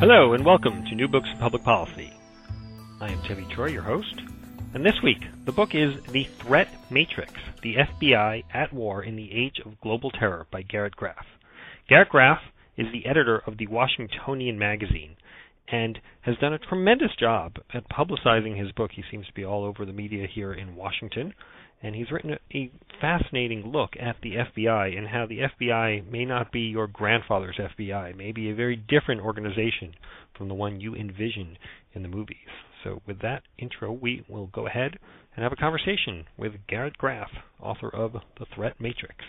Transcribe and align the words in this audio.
Hello, 0.00 0.32
and 0.32 0.44
welcome 0.44 0.84
to 0.84 0.94
New 0.94 1.08
Books 1.08 1.28
in 1.28 1.38
Public 1.38 1.64
Policy. 1.64 2.12
I 3.00 3.10
am 3.10 3.18
Tevi 3.22 3.50
Troy, 3.50 3.66
your 3.66 3.82
host, 3.82 4.22
and 4.72 4.86
this 4.86 5.02
week 5.02 5.18
the 5.44 5.50
book 5.50 5.74
is 5.74 5.92
The 6.12 6.22
Threat 6.38 6.68
Matrix 6.88 7.32
The 7.64 7.74
FBI 7.74 8.44
at 8.54 8.72
War 8.72 9.02
in 9.02 9.16
the 9.16 9.32
Age 9.32 9.56
of 9.66 9.80
Global 9.80 10.12
Terror 10.12 10.46
by 10.52 10.62
Garrett 10.62 10.94
Graff. 10.94 11.26
Garrett 11.88 12.10
Graff 12.10 12.38
is 12.76 12.86
the 12.92 13.06
editor 13.06 13.42
of 13.44 13.58
the 13.58 13.66
Washingtonian 13.66 14.56
magazine 14.56 15.16
and 15.66 15.98
has 16.20 16.36
done 16.36 16.52
a 16.52 16.58
tremendous 16.58 17.16
job 17.18 17.56
at 17.74 17.90
publicizing 17.90 18.56
his 18.56 18.70
book. 18.70 18.92
He 18.94 19.02
seems 19.10 19.26
to 19.26 19.34
be 19.34 19.44
all 19.44 19.64
over 19.64 19.84
the 19.84 19.92
media 19.92 20.28
here 20.32 20.52
in 20.52 20.76
Washington, 20.76 21.34
and 21.82 21.94
he's 21.94 22.10
written 22.10 22.36
a, 22.54 22.70
fascinating 23.00 23.70
look 23.70 23.90
at 24.00 24.16
the 24.22 24.32
FBI 24.34 24.98
and 24.98 25.06
how 25.06 25.24
the 25.26 25.38
FBI 25.38 26.10
may 26.10 26.24
not 26.24 26.50
be 26.50 26.62
your 26.62 26.88
grandfather's 26.88 27.58
FBI, 27.78 28.16
may 28.16 28.32
be 28.32 28.50
a 28.50 28.54
very 28.54 28.76
different 28.76 29.20
organization 29.20 29.94
from 30.36 30.48
the 30.48 30.54
one 30.54 30.80
you 30.80 30.94
envision 30.94 31.56
in 31.94 32.02
the 32.02 32.08
movies. 32.08 32.36
So, 32.82 33.02
with 33.06 33.20
that 33.22 33.42
intro, 33.58 33.92
we 33.92 34.24
will 34.28 34.48
go 34.48 34.66
ahead 34.66 34.98
and 35.34 35.42
have 35.42 35.52
a 35.52 35.56
conversation 35.56 36.26
with 36.36 36.52
Garrett 36.68 36.98
Graff, 36.98 37.30
author 37.60 37.88
of 37.88 38.12
The 38.12 38.46
Threat 38.54 38.80
Matrix. 38.80 39.24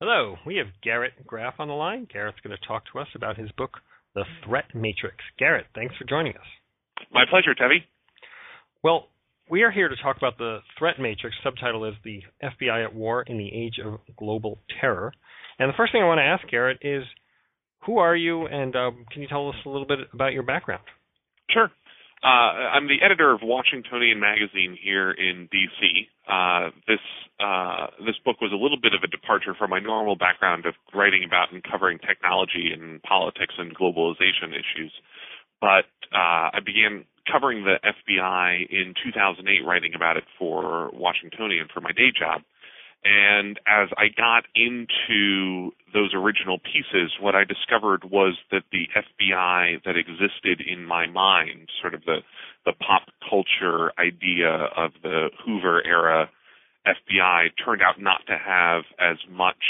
Hello, 0.00 0.36
we 0.46 0.56
have 0.56 0.68
Garrett 0.82 1.26
Graff 1.26 1.54
on 1.58 1.66
the 1.66 1.74
line. 1.74 2.06
Garrett's 2.12 2.38
going 2.44 2.56
to 2.56 2.68
talk 2.68 2.84
to 2.92 3.00
us 3.00 3.08
about 3.16 3.36
his 3.36 3.50
book, 3.52 3.78
The 4.14 4.24
Threat 4.44 4.66
Matrix. 4.74 5.16
Garrett, 5.38 5.66
thanks 5.74 5.96
for 5.96 6.04
joining 6.04 6.34
us. 6.34 6.46
My 7.12 7.24
pleasure, 7.28 7.54
Tevi. 7.54 7.82
Well, 8.82 9.08
we 9.50 9.62
are 9.62 9.70
here 9.70 9.88
to 9.88 9.96
talk 9.96 10.16
about 10.16 10.38
the 10.38 10.58
threat 10.78 10.98
matrix. 10.98 11.36
Subtitle 11.42 11.84
is 11.84 11.94
The 12.04 12.20
FBI 12.42 12.84
at 12.84 12.94
War 12.94 13.22
in 13.22 13.38
the 13.38 13.48
Age 13.52 13.78
of 13.84 14.00
Global 14.16 14.58
Terror. 14.80 15.12
And 15.58 15.68
the 15.68 15.76
first 15.76 15.92
thing 15.92 16.02
I 16.02 16.06
want 16.06 16.18
to 16.18 16.24
ask, 16.24 16.46
Garrett, 16.50 16.78
is 16.82 17.04
who 17.86 17.98
are 17.98 18.14
you, 18.14 18.46
and 18.46 18.74
um, 18.76 19.06
can 19.10 19.22
you 19.22 19.28
tell 19.28 19.48
us 19.48 19.54
a 19.64 19.68
little 19.68 19.86
bit 19.86 20.00
about 20.12 20.32
your 20.32 20.42
background? 20.42 20.82
Sure. 21.50 21.70
Uh, 22.22 22.74
I'm 22.74 22.88
the 22.88 22.98
editor 23.04 23.32
of 23.32 23.40
Washingtonian 23.42 24.18
Magazine 24.18 24.76
here 24.82 25.12
in 25.12 25.48
D.C. 25.52 26.08
Uh, 26.26 26.70
this 26.88 26.98
uh, 27.38 27.86
this 28.04 28.18
book 28.24 28.40
was 28.42 28.50
a 28.50 28.58
little 28.58 28.76
bit 28.80 28.92
of 28.92 29.04
a 29.04 29.06
departure 29.06 29.54
from 29.54 29.70
my 29.70 29.78
normal 29.78 30.16
background 30.16 30.66
of 30.66 30.74
writing 30.92 31.22
about 31.24 31.52
and 31.52 31.62
covering 31.62 32.00
technology 32.02 32.74
and 32.74 33.00
politics 33.02 33.54
and 33.56 33.70
globalization 33.78 34.50
issues. 34.50 34.90
But 35.60 35.90
uh, 36.12 36.54
I 36.54 36.58
began 36.64 37.04
covering 37.30 37.64
the 37.64 37.76
FBI 37.84 38.70
in 38.70 38.94
2008, 39.04 39.66
writing 39.66 39.92
about 39.94 40.16
it 40.16 40.24
for 40.38 40.90
Washingtonian 40.92 41.68
for 41.72 41.80
my 41.80 41.92
day 41.92 42.10
job. 42.16 42.42
And 43.04 43.60
as 43.66 43.88
I 43.96 44.08
got 44.16 44.44
into 44.56 45.70
those 45.94 46.10
original 46.14 46.58
pieces, 46.58 47.12
what 47.20 47.34
I 47.34 47.44
discovered 47.44 48.04
was 48.04 48.34
that 48.50 48.64
the 48.72 48.88
FBI 48.96 49.84
that 49.84 49.96
existed 49.96 50.60
in 50.66 50.84
my 50.84 51.06
mind, 51.06 51.68
sort 51.80 51.94
of 51.94 52.04
the, 52.04 52.18
the 52.66 52.72
pop 52.72 53.02
culture 53.28 53.92
idea 54.00 54.50
of 54.76 54.92
the 55.02 55.30
Hoover 55.44 55.86
era 55.86 56.28
FBI, 56.86 57.50
turned 57.64 57.82
out 57.82 58.00
not 58.00 58.22
to 58.26 58.36
have 58.36 58.82
as 58.98 59.16
much 59.30 59.62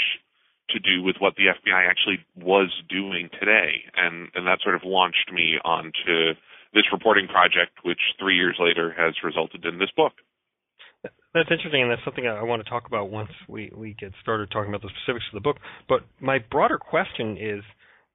to 0.71 0.79
do 0.79 1.03
with 1.03 1.15
what 1.19 1.35
the 1.35 1.51
FBI 1.51 1.89
actually 1.89 2.19
was 2.35 2.69
doing 2.89 3.29
today. 3.39 3.83
And, 3.95 4.29
and 4.35 4.47
that 4.47 4.59
sort 4.63 4.75
of 4.75 4.81
launched 4.83 5.31
me 5.33 5.55
onto 5.63 6.33
this 6.73 6.85
reporting 6.91 7.27
project, 7.27 7.79
which 7.83 7.99
three 8.19 8.35
years 8.35 8.57
later 8.59 8.93
has 8.97 9.13
resulted 9.23 9.65
in 9.65 9.79
this 9.79 9.89
book. 9.95 10.13
That's 11.33 11.49
interesting, 11.51 11.83
and 11.83 11.91
that's 11.91 12.03
something 12.03 12.27
I 12.27 12.43
want 12.43 12.63
to 12.63 12.69
talk 12.69 12.87
about 12.87 13.09
once 13.09 13.29
we, 13.47 13.71
we 13.75 13.95
get 13.99 14.11
started 14.21 14.49
talking 14.51 14.69
about 14.69 14.81
the 14.81 14.89
specifics 15.01 15.25
of 15.31 15.37
the 15.37 15.45
book. 15.45 15.57
But 15.87 16.01
my 16.19 16.39
broader 16.51 16.77
question 16.77 17.37
is 17.39 17.63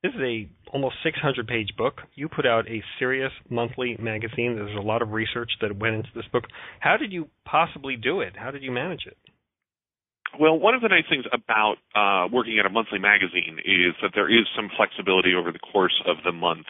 this 0.03 0.13
is 0.13 0.21
a 0.21 0.49
almost 0.73 0.97
600 1.03 1.47
page 1.47 1.69
book. 1.79 2.03
You 2.15 2.29
put 2.29 2.45
out 2.45 2.69
a 2.69 2.83
serious 2.99 3.33
monthly 3.49 3.97
magazine. 3.99 4.55
There's 4.55 4.77
a 4.77 4.83
lot 4.87 5.01
of 5.01 5.13
research 5.13 5.51
that 5.63 5.79
went 5.79 5.95
into 5.95 6.11
this 6.15 6.27
book. 6.31 6.45
How 6.81 6.97
did 6.99 7.13
you 7.13 7.29
possibly 7.47 7.97
do 7.97 8.21
it? 8.21 8.35
How 8.37 8.51
did 8.51 8.63
you 8.63 8.71
manage 8.71 9.07
it? 9.07 9.17
Well, 10.41 10.59
one 10.59 10.75
of 10.75 10.83
the 10.83 10.89
nice 10.89 11.05
things 11.09 11.25
about 11.33 11.77
uh, 11.95 12.28
working 12.33 12.59
at 12.59 12.67
a 12.67 12.71
monthly 12.71 12.99
magazine 12.99 13.59
is 13.65 13.95
that 14.03 14.12
there 14.15 14.31
is 14.31 14.47
some 14.56 14.71
flexibility 14.77 15.34
over 15.34 15.53
the 15.53 15.59
course 15.61 15.95
of 16.06 16.17
the 16.25 16.33
month 16.33 16.67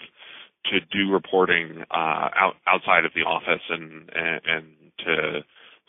to 0.72 0.80
do 0.80 1.12
reporting 1.12 1.84
uh, 1.90 2.28
out, 2.36 2.54
outside 2.66 3.04
of 3.04 3.12
the 3.14 3.22
office 3.22 3.62
and, 3.68 4.10
and, 4.14 4.40
and 4.46 4.64
to 5.04 5.40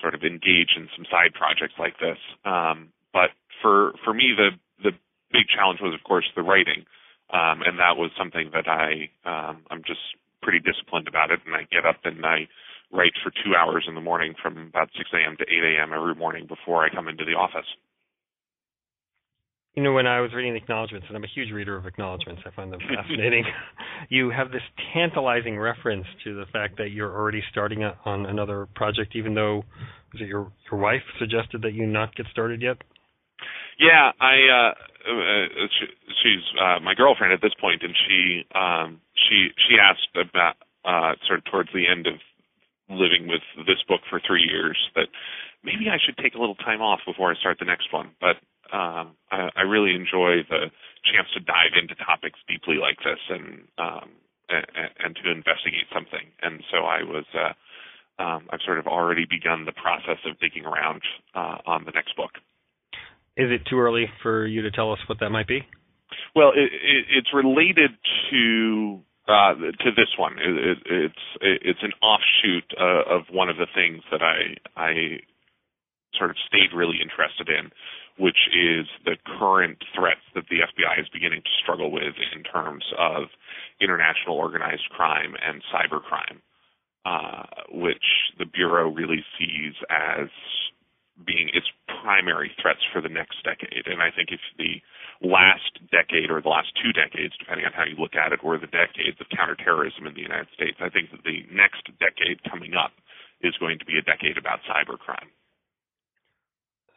sort 0.02 0.14
of 0.16 0.24
engage 0.24 0.76
in 0.76 0.88
some 0.96 1.06
side 1.12 1.34
projects 1.34 1.76
like 1.80 2.00
this. 2.00 2.18
Um, 2.46 2.90
but 3.14 3.32
for 3.62 3.94
for 4.04 4.14
me, 4.14 4.34
the 4.36 4.52
the 4.84 4.92
big 5.32 5.48
challenge 5.48 5.80
was, 5.82 5.94
of 5.94 6.04
course, 6.04 6.26
the 6.36 6.44
writing, 6.44 6.84
um, 7.32 7.64
and 7.64 7.80
that 7.80 7.96
was 7.96 8.12
something 8.18 8.52
that 8.54 8.68
I 8.68 9.10
um, 9.24 9.64
I'm 9.72 9.84
just 9.88 10.04
pretty 10.42 10.60
disciplined 10.60 11.08
about 11.08 11.32
it, 11.32 11.40
and 11.46 11.56
I 11.56 11.64
get 11.72 11.86
up 11.86 12.04
and 12.04 12.26
I 12.26 12.48
write 12.92 13.14
for 13.24 13.32
two 13.32 13.56
hours 13.56 13.86
in 13.88 13.96
the 13.96 14.02
morning 14.02 14.34
from 14.42 14.58
about 14.58 14.90
6 14.98 15.10
a.m. 15.14 15.36
to 15.38 15.44
8 15.44 15.76
a.m. 15.76 15.92
every 15.94 16.16
morning 16.16 16.48
before 16.48 16.86
I 16.86 16.90
come 16.90 17.08
into 17.08 17.26
the 17.26 17.34
office 17.34 17.68
you 19.76 19.84
know, 19.84 19.92
when 19.92 20.08
I 20.08 20.22
was 20.22 20.32
reading 20.34 20.54
the 20.54 20.60
acknowledgments, 20.60 21.06
and 21.10 21.18
I'm 21.18 21.24
a 21.24 21.34
huge 21.36 21.52
reader 21.52 21.76
of 21.76 21.86
acknowledgments, 21.86 22.42
I 22.46 22.52
find 22.56 22.72
them 22.72 22.80
fascinating. 22.96 23.44
you 24.10 24.30
have 24.30 24.52
this 24.52 24.62
tantalizing 24.94 25.60
reference 25.60 26.06
to 26.24 26.36
the 26.36 26.46
fact 26.52 26.78
that 26.78 26.92
you're 26.92 27.14
already 27.14 27.44
starting 27.52 27.84
a, 27.84 27.98
on 28.06 28.26
another 28.26 28.68
project, 28.74 29.16
even 29.16 29.36
though 29.36 29.64
was 30.14 30.22
it 30.22 30.28
your 30.28 30.52
your 30.72 30.80
wife 30.80 31.04
suggested 31.20 31.62
that 31.64 31.74
you 31.74 31.86
not 31.86 32.16
get 32.16 32.26
started 32.32 32.62
yet? 32.62 32.78
Yeah, 33.78 34.12
I 34.22 34.36
uh, 34.48 34.72
uh 35.12 35.68
she, 35.78 35.86
she's 36.24 36.44
uh, 36.58 36.80
my 36.80 36.94
girlfriend 36.96 37.34
at 37.34 37.42
this 37.42 37.54
point, 37.60 37.84
and 37.84 37.94
she 38.08 38.44
um, 38.56 39.02
she 39.28 39.50
she 39.68 39.76
asked 39.76 40.08
about 40.16 40.56
uh, 40.86 41.16
sort 41.28 41.40
of 41.40 41.46
towards 41.52 41.70
the 41.74 41.84
end 41.86 42.08
of 42.08 42.14
living 42.90 43.28
with 43.28 43.42
this 43.66 43.82
book 43.88 44.02
for 44.10 44.22
three 44.22 44.46
years 44.46 44.78
that 44.96 45.08
maybe 45.64 45.90
I 45.90 45.98
should 45.98 46.18
take 46.22 46.36
a 46.36 46.40
little 46.40 46.56
time 46.56 46.82
off 46.82 47.00
before 47.06 47.32
I 47.32 47.36
start 47.36 47.58
the 47.60 47.66
next 47.66 47.92
one, 47.92 48.12
but 48.22 48.38
um, 48.74 49.18
I, 49.32 49.50
I 49.58 49.62
really 49.62 49.94
enjoy 49.94 50.46
the 50.50 50.70
chance 51.06 51.30
to 51.34 51.40
dive 51.40 51.78
into 51.80 51.96
topics 51.96 52.40
deeply 52.48 52.78
like 52.78 52.98
this 53.02 53.22
and 53.30 53.66
um, 53.78 54.10
and, 54.50 54.66
and 55.02 55.16
to 55.18 55.32
investigate 55.32 55.90
something. 55.94 56.30
And 56.42 56.62
so 56.70 56.86
I 56.86 57.02
was 57.02 57.26
uh, 57.34 57.54
um, 58.22 58.48
I've 58.50 58.62
sort 58.66 58.80
of 58.80 58.88
already 58.88 59.26
begun 59.30 59.66
the 59.66 59.74
process 59.74 60.22
of 60.26 60.40
digging 60.40 60.66
around 60.66 61.02
uh, 61.34 61.58
on 61.66 61.86
the 61.86 61.92
next 61.92 62.16
book. 62.16 62.32
Is 63.38 63.52
it 63.52 63.68
too 63.70 63.80
early 63.80 64.06
for 64.24 64.48
you 64.48 64.62
to 64.62 64.72
tell 64.72 64.94
us 64.94 65.00
what 65.10 65.20
that 65.20 65.30
might 65.30 65.48
be? 65.48 65.62
Well, 66.36 66.52
it, 66.56 66.72
it, 66.72 67.06
it's 67.18 67.34
related 67.34 67.92
to 68.32 69.02
uh, 69.28 69.54
to 69.56 69.90
this 69.96 70.14
one. 70.18 70.34
It, 70.38 70.78
it's 70.86 71.26
it's 71.42 71.84
an 71.84 71.94
offshoot 72.02 72.66
uh, 72.80 73.16
of 73.16 73.24
one 73.32 73.50
of 73.50 73.58
the 73.58 73.68
things 73.74 74.04
that 74.12 74.22
I 74.22 74.56
I 74.76 75.20
sort 76.18 76.30
of 76.30 76.38
stayed 76.48 76.76
really 76.76 76.98
interested 77.02 77.50
in, 77.50 77.72
which 78.18 78.48
is 78.54 78.88
the 79.04 79.18
current 79.40 79.78
threats 79.94 80.24
that 80.34 80.46
the 80.50 80.64
FBI 80.64 81.02
is 81.02 81.08
beginning 81.12 81.42
to 81.42 81.50
struggle 81.62 81.92
with 81.92 82.16
in 82.36 82.44
terms 82.44 82.86
of 82.98 83.28
international 83.82 84.38
organized 84.38 84.88
crime 84.90 85.36
and 85.44 85.62
cybercrime, 85.74 86.40
uh, 87.06 87.44
which 87.72 88.32
the 88.40 88.46
Bureau 88.46 88.90
really 88.90 89.24
sees 89.38 89.74
as 89.90 90.30
being 91.24 91.48
its 91.56 91.68
primary 92.04 92.52
threats 92.60 92.84
for 92.92 93.00
the 93.00 93.10
next 93.10 93.40
decade. 93.44 93.88
And 93.88 94.04
I 94.04 94.12
think 94.12 94.30
if 94.36 94.44
the 94.60 94.84
last 95.24 95.80
decade 95.88 96.28
or 96.28 96.42
the 96.42 96.52
last 96.52 96.76
two 96.76 96.92
decades, 96.92 97.34
depending 97.40 97.66
on 97.66 97.72
how 97.72 97.88
you 97.88 97.96
look 97.96 98.20
at 98.20 98.36
it, 98.36 98.44
were 98.44 98.60
the 98.60 98.68
decades 98.68 99.16
of 99.24 99.32
counterterrorism 99.32 100.06
in 100.08 100.14
the 100.14 100.26
United 100.26 100.52
States, 100.54 100.76
I 100.84 100.92
think 100.92 101.12
that 101.16 101.24
the 101.24 101.48
next 101.56 101.88
decade 102.04 102.44
coming 102.44 102.76
up 102.76 102.92
is 103.40 103.56
going 103.64 103.80
to 103.80 103.86
be 103.86 103.96
a 103.98 104.04
decade 104.04 104.38
about 104.38 104.60
cybercrime. 104.68 105.32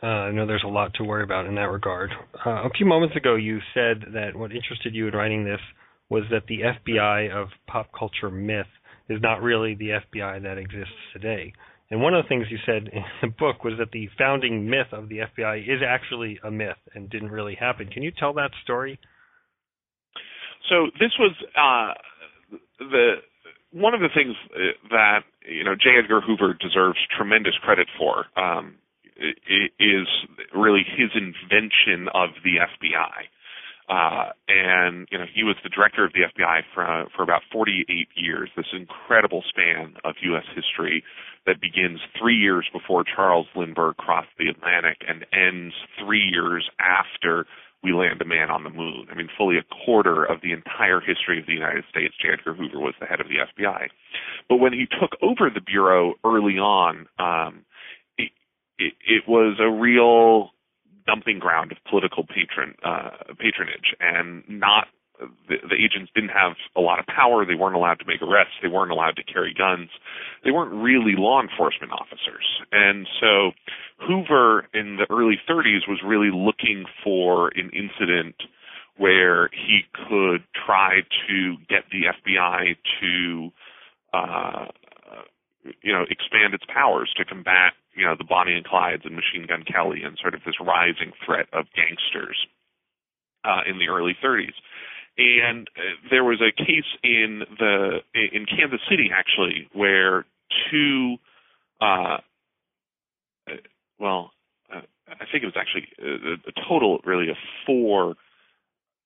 Uh, 0.02 0.30
I 0.30 0.30
know 0.30 0.46
there's 0.46 0.64
a 0.64 0.70
lot 0.70 0.94
to 0.94 1.04
worry 1.04 1.24
about 1.24 1.46
in 1.46 1.56
that 1.56 1.70
regard. 1.70 2.10
Uh, 2.46 2.66
a 2.66 2.70
few 2.76 2.86
moments 2.86 3.16
ago, 3.16 3.34
you 3.34 3.58
said 3.74 4.14
that 4.14 4.36
what 4.36 4.52
interested 4.52 4.94
you 4.94 5.08
in 5.08 5.14
writing 5.14 5.44
this 5.44 5.60
was 6.08 6.22
that 6.30 6.46
the 6.46 6.60
FBI 6.60 7.30
of 7.30 7.48
pop 7.66 7.88
culture 7.96 8.30
myth 8.30 8.70
is 9.08 9.20
not 9.22 9.42
really 9.42 9.74
the 9.74 9.98
FBI 9.98 10.42
that 10.42 10.58
exists 10.58 10.94
today. 11.12 11.52
And 11.90 12.02
one 12.02 12.14
of 12.14 12.22
the 12.24 12.28
things 12.28 12.46
you 12.50 12.58
said 12.66 12.88
in 12.92 13.02
the 13.22 13.28
book 13.28 13.64
was 13.64 13.74
that 13.78 13.90
the 13.92 14.08
founding 14.18 14.68
myth 14.68 14.92
of 14.92 15.08
the 15.08 15.20
FBI 15.20 15.62
is 15.62 15.80
actually 15.86 16.38
a 16.44 16.50
myth 16.50 16.76
and 16.94 17.08
didn't 17.08 17.30
really 17.30 17.54
happen. 17.54 17.88
Can 17.88 18.02
you 18.02 18.12
tell 18.16 18.34
that 18.34 18.50
story? 18.62 18.98
So 20.68 20.86
this 21.00 21.12
was 21.18 21.32
uh, 21.56 21.94
the 22.78 23.14
one 23.72 23.94
of 23.94 24.00
the 24.00 24.08
things 24.14 24.34
uh, 24.54 24.76
that 24.90 25.20
you 25.46 25.64
know 25.64 25.74
J. 25.74 26.00
Edgar 26.02 26.20
Hoover 26.20 26.54
deserves 26.60 26.98
tremendous 27.16 27.54
credit 27.62 27.88
for 27.98 28.26
um, 28.36 28.76
is 29.16 30.06
really 30.54 30.84
his 30.84 31.10
invention 31.14 32.08
of 32.14 32.30
the 32.44 32.60
FBI. 32.60 33.28
Uh, 33.88 34.32
and 34.48 35.08
you 35.10 35.16
know 35.16 35.24
he 35.34 35.42
was 35.44 35.56
the 35.62 35.70
director 35.70 36.04
of 36.04 36.12
the 36.12 36.20
FBI 36.20 36.60
for 36.74 37.06
for 37.16 37.22
about 37.22 37.40
48 37.50 38.08
years. 38.16 38.50
This 38.56 38.66
incredible 38.72 39.42
span 39.48 39.94
of 40.04 40.16
U.S. 40.22 40.44
history 40.54 41.02
that 41.48 41.62
begins 41.62 41.98
three 42.20 42.36
years 42.36 42.68
before 42.72 43.02
Charles 43.04 43.46
Lindbergh 43.56 43.96
crossed 43.96 44.28
the 44.38 44.48
Atlantic 44.48 44.98
and 45.08 45.24
ends 45.32 45.74
three 45.98 46.20
years 46.20 46.68
after 46.78 47.46
we 47.82 47.92
land 47.92 48.20
a 48.20 48.26
man 48.26 48.50
on 48.50 48.64
the 48.64 48.70
moon. 48.70 49.06
I 49.10 49.14
mean, 49.14 49.30
fully 49.36 49.56
a 49.56 49.64
quarter 49.84 50.24
of 50.24 50.42
the 50.42 50.52
entire 50.52 51.00
history 51.00 51.40
of 51.40 51.46
the 51.46 51.54
United 51.54 51.84
States, 51.88 52.14
J. 52.20 52.34
Edgar 52.34 52.52
Hoover 52.52 52.78
was 52.78 52.94
the 53.00 53.06
head 53.06 53.20
of 53.20 53.28
the 53.28 53.40
FBI. 53.40 53.86
But 54.48 54.56
when 54.56 54.74
he 54.74 54.86
took 55.00 55.16
over 55.22 55.48
the 55.48 55.62
bureau 55.62 56.14
early 56.22 56.58
on, 56.58 57.06
um, 57.18 57.64
it, 58.18 58.30
it, 58.78 58.92
it 59.06 59.22
was 59.26 59.56
a 59.58 59.70
real 59.70 60.50
dumping 61.06 61.38
ground 61.38 61.72
of 61.72 61.78
political 61.88 62.24
patron 62.24 62.74
uh, 62.84 63.32
patronage, 63.38 63.96
and 64.00 64.44
not 64.48 64.88
the, 65.48 65.56
the 65.68 65.74
agents 65.74 66.10
didn't 66.14 66.30
have 66.30 66.52
a 66.76 66.80
lot 66.80 66.98
of 66.98 67.06
power. 67.06 67.44
They 67.44 67.54
weren't 67.54 67.74
allowed 67.74 67.98
to 68.00 68.06
make 68.06 68.22
arrests. 68.22 68.54
They 68.62 68.68
weren't 68.68 68.90
allowed 68.90 69.16
to 69.16 69.24
carry 69.24 69.54
guns. 69.54 69.90
They 70.44 70.50
weren't 70.50 70.72
really 70.72 71.14
law 71.16 71.40
enforcement 71.40 71.92
officers. 71.92 72.46
And 72.72 73.06
so 73.20 73.52
Hoover 74.06 74.68
in 74.74 74.96
the 74.96 75.06
early 75.10 75.38
30s 75.48 75.88
was 75.88 76.00
really 76.04 76.30
looking 76.32 76.84
for 77.02 77.48
an 77.56 77.70
incident 77.74 78.36
where 78.96 79.48
he 79.52 79.82
could 79.94 80.42
try 80.66 81.00
to 81.28 81.56
get 81.68 81.84
the 81.90 82.10
FBI 82.10 82.76
to, 83.00 83.50
uh, 84.12 84.66
you 85.82 85.92
know, 85.92 86.02
expand 86.10 86.54
its 86.54 86.64
powers 86.72 87.12
to 87.16 87.24
combat, 87.24 87.74
you 87.94 88.04
know, 88.04 88.14
the 88.16 88.24
Bonnie 88.24 88.54
and 88.54 88.66
Clydes 88.66 89.04
and 89.04 89.14
Machine 89.14 89.46
Gun 89.48 89.62
Kelly 89.62 90.02
and 90.02 90.18
sort 90.20 90.34
of 90.34 90.40
this 90.44 90.56
rising 90.60 91.12
threat 91.24 91.46
of 91.52 91.66
gangsters 91.74 92.36
uh, 93.44 93.62
in 93.70 93.78
the 93.78 93.88
early 93.88 94.16
30s 94.22 94.54
and 95.18 95.68
uh, 95.76 95.80
there 96.10 96.24
was 96.24 96.40
a 96.40 96.52
case 96.52 96.86
in 97.02 97.42
the 97.58 97.98
in 98.14 98.46
Kansas 98.46 98.80
City 98.88 99.10
actually 99.12 99.68
where 99.72 100.24
two 100.70 101.16
uh, 101.80 102.18
uh 103.48 103.52
well 103.98 104.30
uh, 104.74 104.80
I 105.08 105.24
think 105.30 105.42
it 105.42 105.46
was 105.46 105.56
actually 105.56 105.88
a, 105.98 106.52
total 106.68 107.00
really 107.04 107.28
of 107.30 107.36
four 107.66 108.14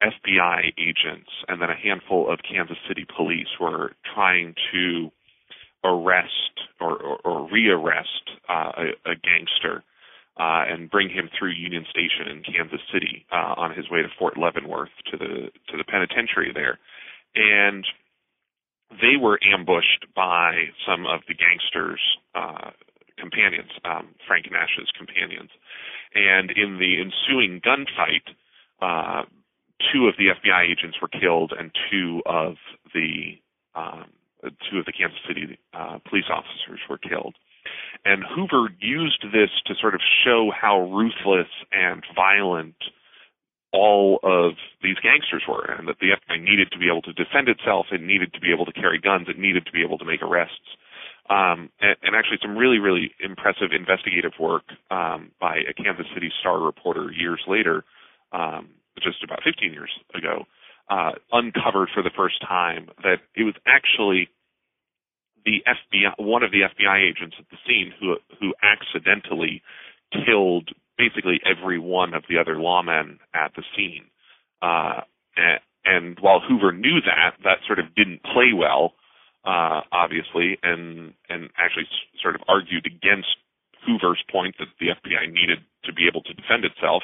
FBI 0.03 0.73
agents 0.79 1.31
and 1.49 1.63
then 1.63 1.71
a 1.71 1.77
handful 1.77 2.31
of 2.31 2.41
Kansas 2.43 2.77
City 2.89 3.07
police 3.17 3.49
were 3.61 3.93
trying 4.15 4.55
to 4.73 5.11
arrest 5.85 6.61
or, 6.81 6.97
or, 6.97 7.19
or 7.25 7.49
rearrest 7.49 8.37
uh, 8.49 8.73
a, 8.77 9.11
a 9.11 9.15
gangster 9.15 9.83
uh, 10.39 10.65
and 10.69 10.91
bring 10.91 11.09
him 11.09 11.29
through 11.39 11.51
Union 11.51 11.85
Station 11.91 12.29
in 12.31 12.43
Kansas 12.43 12.81
City 12.93 13.27
uh, 13.31 13.55
on 13.57 13.75
his 13.75 13.91
way 13.91 14.03
to 14.03 14.09
Fort 14.19 14.39
Leavenworth 14.39 14.95
to 15.11 15.17
the 15.17 15.51
to 15.69 15.77
the 15.77 15.85
penitentiary 15.85 16.53
there, 16.55 16.79
and 17.35 17.85
they 19.01 19.17
were 19.21 19.39
ambushed 19.45 20.07
by 20.15 20.73
some 20.87 21.07
of 21.07 21.21
the 21.29 21.35
gangsters' 21.35 22.01
uh, 22.35 22.71
companions, 23.19 23.71
um, 23.85 24.15
Frank 24.27 24.47
Nash's 24.51 24.91
companions, 24.97 25.51
and 26.15 26.51
in 26.51 26.79
the 26.79 27.01
ensuing 27.01 27.61
gunfight, 27.61 28.27
uh, 28.81 29.25
two 29.93 30.09
of 30.09 30.15
the 30.19 30.33
FBI 30.33 30.71
agents 30.71 30.97
were 31.01 31.09
killed 31.09 31.53
and 31.59 31.71
two 31.91 32.23
of 32.27 32.57
the 32.95 33.39
um, 33.75 34.07
two 34.71 34.79
of 34.79 34.87
the 34.87 34.93
Kansas 34.93 35.21
City 35.27 35.59
uh, 35.73 35.99
police 36.09 36.27
officers 36.31 36.81
were 36.91 36.99
killed. 36.99 37.35
And 38.05 38.25
Hoover 38.35 38.69
used 38.81 39.23
this 39.33 39.51
to 39.67 39.75
sort 39.81 39.95
of 39.95 40.01
show 40.25 40.51
how 40.51 40.91
ruthless 40.91 41.49
and 41.71 42.03
violent 42.15 42.77
all 43.73 44.21
of 44.23 44.53
these 44.83 44.97
gangsters 45.03 45.43
were, 45.49 45.65
and 45.65 45.89
that 45.89 45.97
the 45.99 46.13
FBI 46.13 46.43
needed 46.43 46.71
to 46.73 46.79
be 46.79 46.89
able 46.89 47.03
to 47.03 47.13
defend 47.13 47.49
itself, 47.49 47.87
it 47.91 48.03
needed 48.03 48.33
to 48.35 48.41
be 48.41 48.53
able 48.53 48.67
to 48.67 48.73
carry 48.73 49.01
guns, 49.01 49.29
it 49.29 49.39
needed 49.39 49.65
to 49.65 49.73
be 49.73 49.83
able 49.83 49.97
to 49.99 50.05
make 50.05 50.21
arrests. 50.21 50.77
Um, 51.31 51.71
and, 51.81 51.97
and, 52.03 52.17
actually, 52.17 52.39
some 52.43 52.59
really, 52.59 52.79
really 52.79 53.13
impressive 53.23 53.71
investigative 53.73 54.33
work 54.39 54.65
um, 54.91 55.31
by 55.41 55.59
a 55.65 55.73
Kansas 55.73 56.07
City 56.13 56.31
Star 56.41 56.61
reporter 56.61 57.11
years 57.13 57.41
later, 57.47 57.85
um, 58.33 58.69
just 59.01 59.25
about 59.25 59.41
15 59.43 59.73
years 59.73 59.91
ago, 60.15 60.45
uh, 60.91 61.13
uncovered 61.33 61.89
for 61.95 62.03
the 62.03 62.11
first 62.15 62.43
time 62.43 62.91
that 63.03 63.23
it 63.37 63.45
was 63.45 63.55
actually 63.67 64.29
the 65.45 65.63
FBI, 65.67 66.15
one 66.19 66.43
of 66.43 66.51
the 66.51 66.63
FBI 66.63 67.09
agents 67.09 67.37
at 67.39 67.47
the 67.51 67.57
scene 67.67 67.93
who 67.99 68.17
who 68.41 68.55
accidentally 68.63 69.63
killed 70.27 70.71
basically 70.99 71.41
every 71.45 71.79
one 71.79 72.15
of 72.15 72.25
the 72.29 72.39
other 72.39 72.57
lawmen 72.57 73.19
at 73.35 73.53
the 73.57 73.63
scene. 73.75 74.05
Uh, 74.61 75.01
and, 75.37 75.61
and 75.85 76.19
while 76.21 76.41
Hoover 76.41 76.73
knew 76.73 77.01
that, 77.01 77.35
that 77.45 77.59
sort 77.67 77.79
of 77.79 77.95
didn't 77.95 78.23
play 78.23 78.53
well, 78.55 78.95
uh, 79.45 79.81
obviously, 79.91 80.59
and 80.63 81.15
and 81.29 81.51
actually 81.59 81.89
sort 82.23 82.37
of 82.37 82.43
argued 82.47 82.87
against 82.87 83.35
Hoover's 83.87 84.23
point 84.31 84.55
that 84.59 84.69
the 84.79 84.95
FBI 84.95 85.33
needed 85.33 85.59
to 85.85 85.93
be 85.93 86.07
able 86.07 86.23
to 86.23 86.35
defend 86.35 86.65
itself. 86.65 87.03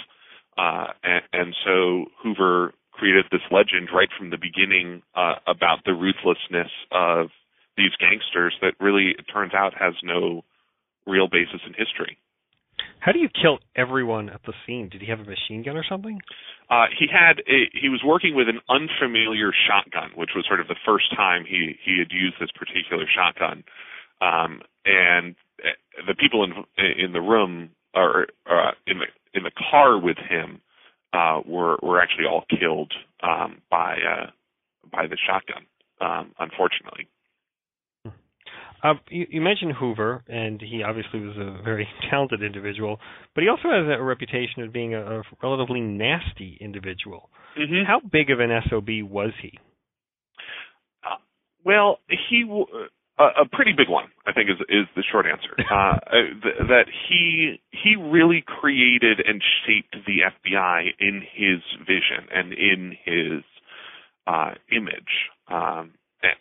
Uh, 0.56 0.92
and, 1.02 1.22
and 1.32 1.56
so 1.64 2.06
Hoover 2.22 2.74
created 2.92 3.26
this 3.30 3.42
legend 3.50 3.88
right 3.94 4.08
from 4.16 4.30
the 4.30 4.38
beginning 4.38 5.02
uh, 5.14 5.34
about 5.46 5.78
the 5.84 5.94
ruthlessness 5.94 6.70
of 6.90 7.30
these 7.78 7.94
gangsters 7.98 8.54
that 8.60 8.74
really 8.80 9.14
it 9.18 9.24
turns 9.32 9.54
out 9.54 9.72
has 9.78 9.94
no 10.02 10.42
real 11.06 11.28
basis 11.28 11.62
in 11.64 11.72
history. 11.72 12.18
How 13.00 13.12
do 13.12 13.18
you 13.18 13.28
kill 13.30 13.58
everyone 13.76 14.28
at 14.28 14.42
the 14.44 14.52
scene? 14.66 14.88
Did 14.88 15.00
he 15.00 15.06
have 15.08 15.20
a 15.20 15.24
machine 15.24 15.62
gun 15.62 15.76
or 15.76 15.84
something? 15.88 16.20
Uh, 16.68 16.86
he 16.98 17.06
had 17.06 17.38
a, 17.46 17.70
he 17.72 17.88
was 17.88 18.02
working 18.04 18.34
with 18.34 18.48
an 18.48 18.60
unfamiliar 18.68 19.52
shotgun, 19.66 20.10
which 20.16 20.30
was 20.34 20.44
sort 20.46 20.60
of 20.60 20.68
the 20.68 20.76
first 20.84 21.14
time 21.16 21.44
he 21.48 21.78
he 21.84 21.98
had 21.98 22.10
used 22.10 22.36
this 22.40 22.50
particular 22.50 23.06
shotgun. 23.06 23.64
Um, 24.20 24.60
and 24.84 25.36
uh, 25.62 26.04
the 26.06 26.14
people 26.14 26.44
in 26.44 26.52
in 26.98 27.12
the 27.12 27.20
room 27.20 27.70
or 27.94 28.26
uh, 28.50 28.72
in 28.86 28.98
the 28.98 29.06
in 29.32 29.44
the 29.44 29.52
car 29.70 29.98
with 29.98 30.18
him 30.18 30.60
uh, 31.12 31.40
were 31.46 31.78
were 31.82 32.00
actually 32.02 32.26
all 32.26 32.44
killed 32.50 32.92
um, 33.22 33.62
by 33.70 33.96
uh, 33.96 34.26
by 34.90 35.06
the 35.06 35.16
shotgun. 35.16 35.64
Um, 36.00 36.32
unfortunately. 36.38 37.08
Uh, 38.82 38.94
you, 39.10 39.26
you, 39.30 39.40
mentioned 39.40 39.72
Hoover, 39.78 40.22
and 40.28 40.60
he 40.60 40.82
obviously 40.82 41.20
was 41.20 41.36
a 41.36 41.62
very 41.62 41.88
talented 42.10 42.42
individual, 42.42 42.98
but 43.34 43.42
he 43.42 43.48
also 43.48 43.68
has 43.70 43.86
a 43.88 44.02
reputation 44.02 44.62
of 44.62 44.72
being 44.72 44.94
a, 44.94 45.20
a 45.20 45.22
relatively 45.42 45.80
nasty 45.80 46.56
individual. 46.60 47.28
Mm-hmm. 47.58 47.86
How 47.86 48.00
big 48.00 48.30
of 48.30 48.40
an 48.40 48.50
SOB 48.68 48.88
was 49.10 49.32
he? 49.42 49.58
Uh, 51.04 51.16
well, 51.64 51.98
he 52.30 52.44
w- 52.44 52.66
uh, 53.18 53.30
a 53.42 53.48
pretty 53.50 53.72
big 53.76 53.88
one, 53.88 54.04
I 54.26 54.32
think, 54.32 54.48
is 54.48 54.60
is 54.68 54.86
the 54.94 55.02
short 55.10 55.26
answer. 55.26 55.56
Uh, 55.68 55.98
th- 56.42 56.68
that 56.68 56.86
he 57.08 57.60
he 57.70 57.94
really 57.96 58.42
created 58.46 59.20
and 59.26 59.42
shaped 59.66 59.94
the 60.06 60.20
FBI 60.22 60.86
in 60.98 61.22
his 61.34 61.60
vision 61.80 62.26
and 62.32 62.52
in 62.52 62.96
his 63.04 63.42
uh, 64.26 64.54
image. 64.72 65.28
Um, 65.48 65.92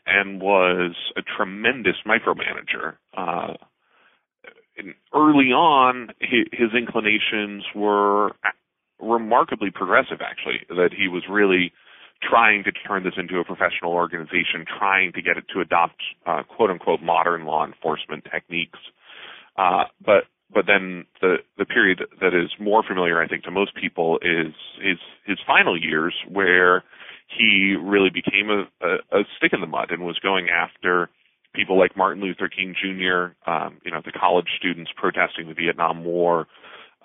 and 0.05 0.41
was 0.41 0.95
a 1.15 1.21
tremendous 1.21 1.95
micromanager. 2.05 2.95
Uh, 3.15 3.53
early 5.13 5.51
on, 5.51 6.09
his 6.19 6.69
inclinations 6.77 7.63
were 7.75 8.31
remarkably 8.99 9.69
progressive, 9.71 10.19
actually, 10.21 10.65
that 10.69 10.89
he 10.95 11.07
was 11.07 11.23
really 11.29 11.71
trying 12.27 12.63
to 12.63 12.71
turn 12.71 13.03
this 13.03 13.13
into 13.17 13.37
a 13.39 13.43
professional 13.43 13.91
organization, 13.91 14.65
trying 14.79 15.11
to 15.13 15.21
get 15.21 15.37
it 15.37 15.45
to 15.53 15.61
adopt 15.61 16.01
uh, 16.25 16.41
quote 16.43 16.69
unquote 16.71 17.01
modern 17.01 17.45
law 17.45 17.65
enforcement 17.65 18.25
techniques. 18.31 18.79
Uh, 19.57 19.83
but 20.03 20.25
but 20.53 20.65
then 20.65 21.05
the 21.21 21.37
the 21.57 21.65
period 21.65 22.03
that 22.21 22.33
is 22.33 22.49
more 22.59 22.83
familiar, 22.87 23.21
I 23.21 23.27
think, 23.27 23.43
to 23.43 23.51
most 23.51 23.75
people 23.75 24.17
is 24.21 24.53
his 24.81 24.97
his 25.25 25.37
final 25.45 25.79
years, 25.79 26.15
where 26.29 26.83
he 27.37 27.75
really 27.81 28.09
became 28.09 28.49
a, 28.49 28.85
a, 28.85 29.19
a 29.19 29.23
stick 29.37 29.53
in 29.53 29.61
the 29.61 29.67
mud 29.67 29.91
and 29.91 30.03
was 30.03 30.19
going 30.19 30.47
after 30.49 31.09
people 31.53 31.77
like 31.77 31.97
Martin 31.97 32.21
Luther 32.21 32.49
King 32.49 32.75
Jr., 32.79 33.49
um, 33.49 33.79
you 33.83 33.91
know, 33.91 34.01
the 34.03 34.11
college 34.11 34.47
students 34.57 34.91
protesting 34.95 35.47
the 35.47 35.53
Vietnam 35.53 36.03
War, 36.03 36.47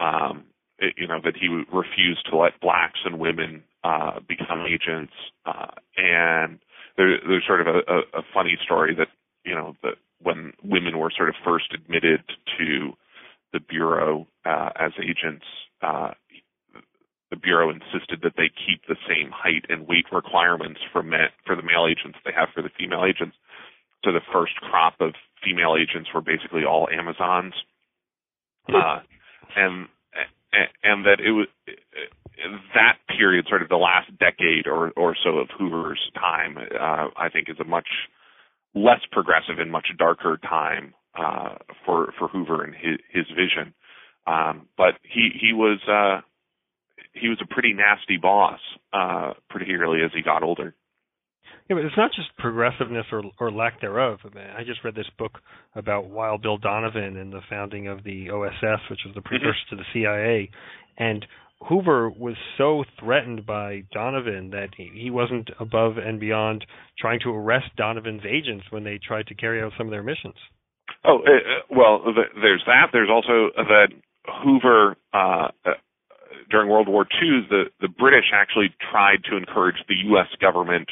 um, 0.00 0.44
it, 0.78 0.94
you 0.96 1.06
know, 1.06 1.20
that 1.24 1.34
he 1.40 1.48
refused 1.48 2.26
to 2.30 2.36
let 2.36 2.60
blacks 2.60 3.00
and 3.04 3.18
women 3.18 3.62
uh, 3.84 4.20
become 4.28 4.64
agents. 4.66 5.12
Uh, 5.46 5.72
and 5.96 6.58
there, 6.96 7.18
there's 7.26 7.46
sort 7.46 7.60
of 7.60 7.66
a, 7.68 7.78
a, 7.90 8.20
a 8.20 8.22
funny 8.34 8.58
story 8.62 8.94
that, 8.94 9.08
you 9.44 9.54
know, 9.54 9.74
that 9.82 9.94
when 10.20 10.52
women 10.62 10.98
were 10.98 11.10
sort 11.16 11.28
of 11.28 11.34
first 11.44 11.74
admitted 11.74 12.20
to 12.58 12.92
the 13.52 13.60
bureau 13.60 14.26
uh, 14.44 14.70
as 14.76 14.92
agents. 15.00 15.44
Uh, 15.82 16.12
the 17.32 17.40
bureau 17.40 17.70
insisted 17.70 18.20
that 18.22 18.36
they 18.36 18.52
keep 18.52 18.84
the 18.86 19.00
same 19.08 19.32
height 19.32 19.64
and 19.70 19.88
weight 19.88 20.04
requirements 20.12 20.80
for 20.92 21.02
men, 21.02 21.32
for 21.46 21.56
the 21.56 21.62
male 21.62 21.88
agents 21.88 22.18
they 22.26 22.30
have 22.36 22.50
for 22.54 22.60
the 22.60 22.68
female 22.78 23.08
agents. 23.08 23.34
So 24.04 24.12
the 24.12 24.20
first 24.30 24.52
crop 24.56 25.00
of 25.00 25.14
female 25.42 25.74
agents 25.80 26.10
were 26.12 26.20
basically 26.20 26.64
all 26.68 26.88
Amazons, 26.92 27.54
uh, 28.68 29.00
and 29.56 29.88
and 30.84 31.06
that 31.06 31.20
it 31.24 31.32
was 31.32 31.48
that 32.74 32.98
period, 33.16 33.46
sort 33.48 33.62
of 33.62 33.70
the 33.70 33.76
last 33.76 34.10
decade 34.18 34.66
or 34.66 34.92
or 34.94 35.16
so 35.24 35.38
of 35.38 35.48
Hoover's 35.58 36.10
time, 36.14 36.58
uh, 36.58 37.08
I 37.16 37.30
think 37.32 37.48
is 37.48 37.60
a 37.60 37.64
much 37.64 37.88
less 38.74 39.00
progressive 39.10 39.58
and 39.58 39.72
much 39.72 39.86
darker 39.96 40.38
time 40.42 40.92
uh, 41.18 41.56
for 41.86 42.12
for 42.18 42.28
Hoover 42.28 42.62
and 42.62 42.74
his, 42.74 42.98
his 43.10 43.24
vision. 43.30 43.72
Um, 44.26 44.68
but 44.76 44.94
he 45.02 45.30
he 45.40 45.54
was 45.54 45.80
uh, 45.88 46.20
he 47.12 47.28
was 47.28 47.38
a 47.42 47.52
pretty 47.52 47.72
nasty 47.72 48.16
boss, 48.16 48.60
uh, 48.92 49.32
particularly 49.50 50.02
as 50.04 50.10
he 50.14 50.22
got 50.22 50.42
older. 50.42 50.74
Yeah, 51.68 51.76
but 51.76 51.84
it's 51.84 51.96
not 51.96 52.10
just 52.14 52.36
progressiveness 52.38 53.06
or 53.12 53.22
or 53.38 53.50
lack 53.50 53.80
thereof. 53.80 54.18
I, 54.24 54.34
mean, 54.34 54.46
I 54.58 54.64
just 54.64 54.84
read 54.84 54.94
this 54.94 55.10
book 55.18 55.38
about 55.74 56.08
Wild 56.08 56.42
Bill 56.42 56.58
Donovan 56.58 57.16
and 57.16 57.32
the 57.32 57.40
founding 57.48 57.88
of 57.88 58.02
the 58.04 58.30
OSS, 58.30 58.90
which 58.90 59.00
was 59.06 59.14
the 59.14 59.20
mm-hmm. 59.20 59.28
precursor 59.28 59.60
to 59.70 59.76
the 59.76 59.84
CIA, 59.92 60.50
and 60.98 61.24
Hoover 61.68 62.10
was 62.10 62.34
so 62.58 62.84
threatened 62.98 63.46
by 63.46 63.84
Donovan 63.92 64.50
that 64.50 64.70
he 64.76 65.10
wasn't 65.10 65.50
above 65.60 65.96
and 65.96 66.18
beyond 66.18 66.66
trying 66.98 67.20
to 67.20 67.30
arrest 67.30 67.66
Donovan's 67.76 68.22
agents 68.28 68.66
when 68.70 68.84
they 68.84 68.98
tried 68.98 69.28
to 69.28 69.34
carry 69.34 69.62
out 69.62 69.72
some 69.78 69.86
of 69.86 69.92
their 69.92 70.02
missions. 70.02 70.34
Oh, 71.04 71.18
uh, 71.18 71.30
uh 71.30 71.76
well, 71.76 72.02
there's 72.40 72.62
that. 72.66 72.88
There's 72.92 73.10
also 73.10 73.50
that 73.56 73.88
Hoover, 74.44 74.96
uh, 75.12 75.48
uh, 75.64 75.70
during 76.52 76.68
World 76.68 76.88
War 76.88 77.06
II, 77.20 77.48
the, 77.48 77.64
the 77.80 77.88
British 77.88 78.26
actually 78.32 78.74
tried 78.92 79.24
to 79.30 79.36
encourage 79.36 79.82
the 79.88 79.96
U.S. 80.12 80.28
government 80.40 80.90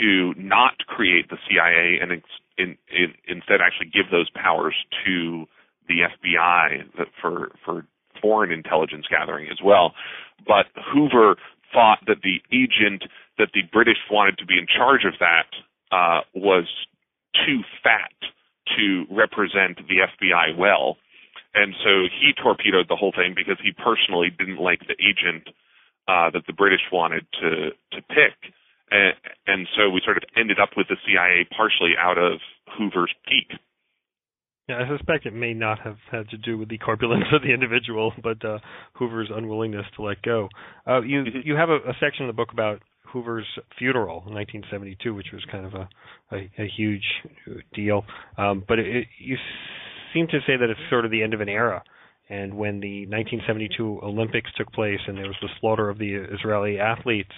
to 0.00 0.32
not 0.36 0.78
create 0.86 1.28
the 1.28 1.36
CIA 1.48 1.98
and 2.00 2.12
in, 2.12 2.22
in, 2.56 2.78
in, 2.88 3.14
instead 3.26 3.60
actually 3.60 3.90
give 3.92 4.10
those 4.10 4.30
powers 4.30 4.74
to 5.04 5.44
the 5.88 6.06
FBI 6.06 6.84
for 7.20 7.50
for 7.64 7.86
foreign 8.20 8.52
intelligence 8.52 9.06
gathering 9.10 9.48
as 9.50 9.58
well. 9.64 9.94
But 10.46 10.66
Hoover 10.92 11.36
thought 11.72 11.98
that 12.06 12.22
the 12.22 12.40
agent 12.52 13.04
that 13.38 13.48
the 13.54 13.62
British 13.72 13.98
wanted 14.10 14.38
to 14.38 14.46
be 14.46 14.58
in 14.58 14.66
charge 14.66 15.04
of 15.04 15.14
that 15.20 15.48
uh, 15.90 16.20
was 16.34 16.66
too 17.46 17.60
fat 17.82 18.12
to 18.76 19.04
represent 19.10 19.78
the 19.88 20.04
FBI 20.04 20.56
well. 20.56 20.96
And 21.54 21.74
so 21.82 22.06
he 22.20 22.32
torpedoed 22.36 22.88
the 22.88 22.96
whole 22.96 23.12
thing 23.12 23.34
because 23.34 23.56
he 23.62 23.72
personally 23.72 24.28
didn't 24.30 24.60
like 24.60 24.80
the 24.86 24.96
agent 25.00 25.48
uh, 26.06 26.30
that 26.30 26.46
the 26.46 26.52
British 26.52 26.84
wanted 26.92 27.26
to 27.40 27.70
to 27.92 28.00
pick. 28.08 28.36
And, 28.90 29.14
and 29.46 29.68
so 29.76 29.90
we 29.90 30.00
sort 30.04 30.16
of 30.16 30.24
ended 30.36 30.58
up 30.58 30.70
with 30.76 30.88
the 30.88 30.96
CIA 31.04 31.46
partially 31.54 31.92
out 32.00 32.16
of 32.16 32.40
Hoover's 32.76 33.12
pique. 33.26 33.58
Yeah, 34.68 34.82
I 34.84 34.96
suspect 34.96 35.24
it 35.24 35.32
may 35.32 35.54
not 35.54 35.78
have 35.80 35.96
had 36.10 36.28
to 36.30 36.36
do 36.36 36.58
with 36.58 36.68
the 36.68 36.78
corpulence 36.78 37.24
of 37.32 37.42
the 37.42 37.52
individual, 37.52 38.12
but 38.22 38.44
uh, 38.44 38.58
Hoover's 38.94 39.30
unwillingness 39.34 39.86
to 39.96 40.02
let 40.02 40.20
go. 40.22 40.48
Uh, 40.86 41.00
you 41.00 41.24
mm-hmm. 41.24 41.38
you 41.44 41.56
have 41.56 41.70
a, 41.70 41.76
a, 41.76 41.94
section 42.00 42.24
in 42.24 42.26
the 42.26 42.34
book 42.34 42.52
about 42.52 42.80
Hoover's 43.12 43.46
funeral 43.78 44.24
in 44.26 44.34
1972, 44.34 45.14
which 45.14 45.28
was 45.32 45.42
kind 45.50 45.64
of 45.64 45.74
a 45.74 45.88
a, 46.32 46.50
a 46.58 46.68
huge 46.76 47.04
deal. 47.74 48.04
Um, 48.36 48.62
but 48.68 48.78
it, 48.78 48.86
it, 48.86 49.06
you 49.18 49.36
seem 50.12 50.26
to 50.28 50.40
say 50.46 50.56
that 50.56 50.70
it's 50.70 50.80
sort 50.90 51.04
of 51.04 51.10
the 51.10 51.22
end 51.22 51.34
of 51.34 51.40
an 51.40 51.48
era. 51.48 51.82
And 52.28 52.54
when 52.54 52.80
the 52.80 53.06
1972 53.06 54.00
Olympics 54.02 54.50
took 54.56 54.70
place 54.72 55.00
and 55.06 55.16
there 55.16 55.26
was 55.26 55.36
the 55.40 55.48
slaughter 55.60 55.88
of 55.88 55.98
the 55.98 56.14
Israeli 56.14 56.78
athletes, 56.78 57.32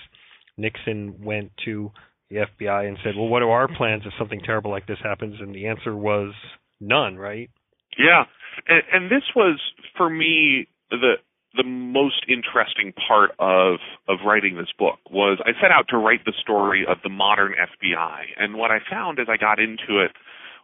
Nixon 0.57 1.23
went 1.23 1.53
to 1.65 1.93
the 2.29 2.47
FBI 2.59 2.89
and 2.89 2.99
said, 3.05 3.15
"Well, 3.17 3.29
what 3.29 3.43
are 3.43 3.51
our 3.51 3.69
plans 3.69 4.03
if 4.05 4.13
something 4.19 4.41
terrible 4.41 4.71
like 4.71 4.87
this 4.87 4.99
happens?" 5.03 5.41
And 5.41 5.55
the 5.55 5.67
answer 5.67 5.97
was 5.97 6.35
none, 6.81 7.17
right? 7.17 7.51
Yeah, 7.99 8.25
and, 8.69 8.83
and 8.93 9.11
this 9.11 9.25
was 9.35 9.61
for 9.97 10.11
me 10.11 10.69
the 10.91 11.15
the 11.57 11.65
most 11.65 12.25
interesting 12.29 12.93
part 13.09 13.33
of 13.39 13.79
of 14.09 14.19
writing 14.25 14.57
this 14.57 14.73
book 14.79 14.99
was 15.11 15.39
I 15.45 15.53
set 15.61 15.71
out 15.71 15.87
to 15.89 15.99
write 15.99 16.25
the 16.25 16.35
story 16.41 16.85
of 16.89 16.99
the 17.03 17.11
modern 17.11 17.53
FBI, 17.53 18.21
and 18.37 18.55
what 18.55 18.71
I 18.71 18.79
found 18.89 19.19
as 19.19 19.27
I 19.29 19.37
got 19.37 19.59
into 19.59 20.05
it 20.05 20.13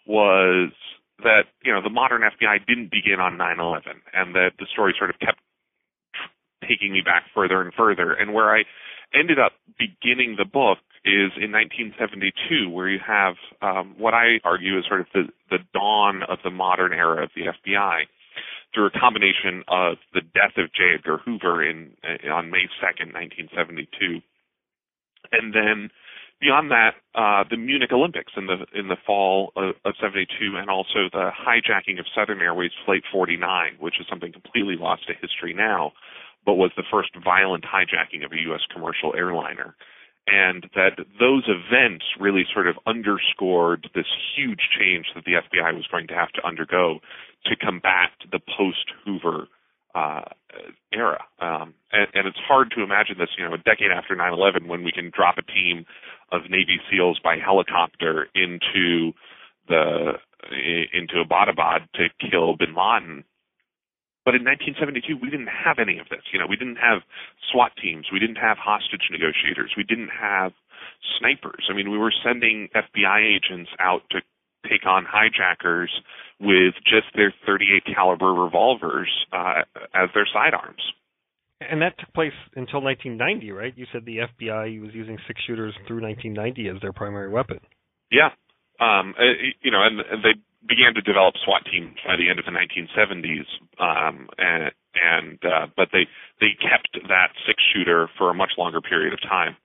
was 0.07 0.71
that 1.23 1.45
you 1.65 1.73
know 1.73 1.83
the 1.83 1.91
modern 1.91 2.23
FBI 2.23 2.67
didn't 2.67 2.91
begin 2.91 3.21
on 3.21 3.37
9/11, 3.39 4.01
and 4.13 4.35
that 4.35 4.53
the 4.59 4.67
story 4.73 4.95
sort 4.99 5.11
of 5.11 5.19
kept 5.19 5.41
taking 6.67 6.93
me 6.93 7.01
back 7.01 7.25
further 7.35 7.63
and 7.63 7.73
further, 7.75 8.13
and 8.13 8.35
where 8.35 8.55
I 8.55 8.65
ended 9.15 9.39
up 9.39 9.53
beginning 9.79 10.37
the 10.37 10.45
book 10.45 10.79
is 11.05 11.31
in 11.39 11.55
1972, 11.55 12.69
where 12.69 12.89
you 12.89 12.99
have 12.99 13.37
um, 13.63 13.95
what 13.97 14.15
I 14.15 14.41
argue 14.43 14.79
is 14.79 14.85
sort 14.89 15.01
of 15.01 15.07
the, 15.15 15.25
the 15.51 15.59
dawn 15.73 16.23
of 16.29 16.39
the 16.43 16.51
modern 16.51 16.93
era 16.93 17.23
of 17.23 17.31
the 17.37 17.43
FBI 17.47 18.11
through 18.75 18.87
a 18.87 18.91
combination 18.91 19.63
of 19.69 19.97
the 20.13 20.21
death 20.21 20.59
of 20.59 20.73
J. 20.75 20.99
Edgar 20.99 21.19
Hoover 21.25 21.65
in, 21.65 21.93
on 22.31 22.51
May 22.51 22.67
2nd, 22.83 23.15
1972, 23.15 24.21
and 25.33 25.55
then 25.55 25.91
beyond 26.41 26.71
that, 26.71 26.95
uh, 27.15 27.45
the 27.49 27.57
Munich 27.57 27.91
Olympics 27.93 28.33
in 28.37 28.47
the 28.47 28.67
in 28.79 28.89
the 28.89 28.97
fall 29.07 29.53
of, 29.57 29.75
of 29.85 29.95
72, 30.01 30.29
and 30.57 30.71
also 30.71 31.09
the 31.13 31.31
hijacking 31.33 31.99
of 31.99 32.07
Southern 32.15 32.41
Airways 32.41 32.73
Flight 32.85 33.03
49, 33.13 33.77
which 33.79 34.01
is 34.01 34.07
something 34.09 34.33
completely 34.33 34.77
lost 34.79 35.07
to 35.07 35.15
history 35.21 35.55
now, 35.55 35.93
but 36.45 36.55
was 36.55 36.71
the 36.77 36.85
first 36.91 37.11
violent 37.23 37.65
hijacking 37.65 38.25
of 38.25 38.33
a 38.33 38.41
U.S. 38.51 38.63
commercial 38.73 39.15
airliner 39.17 39.75
and 40.27 40.67
that 40.75 40.99
those 41.21 41.45
events 41.47 42.05
really 42.19 42.45
sort 42.53 42.67
of 42.67 42.77
underscored 42.87 43.89
this 43.95 44.07
huge 44.35 44.69
change 44.77 45.07
that 45.15 45.25
the 45.25 45.39
FBI 45.39 45.75
was 45.75 45.87
going 45.91 46.09
to 46.09 46.15
have 46.15 46.33
to 46.33 46.45
undergo 46.45 46.99
to 47.47 47.55
combat 47.55 48.11
the 48.33 48.41
post 48.59 48.91
Hoover 49.05 49.47
uh, 49.95 50.29
era. 50.93 51.23
Um, 51.41 51.75
and, 51.93 52.09
and 52.13 52.27
it's 52.27 52.39
hard 52.47 52.73
to 52.77 52.83
imagine 52.83 53.17
this, 53.19 53.31
you 53.39 53.45
know, 53.45 53.55
a 53.55 53.59
decade 53.59 53.93
after 53.95 54.17
9/11, 54.17 54.67
when 54.67 54.83
we 54.83 54.91
can 54.91 55.11
drop 55.15 55.39
a 55.39 55.43
team 55.43 55.87
of 56.33 56.43
Navy 56.51 56.81
SEALs 56.91 57.21
by 57.23 57.37
helicopter 57.37 58.29
into 58.35 59.13
the 59.69 60.13
into 60.93 61.25
Abbottabad 61.25 61.91
to 61.95 62.09
kill 62.31 62.57
Bin 62.57 62.75
Laden 62.75 63.25
but 64.27 64.35
in 64.35 64.43
1972, 64.43 65.23
we 65.23 65.31
didn't 65.31 65.55
have 65.55 65.79
any 65.79 66.03
of 66.03 66.11
this. 66.11 66.27
You 66.35 66.43
know, 66.43 66.51
we 66.51 66.59
didn't 66.59 66.83
have 66.83 67.07
SWAT 67.53 67.71
teams. 67.81 68.11
We 68.13 68.19
didn't 68.19 68.43
have 68.43 68.59
hostage 68.59 69.07
negotiators. 69.09 69.79
We 69.79 69.85
didn't 69.87 70.11
have 70.11 70.51
snipers. 71.17 71.71
I 71.71 71.75
mean, 71.75 71.93
we 71.93 71.97
were 71.97 72.13
sending 72.27 72.69
FBI 72.75 73.23
agents 73.23 73.71
out 73.79 74.03
to 74.11 74.19
take 74.69 74.85
on 74.85 75.07
hijackers 75.07 75.95
with 76.41 76.75
just 76.83 77.07
their 77.15 77.33
38 77.47 77.95
caliber 77.95 78.35
revolvers 78.35 79.09
uh, 79.33 79.63
as 79.95 80.11
their 80.13 80.27
sidearms. 80.27 80.83
And 81.61 81.81
that 81.81 81.99
took 81.99 82.13
place 82.13 82.37
until 82.55 82.83
1990, 82.83 83.51
right? 83.53 83.73
You 83.77 83.87
said 83.93 84.05
the 84.05 84.19
FBI 84.19 84.81
was 84.81 84.91
using 84.93 85.17
six 85.27 85.41
shooters 85.47 85.75
through 85.87 86.03
1990 86.03 86.69
as 86.69 86.83
their 86.83 86.93
primary 86.93 87.31
weapon. 87.31 87.61
Yeah, 88.11 88.29
um, 88.81 89.15
uh, 89.19 89.25
you 89.63 89.71
know, 89.71 89.83
and, 89.83 90.01
and 90.01 90.23
they 90.23 90.37
began 90.69 90.95
to 90.95 91.01
develop 91.01 91.35
SWAT 91.45 91.63
teams 91.71 91.97
by 92.07 92.17
the 92.17 92.29
end 92.29 92.39
of 92.39 92.45
the 92.45 92.53
1970s, 92.53 93.49
um, 93.81 94.29
and, 94.37 94.71
and 94.95 95.39
uh, 95.45 95.67
but 95.77 95.89
they 95.93 96.07
they 96.41 96.53
kept 96.61 97.09
that 97.09 97.29
six 97.47 97.63
shooter 97.73 98.09
for 98.19 98.31
a 98.31 98.35
much 98.35 98.53
longer 98.59 98.81
period 98.81 99.13
of 99.13 99.21
time. 99.23 99.57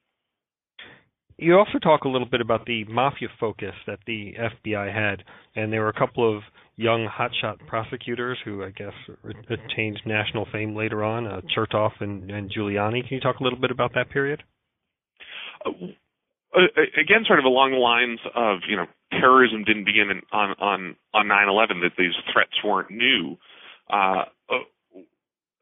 You 1.38 1.58
also 1.58 1.80
talk 1.80 2.04
a 2.04 2.10
little 2.10 2.28
bit 2.30 2.40
about 2.40 2.66
the 2.66 2.84
mafia 2.86 3.30
focus 3.40 3.74
that 3.88 4.00
the 4.06 4.34
FBI 4.38 4.94
had, 4.94 5.24
and 5.56 5.74
there 5.74 5.82
were 5.82 5.90
a 5.90 6.00
couple 6.00 6.38
of 6.38 6.44
young 6.82 7.08
hotshot 7.08 7.66
prosecutors 7.68 8.38
who 8.44 8.64
I 8.64 8.72
guess 8.72 8.94
attained 9.50 10.02
national 10.06 10.48
fame 10.52 10.76
later 10.76 11.04
on, 11.04 11.28
uh, 11.28 11.42
Chertoff 11.56 11.92
and, 12.00 12.30
and 12.32 12.52
Giuliani. 12.52 13.08
Can 13.08 13.16
you 13.16 13.20
talk 13.20 13.40
a 13.40 13.44
little 13.44 13.60
bit 13.60 13.72
about 13.72 13.92
that 13.94 14.10
period? 14.10 14.42
Uh, 15.66 15.72
again, 17.00 17.24
sort 17.28 17.40
of 17.40 17.46
along 17.46 17.72
the 17.72 17.78
lines 17.78 18.20
of 18.36 18.60
you 18.68 18.76
know 18.76 18.86
terrorism 19.12 19.64
didn't 19.64 19.86
begin 19.86 20.10
in, 20.10 20.22
on 20.34 20.56
on 20.60 20.96
on 21.14 21.28
9/11 21.28 21.82
that 21.82 21.92
these 21.98 22.14
threats 22.34 22.58
weren't 22.66 22.90
new. 22.90 23.38
Uh, 23.90 24.26
uh, 24.50 24.66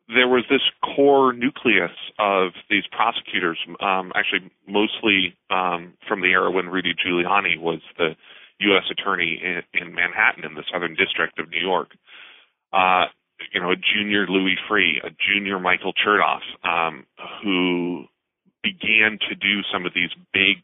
there 0.07 0.27
was 0.27 0.43
this 0.49 0.61
core 0.95 1.33
nucleus 1.33 1.93
of 2.17 2.51
these 2.69 2.83
prosecutors, 2.91 3.59
um, 3.79 4.11
actually 4.15 4.49
mostly 4.67 5.37
um, 5.51 5.93
from 6.07 6.21
the 6.21 6.29
era 6.29 6.49
when 6.49 6.65
Rudy 6.65 6.93
Giuliani 6.95 7.59
was 7.59 7.81
the 7.97 8.15
U.S. 8.59 8.83
attorney 8.91 9.39
in, 9.41 9.61
in 9.79 9.93
Manhattan 9.93 10.43
in 10.43 10.53
the 10.53 10.63
Southern 10.71 10.95
District 10.95 11.37
of 11.39 11.49
New 11.49 11.61
York. 11.61 11.89
Uh, 12.73 13.05
you 13.53 13.61
know, 13.61 13.71
a 13.71 13.75
junior 13.75 14.27
Louis 14.27 14.55
Freeh, 14.69 15.03
a 15.03 15.09
junior 15.09 15.59
Michael 15.59 15.93
Chertoff, 15.93 16.41
um, 16.63 17.05
who 17.41 18.05
began 18.61 19.17
to 19.29 19.35
do 19.35 19.61
some 19.71 19.85
of 19.85 19.93
these 19.93 20.09
big 20.33 20.57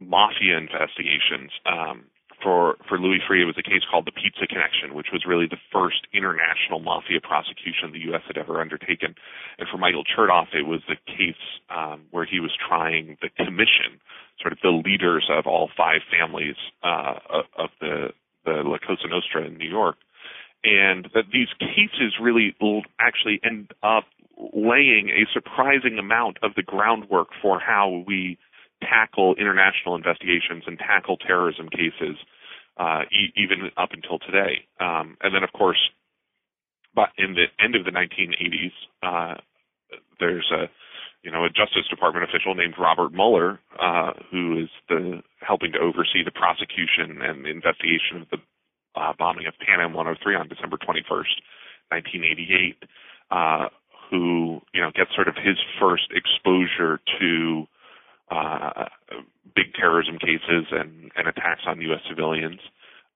mafia 0.00 0.56
investigations 0.56 1.50
um, 1.66 2.04
for 2.42 2.76
for 2.88 2.98
Louis 2.98 3.20
Freeh, 3.28 3.42
it 3.42 3.46
was 3.46 3.58
a 3.58 3.62
case 3.62 3.82
called 3.90 4.06
the 4.06 4.12
Pizza 4.12 4.46
Connection, 4.46 4.94
which 4.94 5.08
was 5.12 5.24
really 5.26 5.46
the 5.46 5.60
first 5.72 6.06
international 6.12 6.80
mafia 6.80 7.20
prosecution 7.20 7.92
the 7.92 8.04
U.S. 8.12 8.22
had 8.26 8.36
ever 8.36 8.60
undertaken. 8.60 9.14
And 9.58 9.68
for 9.70 9.78
Michael 9.78 10.04
Chertoff, 10.04 10.54
it 10.54 10.66
was 10.66 10.80
the 10.88 10.96
case 11.06 11.40
um, 11.70 12.02
where 12.10 12.24
he 12.24 12.40
was 12.40 12.50
trying 12.56 13.16
the 13.22 13.30
commission, 13.30 14.00
sort 14.40 14.52
of 14.52 14.58
the 14.62 14.74
leaders 14.74 15.28
of 15.30 15.46
all 15.46 15.70
five 15.76 16.00
families 16.10 16.56
uh, 16.82 17.14
of 17.56 17.70
the 17.80 18.10
the 18.44 18.62
La 18.64 18.78
Cosa 18.78 19.06
Nostra 19.08 19.46
in 19.46 19.56
New 19.56 19.70
York, 19.70 19.96
and 20.64 21.08
that 21.14 21.30
these 21.32 21.48
cases 21.58 22.18
really 22.20 22.54
actually 22.98 23.40
end 23.44 23.70
up 23.82 24.04
laying 24.52 25.10
a 25.10 25.26
surprising 25.32 25.98
amount 25.98 26.38
of 26.42 26.54
the 26.56 26.62
groundwork 26.62 27.28
for 27.40 27.60
how 27.60 28.02
we 28.06 28.38
tackle 28.82 29.34
international 29.38 29.94
investigations 29.94 30.64
and 30.66 30.78
tackle 30.78 31.16
terrorism 31.16 31.68
cases, 31.68 32.16
uh, 32.76 33.02
e- 33.10 33.32
even 33.36 33.70
up 33.76 33.90
until 33.92 34.18
today. 34.18 34.66
Um, 34.80 35.16
and 35.22 35.34
then, 35.34 35.44
of 35.44 35.52
course, 35.52 35.78
but 36.94 37.10
in 37.16 37.34
the 37.34 37.46
end 37.62 37.74
of 37.74 37.84
the 37.84 37.90
1980s, 37.90 38.72
uh, 39.02 39.40
there's 40.20 40.50
a 40.52 40.68
you 41.22 41.30
know 41.30 41.44
a 41.44 41.48
Justice 41.48 41.88
Department 41.88 42.24
official 42.28 42.54
named 42.54 42.74
Robert 42.78 43.12
Mueller 43.12 43.60
uh, 43.80 44.12
who 44.30 44.58
is 44.58 44.68
the 44.88 45.22
helping 45.40 45.72
to 45.72 45.78
oversee 45.78 46.22
the 46.24 46.30
prosecution 46.30 47.22
and 47.22 47.44
the 47.44 47.50
investigation 47.50 48.22
of 48.22 48.28
the 48.30 48.38
uh, 48.94 49.12
bombing 49.18 49.46
of 49.46 49.54
Pan 49.58 49.80
Am 49.80 49.94
103 49.94 50.34
on 50.36 50.48
December 50.48 50.76
21st, 50.76 51.32
1988. 51.88 52.76
Uh, 53.30 53.68
who 54.10 54.60
you 54.74 54.80
know 54.80 54.90
gets 54.94 55.14
sort 55.14 55.28
of 55.28 55.34
his 55.36 55.56
first 55.80 56.12
exposure 56.12 57.00
to 57.18 57.64
uh, 58.30 58.84
big 59.54 59.74
terrorism 59.74 60.18
cases 60.18 60.66
and, 60.70 61.10
and 61.16 61.28
attacks 61.28 61.62
on 61.66 61.80
U.S. 61.80 62.00
civilians. 62.08 62.60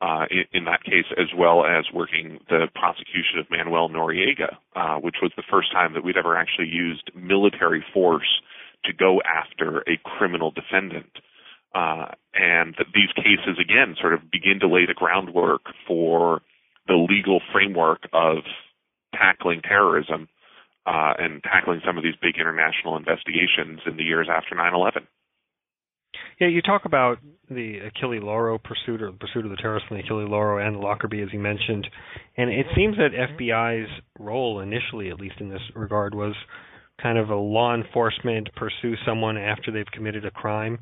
Uh, 0.03 0.27
in, 0.31 0.45
in, 0.53 0.65
that 0.65 0.85
case, 0.85 1.09
as 1.17 1.33
well 1.35 1.65
as 1.65 1.87
working 1.95 2.39
the 2.51 2.69
prosecution 2.75 3.41
of 3.41 3.47
Manuel 3.51 3.89
Noriega, 3.89 4.57
uh, 4.77 5.01
which 5.01 5.17
was 5.23 5.33
the 5.39 5.43
first 5.51 5.73
time 5.73 5.95
that 5.95 6.05
we'd 6.05 6.19
ever 6.19 6.37
actually 6.37 6.69
used 6.69 7.11
military 7.15 7.83
force 7.95 8.43
to 8.85 8.93
go 8.93 9.23
after 9.25 9.79
a 9.89 9.97
criminal 10.05 10.51
defendant. 10.51 11.11
Uh, 11.75 12.09
and 12.35 12.75
these 12.95 13.09
cases, 13.17 13.57
again, 13.59 13.97
sort 13.99 14.13
of 14.13 14.31
begin 14.31 14.61
to 14.61 14.69
lay 14.69 14.85
the 14.85 14.93
groundwork 14.95 15.63
for 15.87 16.43
the 16.87 16.95
legal 16.95 17.41
framework 17.53 18.07
of 18.13 18.39
tackling 19.15 19.63
terrorism 19.63 20.29
uh, 20.87 21.15
and 21.19 21.43
tackling 21.43 21.81
some 21.85 21.99
of 21.99 22.05
these 22.05 22.15
big 22.23 22.35
international 22.39 22.97
investigations 22.97 23.81
in 23.87 23.97
the 23.97 24.05
years 24.05 24.29
after 24.31 24.55
9/11. 24.55 25.07
Yeah, 26.41 26.49
you 26.49 26.63
talk 26.63 26.85
about 26.85 27.19
the 27.51 27.79
Achille 27.79 28.23
Lauro 28.23 28.59
pursuit 28.59 29.03
or 29.03 29.11
the 29.11 29.17
pursuit 29.19 29.45
of 29.45 29.51
the 29.51 29.57
terrorists 29.57 29.89
from 29.89 29.97
the 29.99 30.03
Achille 30.05 30.29
Lauro 30.29 30.65
and 30.65 30.81
Lockerbie, 30.81 31.23
as 31.23 31.33
you 31.33 31.39
mentioned, 31.39 31.87
and 32.37 32.51
it 32.51 32.67
seems 32.75 32.97
that 32.97 33.11
FBI's 33.13 33.89
role 34.19 34.61
initially, 34.61 35.11
at 35.11 35.21
least 35.21 35.37
in 35.41 35.49
this 35.49 35.63
regard, 35.75 36.15
was 36.15 36.35
kind 37.03 37.19
of 37.19 37.31
a 37.31 37.37
law 37.37 37.75
enforcement 37.75 38.49
pursue 38.55 38.95
someone 39.05 39.37
after 39.37 39.71
they've 39.71 39.91
committed 39.93 40.25
a 40.25 40.31
crime. 40.31 40.79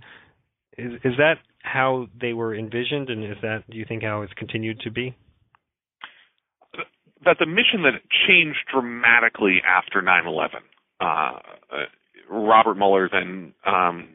Is 0.77 0.93
is 1.05 1.15
that 1.19 1.37
how 1.63 2.07
they 2.21 2.33
were 2.33 2.55
envisioned, 2.55 3.09
and 3.09 3.25
is 3.25 3.39
that 3.43 3.65
do 3.71 3.77
you 3.77 3.85
think 3.89 4.03
how 4.03 4.23
it's 4.23 4.33
continued 4.35 4.81
to 4.81 4.91
be? 4.91 5.17
That's 7.25 7.41
a 7.41 7.47
mission 7.47 7.83
that 7.83 8.01
changed 8.27 8.59
dramatically 8.71 9.63
after 9.67 10.03
9/11. 10.03 10.61
Uh, 11.01 11.05
uh, 11.05 11.39
Robert 12.31 12.77
Mueller, 12.77 13.09
then 13.11 13.55
um, 13.67 14.09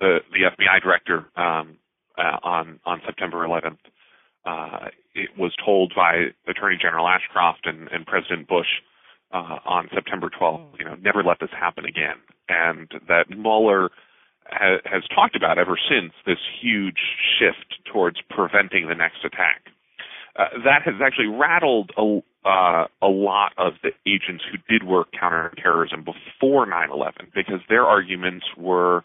the 0.00 0.18
the 0.32 0.50
FBI 0.50 0.82
director, 0.82 1.26
um, 1.36 1.78
uh, 2.18 2.38
on 2.42 2.80
on 2.84 3.00
September 3.06 3.46
11th, 3.46 3.78
uh, 4.44 4.88
it 5.14 5.30
was 5.38 5.52
told 5.64 5.92
by 5.96 6.26
Attorney 6.48 6.76
General 6.80 7.08
Ashcroft 7.08 7.66
and, 7.66 7.88
and 7.88 8.06
President 8.06 8.48
Bush 8.48 8.66
uh, 9.32 9.58
on 9.64 9.88
September 9.94 10.30
12th, 10.30 10.78
you 10.78 10.84
know, 10.84 10.94
never 10.96 11.22
let 11.22 11.40
this 11.40 11.50
happen 11.58 11.84
again, 11.84 12.16
and 12.48 12.88
that 13.08 13.30
Mueller 13.30 13.90
ha- 14.46 14.82
has 14.84 15.02
talked 15.14 15.34
about 15.34 15.58
ever 15.58 15.78
since 15.88 16.12
this 16.26 16.38
huge 16.60 16.98
shift 17.38 17.82
towards 17.90 18.18
preventing 18.30 18.88
the 18.88 18.94
next 18.94 19.24
attack. 19.24 19.66
Uh, 20.36 20.44
that 20.64 20.82
has 20.84 20.94
actually 21.04 21.26
rattled 21.26 21.90
a, 21.96 22.20
uh, 22.44 22.86
a 23.00 23.08
lot 23.08 23.52
of 23.56 23.74
the 23.82 23.90
agents 24.06 24.44
who 24.50 24.58
did 24.68 24.86
work 24.86 25.08
counterterrorism 25.18 26.04
before 26.04 26.66
9/11 26.66 27.32
because 27.34 27.60
their 27.68 27.84
arguments 27.84 28.46
were 28.56 29.02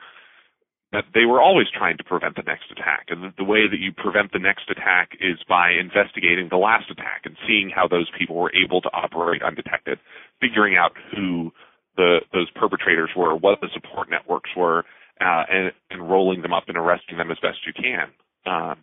that 0.91 1.05
they 1.13 1.25
were 1.25 1.39
always 1.39 1.67
trying 1.69 1.97
to 1.97 2.03
prevent 2.03 2.35
the 2.35 2.41
next 2.41 2.71
attack, 2.71 3.05
and 3.09 3.23
the, 3.23 3.33
the 3.37 3.43
way 3.43 3.67
that 3.69 3.77
you 3.77 3.91
prevent 3.93 4.31
the 4.33 4.39
next 4.39 4.69
attack 4.71 5.11
is 5.21 5.37
by 5.47 5.69
investigating 5.71 6.47
the 6.49 6.57
last 6.57 6.89
attack 6.89 7.21
and 7.25 7.37
seeing 7.47 7.69
how 7.69 7.87
those 7.87 8.09
people 8.17 8.35
were 8.35 8.51
able 8.55 8.81
to 8.81 8.89
operate 8.91 9.43
undetected, 9.43 9.99
figuring 10.41 10.75
out 10.75 10.93
who 11.15 11.51
the 11.95 12.21
those 12.33 12.49
perpetrators 12.51 13.11
were, 13.15 13.35
what 13.35 13.61
the 13.61 13.69
support 13.73 14.09
networks 14.09 14.49
were, 14.57 14.83
uh, 15.21 15.43
and, 15.49 15.71
and 15.91 16.09
rolling 16.09 16.41
them 16.41 16.53
up 16.53 16.63
and 16.67 16.77
arresting 16.77 17.17
them 17.17 17.29
as 17.29 17.37
best 17.39 17.59
you 17.67 17.73
can. 17.73 18.09
Um, 18.45 18.77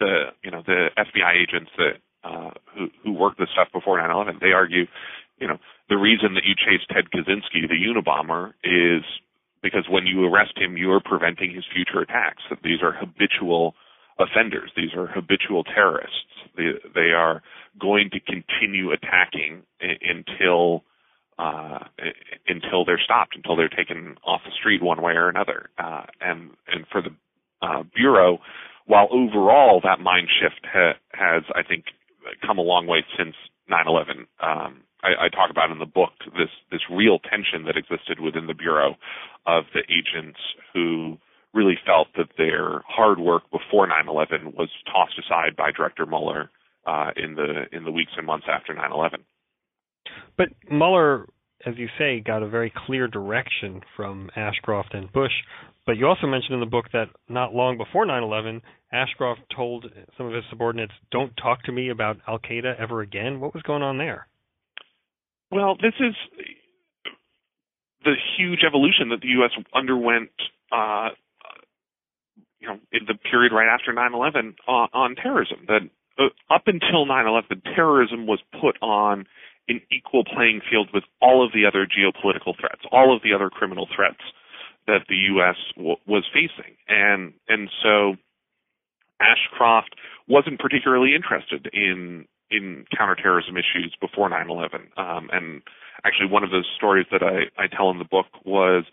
the 0.00 0.24
you 0.44 0.50
know 0.50 0.62
the 0.66 0.88
FBI 0.98 1.42
agents 1.42 1.70
that 1.78 1.98
uh, 2.24 2.50
who 2.74 2.88
who 3.04 3.12
worked 3.12 3.38
this 3.38 3.48
stuff 3.52 3.68
before 3.72 3.98
9/11, 3.98 4.40
they 4.40 4.52
argue, 4.52 4.86
you 5.38 5.46
know, 5.46 5.58
the 5.88 5.96
reason 5.96 6.34
that 6.34 6.44
you 6.44 6.54
chase 6.54 6.84
Ted 6.88 7.10
Kaczynski, 7.10 7.68
the 7.68 7.78
Unabomber, 7.78 8.52
is 8.64 9.04
because 9.62 9.86
when 9.88 10.06
you 10.06 10.24
arrest 10.24 10.52
him, 10.56 10.76
you 10.76 10.92
are 10.92 11.00
preventing 11.00 11.54
his 11.54 11.64
future 11.72 12.00
attacks. 12.00 12.42
That 12.50 12.60
these 12.62 12.82
are 12.82 12.92
habitual 12.92 13.74
offenders. 14.18 14.70
These 14.76 14.94
are 14.96 15.06
habitual 15.06 15.64
terrorists. 15.64 16.16
They, 16.56 16.72
they 16.94 17.10
are 17.14 17.42
going 17.80 18.10
to 18.10 18.20
continue 18.20 18.92
attacking 18.92 19.62
until 19.80 20.84
uh, 21.38 21.78
until 22.48 22.84
they're 22.84 23.00
stopped, 23.02 23.36
until 23.36 23.54
they're 23.54 23.68
taken 23.68 24.16
off 24.26 24.40
the 24.44 24.50
street 24.58 24.82
one 24.82 25.00
way 25.00 25.12
or 25.12 25.28
another. 25.28 25.70
Uh, 25.78 26.02
and 26.20 26.50
and 26.66 26.84
for 26.90 27.00
the 27.00 27.10
uh, 27.62 27.84
bureau, 27.94 28.38
while 28.86 29.08
overall 29.12 29.80
that 29.84 30.00
mind 30.00 30.28
shift 30.40 30.66
ha- 30.66 30.98
has, 31.12 31.42
I 31.54 31.62
think, 31.62 31.84
come 32.44 32.58
a 32.58 32.62
long 32.62 32.86
way 32.86 33.04
since 33.16 33.34
9/11. 33.70 34.26
Um, 34.40 34.82
I, 35.02 35.26
I, 35.26 35.28
talk 35.28 35.50
about 35.50 35.70
in 35.70 35.78
the 35.78 35.86
book 35.86 36.12
this 36.36 36.50
this 36.70 36.80
real 36.90 37.18
tension 37.18 37.64
that 37.66 37.76
existed 37.76 38.20
within 38.20 38.46
the 38.46 38.54
bureau 38.54 38.96
of 39.46 39.64
the 39.72 39.82
agents 39.88 40.38
who 40.74 41.18
really 41.54 41.78
felt 41.86 42.08
that 42.16 42.28
their 42.36 42.82
hard 42.86 43.18
work 43.18 43.42
before 43.50 43.86
9/11 43.86 44.54
was 44.54 44.68
tossed 44.86 45.18
aside 45.18 45.56
by 45.56 45.70
Director 45.70 46.06
Mueller 46.06 46.50
uh, 46.86 47.10
in 47.16 47.34
the 47.34 47.64
in 47.72 47.84
the 47.84 47.92
weeks 47.92 48.12
and 48.16 48.26
months 48.26 48.46
after 48.50 48.74
9/11. 48.74 49.24
But 50.36 50.48
Mueller, 50.70 51.26
as 51.66 51.74
you 51.76 51.88
say, 51.98 52.20
got 52.20 52.42
a 52.42 52.48
very 52.48 52.72
clear 52.86 53.08
direction 53.08 53.80
from 53.96 54.30
Ashcroft 54.36 54.94
and 54.94 55.12
Bush 55.12 55.32
but 55.88 55.96
you 55.96 56.06
also 56.06 56.26
mentioned 56.26 56.52
in 56.52 56.60
the 56.60 56.66
book 56.66 56.84
that 56.92 57.08
not 57.30 57.54
long 57.54 57.78
before 57.78 58.04
9/11, 58.04 58.60
Ashcroft 58.92 59.40
told 59.56 59.90
some 60.18 60.26
of 60.26 60.34
his 60.34 60.44
subordinates, 60.50 60.92
"Don't 61.10 61.34
talk 61.38 61.62
to 61.62 61.72
me 61.72 61.88
about 61.88 62.18
Al 62.26 62.38
Qaeda 62.38 62.78
ever 62.78 63.00
again." 63.00 63.40
What 63.40 63.54
was 63.54 63.62
going 63.62 63.82
on 63.82 63.96
there? 63.96 64.26
Well, 65.50 65.76
this 65.76 65.94
is 65.98 66.14
the 68.04 68.16
huge 68.36 68.64
evolution 68.64 69.08
that 69.08 69.22
the 69.22 69.28
U.S. 69.28 69.52
underwent, 69.72 70.30
uh, 70.70 71.08
you 72.60 72.68
know, 72.68 72.78
in 72.92 73.06
the 73.06 73.14
period 73.14 73.52
right 73.52 73.68
after 73.68 73.90
9/11 73.90 74.56
on, 74.66 74.90
on 74.92 75.14
terrorism. 75.14 75.64
That 75.68 75.88
uh, 76.18 76.28
up 76.50 76.66
until 76.66 77.06
9/11, 77.06 77.64
terrorism 77.74 78.26
was 78.26 78.40
put 78.60 78.76
on 78.82 79.26
an 79.68 79.80
equal 79.92 80.24
playing 80.24 80.60
field 80.70 80.88
with 80.92 81.04
all 81.20 81.44
of 81.44 81.52
the 81.52 81.66
other 81.66 81.86
geopolitical 81.86 82.58
threats, 82.58 82.82
all 82.90 83.14
of 83.14 83.22
the 83.22 83.34
other 83.34 83.50
criminal 83.50 83.86
threats 83.94 84.22
that 84.86 85.04
the 85.08 85.16
U.S. 85.36 85.56
W- 85.76 85.96
was 86.06 86.24
facing, 86.32 86.74
and 86.88 87.34
and 87.48 87.68
so 87.82 88.16
Ashcroft 89.20 89.94
wasn't 90.26 90.58
particularly 90.58 91.14
interested 91.14 91.68
in 91.72 92.26
in 92.50 92.86
counterterrorism 92.96 93.56
issues 93.56 93.94
before 94.00 94.30
9/11. 94.30 94.96
Um, 94.96 95.28
and 95.32 95.62
actually, 96.04 96.28
one 96.30 96.44
of 96.44 96.50
the 96.50 96.64
stories 96.76 97.06
that 97.12 97.22
I, 97.22 97.50
I 97.62 97.66
tell 97.66 97.90
in 97.90 97.98
the 97.98 98.08
book 98.08 98.26
was 98.44 98.84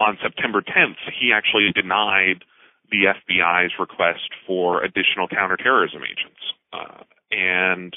on 0.00 0.18
September 0.22 0.62
10th, 0.62 0.96
he 1.20 1.32
actually 1.32 1.70
denied 1.74 2.44
the 2.90 3.12
FBI's 3.12 3.72
request 3.78 4.30
for 4.46 4.82
additional 4.82 5.28
counterterrorism 5.28 6.02
agents, 6.02 6.40
uh, 6.72 7.04
and 7.30 7.96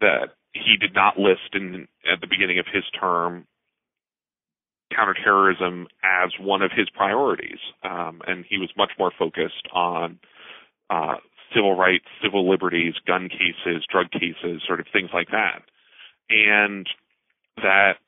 that 0.00 0.37
he 0.52 0.76
did 0.80 0.94
not 0.94 1.18
list 1.18 1.54
in 1.54 1.88
at 2.10 2.20
the 2.20 2.26
beginning 2.26 2.58
of 2.58 2.66
his 2.72 2.84
term 2.98 3.46
counterterrorism 4.94 5.86
as 6.02 6.30
one 6.40 6.62
of 6.62 6.70
his 6.74 6.88
priorities, 6.90 7.58
um, 7.84 8.22
and 8.26 8.44
he 8.48 8.56
was 8.58 8.70
much 8.76 8.92
more 8.98 9.12
focused 9.18 9.68
on 9.74 10.18
uh, 10.90 11.16
civil 11.54 11.76
rights, 11.76 12.06
civil 12.22 12.48
liberties, 12.48 12.94
gun 13.06 13.28
cases, 13.28 13.84
drug 13.90 14.10
cases, 14.10 14.62
sort 14.66 14.80
of 14.80 14.86
things 14.92 15.10
like 15.12 15.28
that, 15.30 15.62
and 16.30 16.88
that 17.56 17.98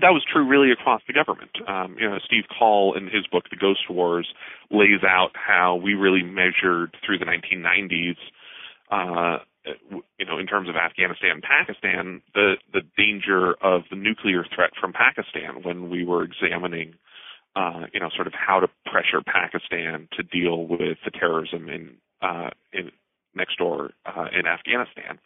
that 0.00 0.10
was 0.10 0.24
true 0.30 0.48
really 0.48 0.72
across 0.72 1.02
the 1.06 1.12
government. 1.12 1.50
Um, 1.68 1.96
you 1.98 2.08
know, 2.08 2.18
Steve 2.24 2.44
Coll 2.58 2.96
in 2.96 3.04
his 3.04 3.26
book, 3.30 3.44
The 3.50 3.56
Ghost 3.56 3.88
Wars, 3.88 4.26
lays 4.70 5.04
out 5.06 5.30
how 5.34 5.76
we 5.76 5.94
really 5.94 6.22
measured 6.22 6.96
through 7.04 7.18
the 7.18 7.26
1990s, 7.26 8.16
uh, 8.90 9.38
you 10.18 10.26
know, 10.26 10.38
in 10.38 10.46
terms 10.46 10.68
of 10.68 10.76
Afghanistan 10.76 11.30
and 11.32 11.42
Pakistan, 11.42 12.22
the 12.34 12.54
the 12.72 12.82
danger 12.96 13.54
of 13.62 13.82
the 13.90 13.96
nuclear 13.96 14.44
threat 14.54 14.70
from 14.80 14.92
Pakistan 14.92 15.62
when 15.62 15.90
we 15.90 16.04
were 16.04 16.24
examining, 16.24 16.94
uh, 17.54 17.86
you 17.92 18.00
know, 18.00 18.10
sort 18.14 18.26
of 18.26 18.32
how 18.34 18.60
to 18.60 18.68
pressure 18.86 19.22
Pakistan 19.24 20.08
to 20.16 20.22
deal 20.22 20.66
with 20.66 20.98
the 21.04 21.10
terrorism 21.10 21.68
in 21.68 21.96
uh, 22.20 22.50
in 22.72 22.90
next 23.34 23.58
door 23.58 23.90
uh, 24.04 24.26
in 24.36 24.46
Afghanistan, 24.46 25.18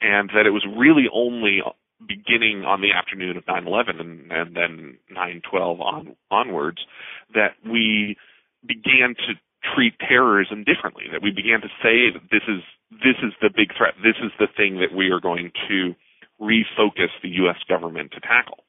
and 0.00 0.30
that 0.34 0.46
it 0.46 0.50
was 0.50 0.66
really 0.76 1.06
only 1.12 1.62
beginning 2.06 2.64
on 2.64 2.80
the 2.80 2.92
afternoon 2.92 3.36
of 3.36 3.44
9/11 3.44 4.00
and, 4.00 4.32
and 4.32 4.56
then 4.56 4.98
9/12 5.10 5.80
on 5.80 6.16
onwards 6.30 6.78
that 7.34 7.54
we 7.64 8.16
began 8.66 9.14
to 9.14 9.34
treat 9.74 9.94
terrorism 9.98 10.64
differently. 10.64 11.04
That 11.12 11.22
we 11.22 11.30
began 11.30 11.60
to 11.60 11.68
say 11.82 12.10
that 12.12 12.28
this 12.30 12.42
is 12.48 12.62
this 12.90 13.18
is 13.22 13.32
the 13.40 13.50
big 13.54 13.76
threat. 13.76 13.94
This 14.02 14.16
is 14.22 14.32
the 14.38 14.48
thing 14.56 14.80
that 14.80 14.94
we 14.96 15.10
are 15.10 15.20
going 15.20 15.52
to 15.68 15.94
refocus 16.40 17.12
the 17.22 17.28
U.S. 17.44 17.58
government 17.68 18.12
to 18.12 18.20
tackle. 18.20 18.64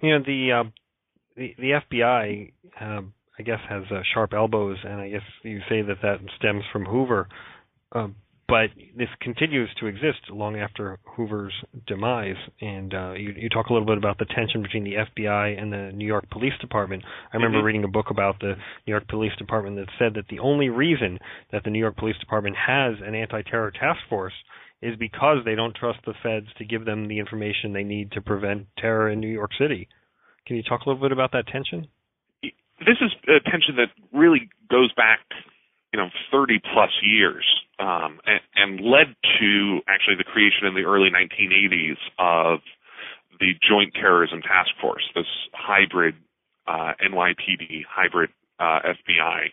You 0.00 0.18
know 0.18 0.24
the 0.24 0.52
uh, 0.52 0.70
the, 1.36 1.54
the 1.58 1.80
FBI, 1.80 2.52
um, 2.80 3.14
I 3.38 3.42
guess, 3.42 3.60
has 3.68 3.84
uh, 3.90 4.02
sharp 4.12 4.34
elbows, 4.34 4.78
and 4.84 5.00
I 5.00 5.08
guess 5.10 5.22
you 5.42 5.60
say 5.68 5.82
that 5.82 6.02
that 6.02 6.18
stems 6.38 6.64
from 6.72 6.84
Hoover. 6.84 7.28
But 8.52 8.68
this 8.94 9.08
continues 9.22 9.70
to 9.80 9.86
exist 9.86 10.28
long 10.28 10.58
after 10.58 10.98
Hoover's 11.16 11.54
demise. 11.86 12.36
And 12.60 12.92
uh, 12.92 13.12
you, 13.14 13.32
you, 13.34 13.48
talk 13.48 13.70
a 13.70 13.72
little 13.72 13.86
bit 13.86 13.96
about 13.96 14.18
the 14.18 14.26
tension 14.26 14.60
between 14.60 14.84
the 14.84 14.92
FBI 14.92 15.58
and 15.58 15.72
the 15.72 15.90
New 15.94 16.04
York 16.04 16.28
Police 16.30 16.52
Department. 16.60 17.02
I 17.32 17.36
remember 17.38 17.56
mm-hmm. 17.56 17.66
reading 17.66 17.84
a 17.84 17.88
book 17.88 18.10
about 18.10 18.40
the 18.40 18.56
New 18.86 18.90
York 18.92 19.08
Police 19.08 19.32
Department 19.38 19.76
that 19.76 19.88
said 19.98 20.12
that 20.16 20.28
the 20.28 20.40
only 20.40 20.68
reason 20.68 21.18
that 21.50 21.64
the 21.64 21.70
New 21.70 21.78
York 21.78 21.96
Police 21.96 22.18
Department 22.20 22.54
has 22.56 22.96
an 23.02 23.14
anti-terror 23.14 23.70
task 23.70 24.00
force 24.10 24.34
is 24.82 24.96
because 24.98 25.38
they 25.46 25.54
don't 25.54 25.74
trust 25.74 26.00
the 26.04 26.12
feds 26.22 26.48
to 26.58 26.66
give 26.66 26.84
them 26.84 27.08
the 27.08 27.20
information 27.20 27.72
they 27.72 27.84
need 27.84 28.12
to 28.12 28.20
prevent 28.20 28.66
terror 28.76 29.08
in 29.08 29.18
New 29.18 29.32
York 29.32 29.52
City. 29.58 29.88
Can 30.46 30.56
you 30.56 30.62
talk 30.62 30.82
a 30.84 30.90
little 30.90 31.00
bit 31.00 31.12
about 31.12 31.32
that 31.32 31.46
tension? 31.46 31.88
This 32.42 33.00
is 33.00 33.12
a 33.28 33.40
tension 33.48 33.76
that 33.76 33.88
really 34.12 34.50
goes 34.68 34.92
back 34.92 35.20
you 35.92 36.00
know 36.00 36.08
30 36.30 36.60
plus 36.72 36.90
years 37.02 37.44
um, 37.78 38.20
and, 38.26 38.40
and, 38.56 38.80
led 38.80 39.14
to 39.40 39.80
actually 39.88 40.16
the 40.16 40.24
creation 40.24 40.66
in 40.66 40.74
the 40.74 40.82
early 40.82 41.10
1980s 41.10 41.98
of 42.18 42.60
the 43.40 43.52
Joint 43.68 43.92
Terrorism 43.94 44.40
Task 44.40 44.70
Force, 44.80 45.02
this 45.14 45.26
hybrid 45.52 46.14
uh, 46.66 46.92
NYPD 47.04 47.82
hybrid 47.88 48.30
uh, 48.58 48.80
FBI 48.84 49.50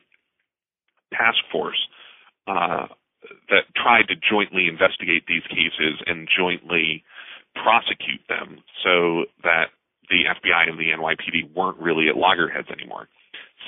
task 1.12 1.40
force 1.52 1.88
uh, 2.48 2.88
that 3.50 3.64
tried 3.76 4.08
to 4.08 4.16
jointly 4.16 4.68
investigate 4.68 5.24
these 5.28 5.44
cases 5.50 6.02
and 6.06 6.28
jointly 6.38 7.04
prosecute 7.56 8.22
them 8.30 8.62
so 8.84 9.26
that 9.44 9.74
the 10.10 10.24
FBI 10.26 10.70
and 10.70 10.80
the 10.80 10.92
NYPD 10.96 11.56
weren't 11.56 11.78
really 11.80 12.08
at 12.10 12.16
loggerheads 12.16 12.70
anymore. 12.70 13.08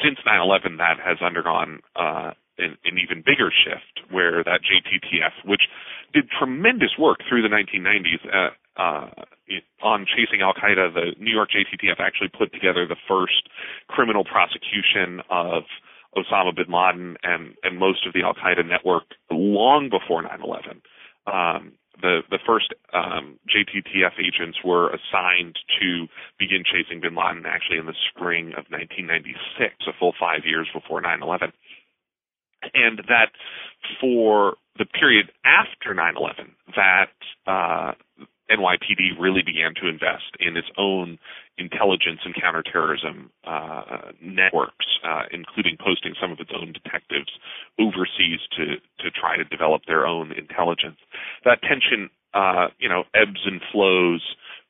Since 0.04 0.20
9/11, 0.26 0.78
that 0.78 0.98
has 1.04 1.18
undergone 1.22 1.82
uh, 1.96 2.32
an, 2.58 2.78
an 2.86 2.96
even 2.98 3.24
bigger 3.26 3.52
shift 3.52 4.08
where 4.12 4.44
that 4.44 4.62
JTTF, 4.64 5.50
which 5.50 5.62
did 6.14 6.30
tremendous 6.38 6.92
work 6.98 7.20
through 7.28 7.42
the 7.42 7.50
1990s 7.52 8.24
uh, 8.32 8.82
uh, 8.82 9.10
on 9.84 10.06
chasing 10.06 10.42
Al 10.42 10.54
Qaeda, 10.54 10.94
the 10.94 11.16
New 11.20 11.32
York 11.32 11.50
JTTF 11.52 12.00
actually 12.00 12.30
put 12.30 12.54
together 12.54 12.88
the 12.88 12.96
first 13.08 13.50
criminal 13.88 14.24
prosecution 14.24 15.22
of 15.30 15.64
Osama 16.16 16.56
bin 16.56 16.72
Laden 16.72 17.18
and, 17.24 17.56
and 17.64 17.78
most 17.78 18.06
of 18.08 18.14
the 18.14 18.24
Al 18.24 18.34
Qaeda 18.34 18.68
network 18.68 19.04
long 19.30 19.90
before 19.90 20.24
9/11. 20.24 20.82
Um, 21.28 21.74
the 22.02 22.22
the 22.30 22.40
first 22.46 22.74
um, 22.94 23.40
JTTF 23.48 24.20
agents 24.20 24.58
were 24.64 24.90
assigned 24.90 25.58
to 25.80 26.08
begin 26.38 26.64
chasing 26.66 27.02
bin 27.02 27.16
Laden 27.16 27.46
actually 27.46 27.78
in 27.78 27.86
the 27.86 27.98
spring 28.10 28.48
of 28.58 28.66
1996, 28.70 29.76
a 29.88 29.94
full 30.00 30.14
five 30.20 30.42
years 30.46 30.68
before 30.74 31.02
9/11 31.02 31.52
and 32.74 33.00
that 33.08 33.32
for 34.00 34.56
the 34.78 34.86
period 34.86 35.32
after 35.46 35.94
9/11, 35.94 36.52
that 36.76 37.12
uh, 37.48 37.94
NYPD 38.52 39.20
really 39.20 39.42
began 39.42 39.74
to 39.82 39.88
invest 39.88 40.36
in 40.40 40.58
its 40.58 40.68
own 40.78 41.18
intelligence 41.58 42.20
and 42.26 42.36
counterterrorism 42.36 43.30
uh, 43.46 44.12
networks, 44.22 44.86
uh, 45.06 45.24
including 45.32 45.78
posting 45.80 46.14
some 46.20 46.32
of 46.32 46.40
its 46.40 46.52
own 46.54 46.74
detectives 46.74 47.32
overseas 47.80 48.40
to 48.58 48.76
to 49.00 49.12
try 49.12 49.38
to 49.38 49.44
develop 49.46 49.84
their 49.88 50.06
own 50.06 50.32
intelligence. 50.32 50.98
That 51.46 51.62
tension, 51.62 52.10
uh, 52.34 52.68
you 52.80 52.90
know, 52.90 53.04
ebbs 53.14 53.42
and 53.46 53.62
flows 53.72 54.22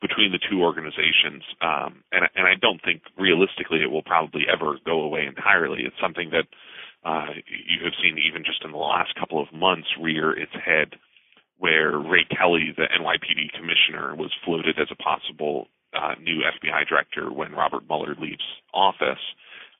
between 0.02 0.32
the 0.32 0.40
two 0.50 0.62
organizations, 0.62 1.44
um, 1.62 2.04
and 2.12 2.28
and 2.36 2.48
I 2.48 2.56
don't 2.60 2.82
think 2.84 3.02
realistically 3.18 3.82
it 3.82 3.92
will 3.92 4.04
probably 4.04 4.44
ever 4.52 4.78
go 4.86 5.02
away 5.02 5.26
entirely. 5.26 5.84
It's 5.86 6.00
something 6.02 6.32
that 6.32 6.46
uh, 7.04 7.34
you 7.48 7.84
have 7.84 7.94
seen 8.02 8.18
even 8.18 8.44
just 8.44 8.64
in 8.64 8.72
the 8.72 8.78
last 8.78 9.16
couple 9.16 9.42
of 9.42 9.54
months 9.54 9.88
rear 10.00 10.32
its 10.38 10.54
head, 10.54 10.94
where 11.62 12.00
Ray 12.00 12.26
Kelly, 12.26 12.74
the 12.76 12.90
NYPD 12.90 13.54
commissioner, 13.54 14.16
was 14.16 14.34
floated 14.44 14.80
as 14.82 14.88
a 14.90 14.96
possible 14.96 15.68
uh, 15.94 16.16
new 16.20 16.42
FBI 16.42 16.90
director 16.90 17.32
when 17.32 17.52
Robert 17.52 17.84
Mueller 17.88 18.16
leaves 18.20 18.42
office, 18.74 19.22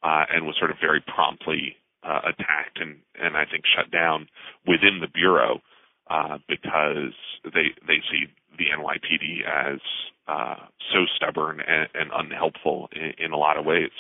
uh, 0.04 0.26
and 0.32 0.46
was 0.46 0.56
sort 0.60 0.70
of 0.70 0.78
very 0.80 1.02
promptly 1.02 1.76
uh, 2.04 2.22
attacked 2.30 2.78
and, 2.80 2.98
and 3.20 3.36
I 3.36 3.46
think 3.50 3.64
shut 3.66 3.90
down 3.90 4.28
within 4.68 5.00
the 5.02 5.08
bureau 5.08 5.60
uh, 6.10 6.38
because 6.48 7.18
they 7.46 7.74
they 7.88 7.98
see 8.12 8.30
the 8.58 8.66
NYPD 8.78 9.42
as 9.48 9.80
uh, 10.28 10.68
so 10.94 11.00
stubborn 11.16 11.62
and, 11.66 11.88
and 11.96 12.12
unhelpful 12.14 12.90
in, 12.94 13.26
in 13.26 13.32
a 13.32 13.38
lot 13.38 13.58
of 13.58 13.66
ways. 13.66 13.92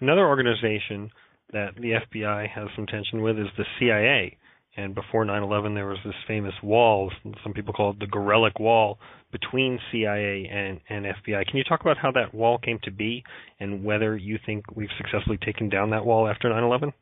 Another 0.00 0.26
organization 0.26 1.10
that 1.52 1.74
the 1.76 2.00
FBI 2.08 2.48
has 2.48 2.68
some 2.74 2.86
tension 2.86 3.20
with 3.20 3.38
is 3.38 3.48
the 3.58 3.64
CIA. 3.78 4.38
And 4.76 4.94
before 4.94 5.24
9/11, 5.24 5.74
there 5.74 5.86
was 5.86 5.98
this 6.04 6.14
famous 6.28 6.54
wall. 6.62 7.10
Some 7.42 7.54
people 7.54 7.72
call 7.72 7.90
it 7.90 7.98
the 7.98 8.06
Gorelick 8.06 8.60
Wall 8.60 8.98
between 9.32 9.78
CIA 9.90 10.48
and, 10.50 10.80
and 10.88 11.06
FBI. 11.06 11.46
Can 11.46 11.56
you 11.56 11.64
talk 11.64 11.80
about 11.80 11.96
how 11.96 12.12
that 12.12 12.34
wall 12.34 12.58
came 12.58 12.78
to 12.84 12.90
be, 12.90 13.24
and 13.58 13.84
whether 13.84 14.16
you 14.16 14.38
think 14.44 14.64
we've 14.74 14.90
successfully 14.98 15.38
taken 15.38 15.68
down 15.68 15.90
that 15.90 16.04
wall 16.04 16.28
after 16.28 16.48
9/11? 16.48 16.92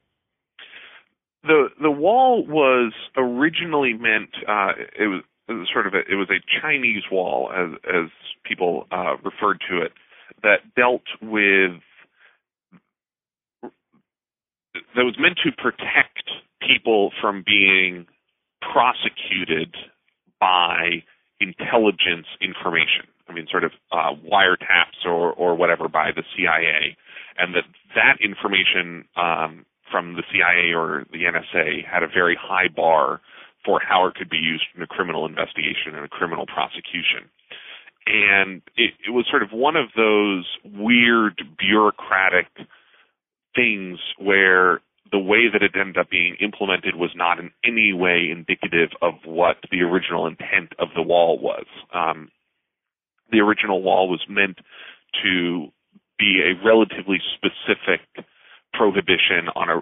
The 1.42 1.68
the 1.82 1.90
wall 1.90 2.46
was 2.46 2.92
originally 3.16 3.92
meant. 3.92 4.30
Uh, 4.48 4.72
it 4.98 5.08
was 5.08 5.22
it 5.48 5.52
was 5.52 5.68
sort 5.72 5.86
of 5.86 5.94
a, 5.94 6.00
it 6.10 6.14
was 6.14 6.28
a 6.30 6.40
Chinese 6.62 7.02
wall, 7.10 7.50
as 7.52 7.70
as 7.92 8.10
people 8.44 8.86
uh, 8.92 9.16
referred 9.22 9.60
to 9.68 9.82
it, 9.82 9.92
that 10.42 10.58
dealt 10.76 11.02
with 11.20 11.72
that 14.74 15.04
was 15.04 15.16
meant 15.18 15.38
to 15.44 15.52
protect 15.52 16.30
people 16.60 17.12
from 17.20 17.44
being 17.46 18.06
prosecuted 18.60 19.74
by 20.40 21.02
intelligence 21.40 22.26
information. 22.40 23.06
I 23.28 23.32
mean, 23.32 23.46
sort 23.50 23.64
of 23.64 23.72
uh, 23.92 24.12
wiretaps 24.24 25.06
or 25.06 25.32
or 25.32 25.54
whatever 25.54 25.88
by 25.88 26.10
the 26.14 26.22
CIA, 26.36 26.96
and 27.38 27.54
that 27.54 27.64
that 27.94 28.18
information 28.22 29.06
um, 29.16 29.64
from 29.90 30.14
the 30.14 30.22
CIA 30.32 30.74
or 30.74 31.04
the 31.12 31.24
NSA 31.24 31.84
had 31.86 32.02
a 32.02 32.08
very 32.08 32.36
high 32.40 32.68
bar 32.68 33.20
for 33.64 33.80
how 33.80 34.06
it 34.06 34.14
could 34.14 34.28
be 34.28 34.36
used 34.36 34.64
in 34.76 34.82
a 34.82 34.86
criminal 34.86 35.24
investigation 35.24 35.94
and 35.94 36.04
a 36.04 36.08
criminal 36.08 36.44
prosecution. 36.46 37.30
And 38.06 38.60
it, 38.76 38.92
it 39.06 39.10
was 39.10 39.24
sort 39.30 39.42
of 39.42 39.52
one 39.52 39.76
of 39.76 39.88
those 39.96 40.44
weird 40.62 41.40
bureaucratic 41.58 42.48
things 43.54 43.98
where 44.18 44.80
the 45.12 45.18
way 45.18 45.48
that 45.52 45.62
it 45.62 45.72
ended 45.78 45.98
up 45.98 46.10
being 46.10 46.36
implemented 46.40 46.96
was 46.96 47.10
not 47.14 47.38
in 47.38 47.50
any 47.64 47.92
way 47.92 48.28
indicative 48.30 48.90
of 49.02 49.14
what 49.24 49.56
the 49.70 49.82
original 49.82 50.26
intent 50.26 50.72
of 50.78 50.88
the 50.96 51.02
wall 51.02 51.38
was. 51.38 51.66
Um, 51.92 52.30
the 53.30 53.40
original 53.40 53.82
wall 53.82 54.08
was 54.08 54.24
meant 54.28 54.58
to 55.22 55.68
be 56.18 56.40
a 56.42 56.66
relatively 56.66 57.18
specific 57.34 58.00
prohibition 58.72 59.48
on 59.54 59.68
a 59.70 59.80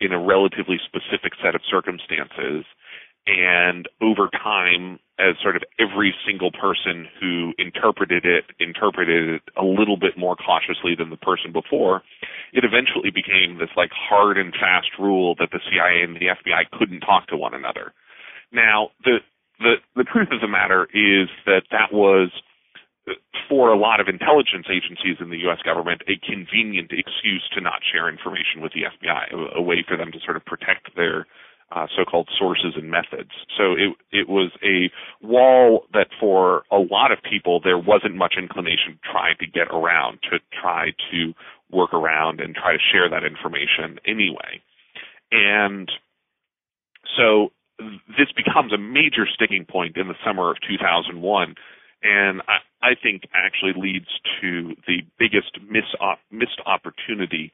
in 0.00 0.12
a 0.12 0.18
relatively 0.18 0.78
specific 0.86 1.32
set 1.42 1.54
of 1.54 1.60
circumstances 1.68 2.64
and 3.28 3.86
over 4.00 4.28
time 4.32 4.98
as 5.18 5.34
sort 5.42 5.56
of 5.56 5.62
every 5.78 6.14
single 6.26 6.50
person 6.50 7.06
who 7.20 7.52
interpreted 7.58 8.24
it 8.24 8.44
interpreted 8.58 9.28
it 9.28 9.42
a 9.56 9.64
little 9.64 9.96
bit 9.96 10.16
more 10.16 10.36
cautiously 10.36 10.94
than 10.96 11.10
the 11.10 11.16
person 11.16 11.52
before, 11.52 12.02
it 12.52 12.64
eventually 12.64 13.10
became 13.10 13.58
this 13.58 13.70
like 13.76 13.90
hard 13.92 14.38
and 14.38 14.54
fast 14.54 14.88
rule 14.98 15.34
that 15.38 15.50
the 15.52 15.60
CIA 15.68 16.02
and 16.02 16.16
the 16.16 16.32
FBI 16.32 16.70
couldn't 16.78 17.00
talk 17.00 17.26
to 17.28 17.36
one 17.36 17.52
another. 17.52 17.92
Now, 18.52 18.90
the 19.04 19.18
the 19.58 19.74
the 19.94 20.04
truth 20.04 20.28
of 20.32 20.40
the 20.40 20.48
matter 20.48 20.84
is 20.94 21.28
that 21.44 21.62
that 21.70 21.92
was 21.92 22.30
for 23.48 23.72
a 23.72 23.78
lot 23.78 24.00
of 24.00 24.08
intelligence 24.08 24.66
agencies 24.68 25.16
in 25.20 25.30
the 25.30 25.38
U.S. 25.48 25.58
government, 25.64 26.02
a 26.08 26.20
convenient 26.24 26.92
excuse 26.92 27.42
to 27.54 27.60
not 27.60 27.80
share 27.92 28.08
information 28.08 28.60
with 28.60 28.72
the 28.72 28.84
FBI, 28.84 29.32
a, 29.32 29.58
a 29.58 29.62
way 29.62 29.84
for 29.86 29.96
them 29.96 30.12
to 30.12 30.18
sort 30.24 30.36
of 30.36 30.44
protect 30.44 30.94
their 30.96 31.26
uh, 31.70 31.86
so-called 31.96 32.28
sources 32.38 32.74
and 32.76 32.90
methods. 32.90 33.30
So 33.56 33.72
it 33.72 33.94
it 34.10 34.28
was 34.28 34.50
a 34.62 34.90
wall 35.24 35.84
that 35.92 36.08
for 36.18 36.62
a 36.70 36.78
lot 36.78 37.12
of 37.12 37.18
people 37.28 37.60
there 37.62 37.78
wasn't 37.78 38.16
much 38.16 38.34
inclination 38.38 38.94
to 38.94 39.10
try 39.10 39.34
to 39.38 39.46
get 39.46 39.68
around, 39.68 40.18
to 40.30 40.38
try 40.60 40.90
to 41.12 41.34
work 41.70 41.92
around 41.92 42.40
and 42.40 42.54
try 42.54 42.72
to 42.72 42.78
share 42.92 43.08
that 43.10 43.24
information 43.24 43.98
anyway. 44.06 44.62
And 45.30 45.90
so 47.16 47.50
this 48.16 48.32
becomes 48.34 48.72
a 48.72 48.78
major 48.78 49.26
sticking 49.32 49.64
point 49.64 49.96
in 49.96 50.08
the 50.08 50.14
summer 50.24 50.50
of 50.50 50.56
2001 50.68 51.54
and 52.02 52.42
I, 52.42 52.90
I 52.90 52.90
think 53.00 53.22
actually 53.34 53.72
leads 53.76 54.08
to 54.40 54.74
the 54.86 55.02
biggest 55.18 55.58
miss, 55.68 55.84
missed 56.30 56.60
opportunity 56.64 57.52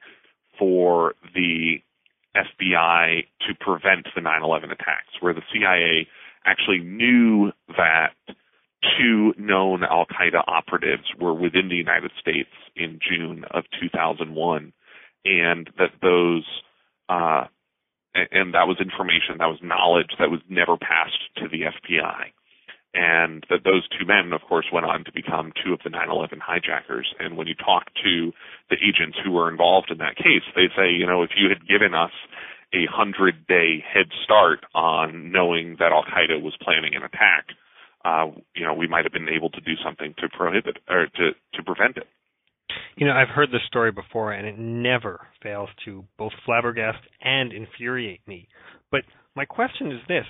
for 0.57 1.15
the 1.33 1.77
FBI 2.35 3.25
to 3.47 3.55
prevent 3.59 4.07
the 4.15 4.21
9/11 4.21 4.71
attacks, 4.71 5.21
where 5.21 5.33
the 5.33 5.43
CIA 5.51 6.07
actually 6.45 6.79
knew 6.79 7.51
that 7.77 8.13
two 8.97 9.33
known 9.37 9.83
Al 9.83 10.05
Qaeda 10.05 10.43
operatives 10.47 11.03
were 11.19 11.33
within 11.33 11.69
the 11.69 11.75
United 11.75 12.11
States 12.19 12.51
in 12.75 12.99
June 12.99 13.45
of 13.51 13.63
2001, 13.79 14.73
and 15.25 15.69
that 15.77 15.91
those 16.01 16.45
uh, 17.09 17.45
and 18.13 18.53
that 18.53 18.67
was 18.67 18.77
information, 18.79 19.37
that 19.39 19.47
was 19.47 19.59
knowledge 19.61 20.11
that 20.19 20.29
was 20.29 20.41
never 20.49 20.77
passed 20.77 21.19
to 21.37 21.47
the 21.47 21.63
FBI 21.63 22.31
and 22.95 23.45
that 23.49 23.63
those 23.63 23.83
two 23.91 24.05
men, 24.05 24.31
of 24.31 24.41
course, 24.47 24.65
went 24.71 24.85
on 24.85 25.03
to 25.03 25.11
become 25.11 25.51
two 25.63 25.73
of 25.73 25.79
the 25.83 25.89
9/11 25.89 26.39
hijackers. 26.39 27.13
And 27.19 27.35
when 27.35 27.47
you 27.47 27.55
talk 27.55 27.93
to 28.03 28.31
the 28.69 28.77
agents 28.79 29.17
who 29.23 29.31
were 29.31 29.51
involved 29.51 29.91
in 29.91 29.97
that 29.99 30.15
case, 30.15 30.43
they 30.55 30.69
say, 30.75 30.91
you 30.91 31.05
know, 31.05 31.21
if 31.21 31.31
you 31.35 31.49
had 31.49 31.67
given 31.67 31.93
us 31.93 32.11
a 32.73 32.85
hundred-day 32.87 33.83
head 33.83 34.07
start 34.23 34.65
on 34.73 35.31
knowing 35.31 35.75
that 35.79 35.91
Al 35.91 36.03
Qaeda 36.03 36.41
was 36.41 36.55
planning 36.61 36.95
an 36.95 37.03
attack, 37.03 37.51
uh, 38.03 38.31
you 38.55 38.65
know, 38.65 38.73
we 38.73 38.87
might 38.87 39.03
have 39.03 39.13
been 39.13 39.29
able 39.29 39.49
to 39.49 39.61
do 39.61 39.75
something 39.83 40.13
to 40.19 40.29
prohibit 40.29 40.77
or 40.87 41.07
to 41.07 41.31
to 41.53 41.63
prevent 41.63 41.97
it. 41.97 42.07
You 42.95 43.05
know, 43.05 43.13
I've 43.13 43.29
heard 43.29 43.51
this 43.51 43.65
story 43.67 43.91
before, 43.91 44.31
and 44.31 44.47
it 44.47 44.57
never 44.57 45.27
fails 45.43 45.69
to 45.85 46.05
both 46.17 46.33
flabbergast 46.47 46.99
and 47.21 47.51
infuriate 47.51 48.25
me. 48.27 48.47
But 48.89 49.01
my 49.35 49.45
question 49.45 49.91
is 49.91 49.99
this 50.07 50.25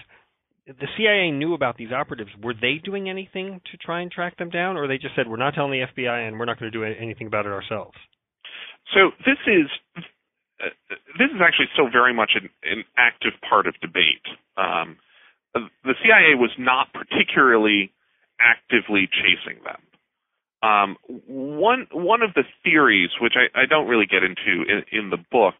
the 0.67 0.87
CIA 0.97 1.31
knew 1.31 1.53
about 1.53 1.77
these 1.77 1.91
operatives. 1.91 2.31
Were 2.41 2.53
they 2.53 2.81
doing 2.83 3.09
anything 3.09 3.61
to 3.71 3.77
try 3.77 4.01
and 4.01 4.11
track 4.11 4.37
them 4.37 4.49
down, 4.49 4.77
or 4.77 4.87
they 4.87 4.97
just 4.97 5.15
said, 5.15 5.27
"We're 5.27 5.37
not 5.37 5.53
telling 5.53 5.71
the 5.71 5.85
FBI, 5.85 6.27
and 6.27 6.39
we're 6.39 6.45
not 6.45 6.59
going 6.59 6.71
to 6.71 6.77
do 6.77 6.83
anything 6.83 7.27
about 7.27 7.45
it 7.45 7.51
ourselves"? 7.51 7.97
So 8.93 9.11
this 9.25 9.37
is 9.45 9.69
uh, 10.63 10.69
this 11.19 11.29
is 11.29 11.41
actually 11.41 11.67
still 11.73 11.89
very 11.91 12.13
much 12.13 12.31
an, 12.35 12.49
an 12.63 12.83
active 12.97 13.33
part 13.47 13.67
of 13.67 13.75
debate. 13.81 14.25
Um, 14.57 14.97
the 15.53 15.95
CIA 16.03 16.35
was 16.35 16.51
not 16.57 16.87
particularly 16.93 17.91
actively 18.39 19.07
chasing 19.07 19.63
them. 19.63 19.81
Um, 20.63 20.97
one 21.27 21.87
one 21.91 22.21
of 22.21 22.33
the 22.33 22.43
theories, 22.63 23.11
which 23.21 23.33
I, 23.35 23.61
I 23.61 23.65
don't 23.65 23.87
really 23.87 24.07
get 24.07 24.23
into 24.23 24.63
in, 24.67 24.83
in 24.91 25.09
the 25.09 25.21
book, 25.31 25.55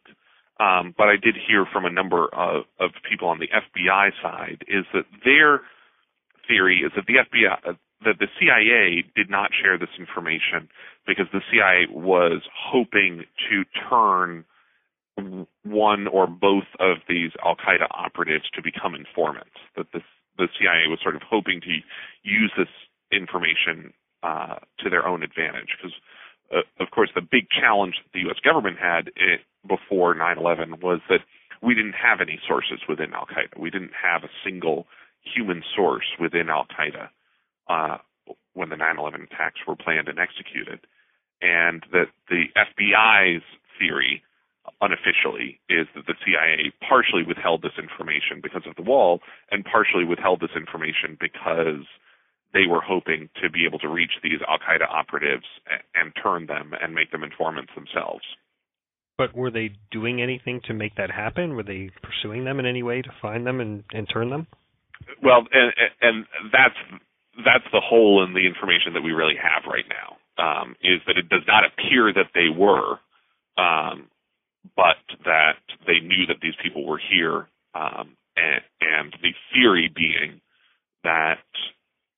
um, 0.58 0.94
but 0.96 1.08
I 1.08 1.16
did 1.16 1.36
hear 1.36 1.66
from 1.70 1.84
a 1.84 1.90
number 1.90 2.28
of, 2.32 2.64
of 2.80 2.90
people 3.08 3.28
on 3.28 3.38
the 3.38 3.48
FBI 3.48 4.10
side 4.22 4.64
is 4.68 4.84
that 4.94 5.04
their 5.24 5.60
theory 6.48 6.82
is 6.84 6.92
that 6.96 7.06
the 7.06 7.14
FBI, 7.14 7.76
that 8.04 8.18
the 8.18 8.28
CIA 8.38 9.04
did 9.14 9.28
not 9.28 9.50
share 9.52 9.78
this 9.78 9.92
information 9.98 10.68
because 11.06 11.26
the 11.32 11.40
CIA 11.50 11.86
was 11.90 12.42
hoping 12.54 13.24
to 13.50 13.64
turn 13.88 14.44
one 15.64 16.06
or 16.06 16.26
both 16.26 16.68
of 16.78 16.98
these 17.08 17.30
Al 17.44 17.56
Qaeda 17.56 17.86
operatives 17.90 18.44
to 18.54 18.62
become 18.62 18.94
informants. 18.94 19.56
That 19.76 19.86
the 19.92 20.00
CIA 20.58 20.88
was 20.88 20.98
sort 21.02 21.16
of 21.16 21.22
hoping 21.22 21.60
to 21.62 21.72
use 22.22 22.52
this 22.56 22.68
information 23.12 23.92
uh, 24.22 24.56
to 24.80 24.90
their 24.90 25.06
own 25.06 25.22
advantage 25.22 25.76
because 25.76 25.94
uh, 26.54 26.62
of 26.80 26.90
course, 26.90 27.10
the 27.14 27.20
big 27.20 27.48
challenge 27.50 27.94
that 28.02 28.12
the 28.12 28.20
U.S. 28.26 28.38
government 28.44 28.78
had 28.80 29.08
it, 29.16 29.40
before 29.66 30.14
9/11 30.14 30.82
was 30.82 31.00
that 31.08 31.20
we 31.62 31.74
didn't 31.74 31.94
have 31.94 32.20
any 32.20 32.38
sources 32.46 32.80
within 32.88 33.12
Al 33.12 33.26
Qaeda. 33.26 33.58
We 33.58 33.70
didn't 33.70 33.92
have 34.00 34.22
a 34.22 34.30
single 34.44 34.86
human 35.22 35.62
source 35.74 36.06
within 36.20 36.48
Al 36.48 36.66
Qaeda 36.66 37.08
uh, 37.68 37.98
when 38.54 38.68
the 38.68 38.76
9/11 38.76 39.24
attacks 39.24 39.60
were 39.66 39.76
planned 39.76 40.08
and 40.08 40.18
executed, 40.18 40.80
and 41.42 41.84
that 41.92 42.08
the 42.28 42.44
FBI's 42.56 43.42
theory 43.78 44.22
unofficially 44.80 45.60
is 45.68 45.86
that 45.94 46.06
the 46.06 46.14
CIA 46.24 46.72
partially 46.88 47.22
withheld 47.22 47.62
this 47.62 47.78
information 47.78 48.40
because 48.42 48.62
of 48.66 48.74
the 48.76 48.82
wall 48.82 49.20
and 49.50 49.64
partially 49.64 50.04
withheld 50.04 50.40
this 50.40 50.56
information 50.56 51.16
because 51.20 51.86
they 52.52 52.66
were 52.68 52.80
hoping 52.80 53.28
to 53.42 53.50
be 53.50 53.66
able 53.66 53.78
to 53.80 53.88
reach 53.88 54.12
these 54.22 54.40
Al 54.48 54.58
Qaeda 54.58 54.88
operatives 54.88 55.46
and, 55.70 55.82
and 55.94 56.12
turn 56.22 56.46
them 56.46 56.72
and 56.80 56.94
make 56.94 57.10
them 57.10 57.22
informants 57.22 57.72
themselves. 57.74 58.22
But 59.18 59.34
were 59.34 59.50
they 59.50 59.70
doing 59.90 60.20
anything 60.20 60.60
to 60.66 60.74
make 60.74 60.94
that 60.96 61.10
happen? 61.10 61.54
Were 61.54 61.62
they 61.62 61.90
pursuing 62.02 62.44
them 62.44 62.60
in 62.60 62.66
any 62.66 62.82
way 62.82 63.00
to 63.02 63.10
find 63.22 63.46
them 63.46 63.60
and, 63.60 63.82
and 63.92 64.06
turn 64.12 64.30
them? 64.30 64.46
Well, 65.22 65.46
and, 65.52 65.72
and 66.00 66.26
that's 66.52 67.02
that's 67.44 67.64
the 67.72 67.80
hole 67.80 68.24
in 68.24 68.32
the 68.32 68.46
information 68.46 68.94
that 68.94 69.02
we 69.02 69.12
really 69.12 69.36
have 69.36 69.70
right 69.70 69.84
now. 69.88 70.16
Um, 70.38 70.76
is 70.82 71.00
that 71.06 71.16
it 71.16 71.30
does 71.30 71.44
not 71.46 71.64
appear 71.64 72.12
that 72.12 72.28
they 72.34 72.48
were, 72.54 73.00
um, 73.56 74.10
but 74.76 75.00
that 75.24 75.64
they 75.86 76.00
knew 76.00 76.26
that 76.28 76.36
these 76.42 76.52
people 76.62 76.86
were 76.86 77.00
here, 77.00 77.48
um, 77.74 78.16
and, 78.36 78.60
and 78.82 79.16
the 79.22 79.32
theory 79.54 79.90
being 79.94 80.42
that 81.04 81.40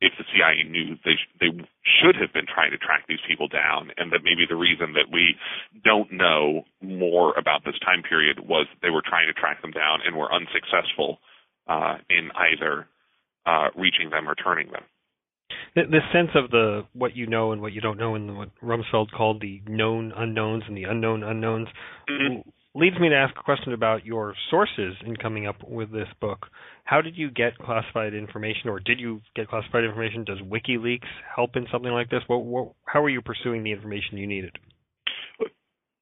if 0.00 0.12
the 0.18 0.24
CIA 0.32 0.62
knew 0.64 0.96
they 1.04 1.14
sh- 1.14 1.34
they 1.40 1.50
should 1.82 2.16
have 2.16 2.32
been 2.32 2.46
trying 2.46 2.70
to 2.70 2.78
track 2.78 3.04
these 3.08 3.22
people 3.26 3.48
down, 3.48 3.90
and 3.96 4.12
that 4.12 4.20
maybe 4.22 4.46
the 4.48 4.56
reason 4.56 4.94
that 4.94 5.10
we 5.12 5.34
don't 5.84 6.12
know 6.12 6.62
more 6.80 7.34
about 7.36 7.64
this 7.64 7.78
time 7.84 8.02
period 8.02 8.38
was 8.40 8.66
they 8.82 8.90
were 8.90 9.02
trying 9.02 9.26
to 9.26 9.34
track 9.34 9.60
them 9.62 9.72
down 9.72 10.00
and 10.06 10.16
were 10.16 10.32
unsuccessful 10.32 11.18
uh, 11.66 11.98
in 12.08 12.30
either 12.34 12.86
uh, 13.46 13.68
reaching 13.76 14.10
them 14.10 14.28
or 14.28 14.34
turning 14.34 14.70
them. 14.70 14.82
The, 15.74 15.82
the 15.90 16.00
sense 16.12 16.30
of 16.34 16.50
the 16.50 16.86
what 16.92 17.16
you 17.16 17.26
know 17.26 17.52
and 17.52 17.60
what 17.60 17.72
you 17.72 17.80
don't 17.80 17.98
know, 17.98 18.14
and 18.14 18.36
what 18.36 18.50
Rumsfeld 18.62 19.10
called 19.10 19.40
the 19.40 19.62
known 19.66 20.12
unknowns 20.16 20.62
and 20.68 20.76
the 20.76 20.84
unknown 20.84 21.22
unknowns, 21.22 21.68
mm-hmm 22.08 22.48
leads 22.78 22.98
me 23.00 23.08
to 23.08 23.14
ask 23.14 23.34
a 23.36 23.42
question 23.42 23.72
about 23.72 24.06
your 24.06 24.34
sources 24.50 24.94
in 25.04 25.16
coming 25.16 25.46
up 25.46 25.56
with 25.66 25.90
this 25.90 26.08
book. 26.20 26.46
How 26.84 27.02
did 27.02 27.16
you 27.16 27.30
get 27.30 27.58
classified 27.58 28.14
information, 28.14 28.70
or 28.70 28.78
did 28.78 29.00
you 29.00 29.20
get 29.34 29.48
classified 29.48 29.84
information? 29.84 30.24
Does 30.24 30.38
WikiLeaks 30.38 31.10
help 31.34 31.56
in 31.56 31.66
something 31.72 31.90
like 31.90 32.08
this? 32.08 32.22
What, 32.28 32.44
what, 32.44 32.72
how 32.84 33.02
are 33.02 33.08
you 33.10 33.20
pursuing 33.20 33.64
the 33.64 33.72
information 33.72 34.16
you 34.16 34.26
needed? 34.26 34.56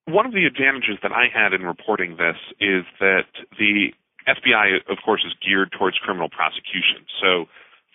One 0.04 0.26
of 0.26 0.32
the 0.32 0.44
advantages 0.44 0.98
that 1.02 1.12
I 1.12 1.26
had 1.32 1.52
in 1.52 1.62
reporting 1.66 2.16
this 2.16 2.36
is 2.60 2.84
that 3.00 3.26
the 3.58 3.88
FBI, 4.28 4.76
of 4.90 4.98
course, 5.04 5.24
is 5.26 5.32
geared 5.44 5.72
towards 5.76 5.96
criminal 5.98 6.28
prosecution. 6.28 7.08
So, 7.20 7.46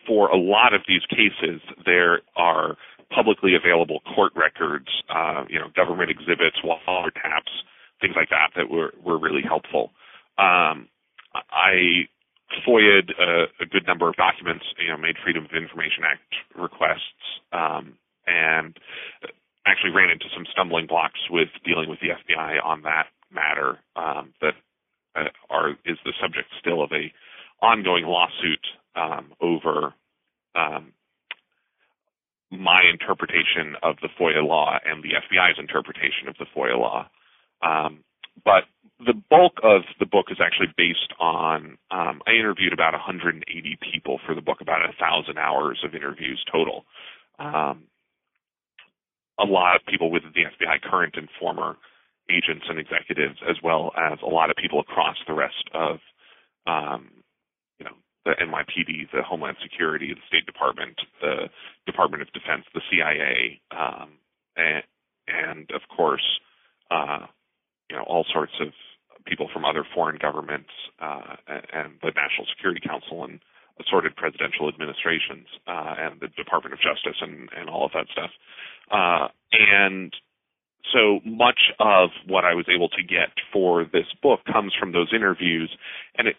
for 0.08 0.30
a 0.30 0.38
lot 0.38 0.74
of 0.74 0.82
these 0.88 1.06
cases, 1.08 1.62
there 1.86 2.22
are 2.36 2.76
publicly 3.14 3.54
available 3.54 4.00
court 4.16 4.32
records, 4.36 4.88
uh, 5.14 5.46
you 5.48 5.60
know, 5.60 5.68
government 5.76 6.10
exhibits, 6.10 6.58
wiretaps, 6.66 7.54
things 8.02 8.16
like 8.16 8.30
that 8.30 8.52
that 8.56 8.70
were 8.70 8.94
were 9.04 9.20
really 9.20 9.44
helpful. 9.44 9.92
Um, 10.38 10.88
I 11.34 12.08
FOIA'd 12.68 13.14
a, 13.18 13.64
a, 13.64 13.66
good 13.66 13.88
number 13.88 14.10
of 14.10 14.16
documents, 14.16 14.66
you 14.78 14.90
know, 14.90 14.98
made 14.98 15.16
Freedom 15.24 15.46
of 15.46 15.52
Information 15.52 16.04
Act 16.04 16.36
requests, 16.56 17.40
um, 17.54 17.94
and 18.28 18.78
actually 19.66 19.92
ran 19.92 20.10
into 20.10 20.26
some 20.36 20.46
stumbling 20.52 20.88
blocks 20.88 21.20
with 21.30 21.50
dealing 21.64 21.90
with 21.90 22.00
the 22.02 22.10
FBI 22.10 22.64
on 22.64 22.82
that 22.84 23.08
matter. 23.32 23.80
Um, 23.96 24.34
that 24.42 24.56
uh, 25.16 25.30
are 25.50 25.72
is 25.86 25.98
the 26.04 26.14
subject 26.22 26.50
still 26.60 26.84
of 26.84 26.92
a 26.92 27.12
ongoing 27.62 28.06
lawsuit 28.06 28.66
um, 28.96 29.32
over 29.40 29.94
um, 30.56 30.94
my 32.52 32.84
interpretation 32.92 33.76
of 33.82 33.96
the 34.02 34.10
FOIA 34.20 34.46
law 34.46 34.78
and 34.86 35.04
the 35.04 35.16
FBI's 35.16 35.58
interpretation 35.58 36.28
of 36.28 36.36
the 36.38 36.46
FOIA 36.56 36.78
law. 36.78 37.08
Um, 37.64 38.04
but 38.44 38.64
the 39.00 39.14
bulk 39.30 39.54
of 39.64 39.82
the 40.00 40.06
book 40.06 40.28
is 40.30 40.38
actually 40.44 40.74
based 40.78 41.14
on 41.20 41.78
um, 41.90 42.22
I 42.28 42.32
interviewed 42.32 42.74
about 42.74 42.94
180 42.94 43.46
people 43.92 44.20
for 44.26 44.36
the 44.36 44.42
book, 44.42 44.62
about 44.62 44.82
a 44.86 44.94
thousand 45.00 45.38
hours 45.38 45.80
of 45.84 45.96
interviews 45.96 46.44
total. 46.52 46.86
Um, 47.40 47.84
a 49.40 49.46
lot 49.46 49.76
of 49.76 49.86
people 49.88 50.12
within 50.12 50.32
the 50.36 50.46
FBI, 50.46 50.82
current 50.82 51.16
and 51.18 51.28
former 51.40 51.78
agents 52.30 52.66
and 52.70 52.78
executives, 52.78 53.40
as 53.50 53.58
well 53.64 53.92
as 53.98 54.20
a 54.22 54.30
lot 54.30 54.50
of 54.50 54.56
people 54.56 54.80
across 54.80 55.18
the 55.28 55.34
rest 55.34 55.70
of 55.74 55.98
um, 56.68 57.10
you 57.80 57.86
know 57.86 57.96
the 58.26 58.32
NYPD, 58.32 59.12
the 59.12 59.24
Homeland 59.24 59.58
Security, 59.64 60.14
the 60.14 60.22
State 60.28 60.46
Department, 60.46 60.96
the 61.22 61.50
Department 61.86 62.22
of 62.22 62.32
Defense, 62.34 62.66
the 62.74 62.82
CIA, 62.92 63.60
um, 63.72 64.12
and, 64.56 64.84
and 65.28 65.72
of 65.72 65.82
course, 65.96 66.40
uh, 66.92 67.26
you 67.92 67.98
know, 67.98 68.04
all 68.08 68.26
sorts 68.32 68.54
of 68.62 68.70
people 69.26 69.50
from 69.52 69.66
other 69.66 69.86
foreign 69.94 70.18
governments 70.18 70.72
uh, 71.02 71.36
and 71.48 72.00
the 72.02 72.16
National 72.16 72.48
Security 72.56 72.80
Council 72.80 73.26
and 73.26 73.40
assorted 73.84 74.16
presidential 74.16 74.70
administrations 74.70 75.46
uh, 75.68 75.96
and 76.00 76.22
the 76.22 76.30
Department 76.40 76.74
of 76.74 76.80
Justice 76.80 77.20
and, 77.20 77.50
and 77.52 77.70
all 77.70 77.86
of 77.86 77.92
that 77.92 78.08
stuff. 78.12 78.32
Uh, 78.90 79.28
and 79.52 80.14
so 80.94 81.20
much 81.26 81.60
of 81.80 82.10
what 82.28 82.46
I 82.46 82.56
was 82.56 82.66
able 82.74 82.88
to 82.90 83.04
get 83.04 83.36
for 83.52 83.84
this 83.84 84.08
book 84.24 84.40
comes 84.52 84.74
from 84.80 84.94
those 84.94 85.12
interviews, 85.14 85.70
and 86.18 86.28
it, 86.28 86.36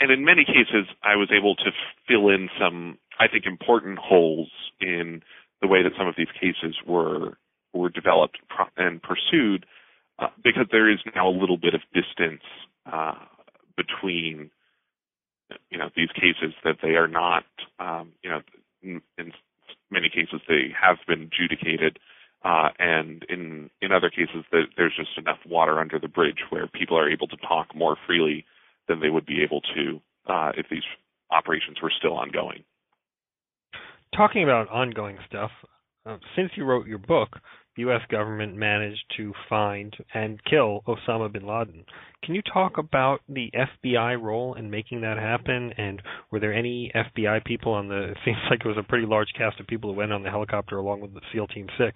and 0.00 0.10
in 0.10 0.24
many 0.24 0.44
cases 0.44 0.88
I 1.04 1.16
was 1.16 1.28
able 1.30 1.54
to 1.56 1.70
fill 2.08 2.28
in 2.28 2.48
some 2.58 2.98
I 3.20 3.28
think 3.28 3.44
important 3.46 3.98
holes 3.98 4.50
in 4.80 5.22
the 5.60 5.68
way 5.68 5.82
that 5.82 5.92
some 5.98 6.08
of 6.08 6.14
these 6.16 6.32
cases 6.40 6.76
were 6.86 7.36
were 7.72 7.90
developed 7.90 8.38
and 8.76 9.02
pursued 9.02 9.66
uh, 10.18 10.28
because 10.42 10.66
there 10.70 10.90
is 10.90 10.98
now 11.14 11.28
a 11.28 11.30
little 11.30 11.56
bit 11.56 11.74
of 11.74 11.80
distance 11.94 12.42
uh, 12.90 13.14
between 13.76 14.50
you 15.70 15.78
know 15.78 15.88
these 15.96 16.10
cases 16.14 16.54
that 16.64 16.76
they 16.82 16.96
are 16.96 17.08
not 17.08 17.44
um, 17.78 18.12
you 18.22 18.30
know 18.30 18.40
in, 18.82 19.00
in, 19.16 19.32
many 19.90 20.10
cases 20.10 20.40
they 20.48 20.68
have 20.78 20.98
been 21.06 21.22
adjudicated 21.22 21.98
uh, 22.44 22.68
and 22.78 23.24
in 23.28 23.70
in 23.80 23.92
other 23.92 24.10
cases 24.10 24.44
that 24.52 24.64
there's 24.76 24.94
just 24.96 25.16
enough 25.16 25.38
water 25.46 25.78
under 25.78 25.98
the 25.98 26.08
bridge 26.08 26.44
where 26.50 26.66
people 26.66 26.98
are 26.98 27.10
able 27.10 27.26
to 27.26 27.36
talk 27.38 27.74
more 27.74 27.96
freely 28.06 28.44
than 28.86 29.00
they 29.00 29.08
would 29.08 29.26
be 29.26 29.42
able 29.42 29.60
to 29.60 30.00
uh, 30.26 30.52
if 30.56 30.66
these 30.70 30.82
operations 31.30 31.78
were 31.82 31.92
still 31.96 32.14
ongoing. 32.14 32.64
Talking 34.14 34.42
about 34.42 34.68
ongoing 34.70 35.18
stuff, 35.26 35.50
uh, 36.06 36.16
since 36.34 36.50
you 36.56 36.64
wrote 36.64 36.86
your 36.86 36.98
book, 36.98 37.36
U.S. 37.78 38.00
government 38.10 38.56
managed 38.56 39.04
to 39.16 39.32
find 39.48 39.94
and 40.12 40.42
kill 40.44 40.82
Osama 40.86 41.32
bin 41.32 41.46
Laden. 41.46 41.84
Can 42.24 42.34
you 42.34 42.42
talk 42.42 42.78
about 42.78 43.20
the 43.28 43.50
FBI 43.54 44.20
role 44.20 44.54
in 44.54 44.70
making 44.70 45.02
that 45.02 45.16
happen? 45.16 45.72
And 45.76 46.02
were 46.30 46.40
there 46.40 46.52
any 46.52 46.90
FBI 46.94 47.44
people 47.44 47.72
on 47.72 47.88
the? 47.88 48.10
It 48.10 48.18
seems 48.24 48.38
like 48.50 48.60
it 48.64 48.68
was 48.68 48.76
a 48.78 48.88
pretty 48.88 49.06
large 49.06 49.28
cast 49.36 49.60
of 49.60 49.66
people 49.66 49.90
who 49.90 49.96
went 49.96 50.12
on 50.12 50.22
the 50.22 50.30
helicopter 50.30 50.76
along 50.76 51.00
with 51.00 51.14
the 51.14 51.20
SEAL 51.32 51.46
Team 51.48 51.68
Six. 51.78 51.94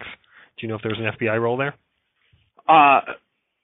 Do 0.56 0.66
you 0.66 0.68
know 0.68 0.76
if 0.76 0.82
there 0.82 0.92
was 0.92 1.00
an 1.00 1.26
FBI 1.26 1.40
role 1.40 1.56
there? 1.56 1.74
Uh, 2.68 3.00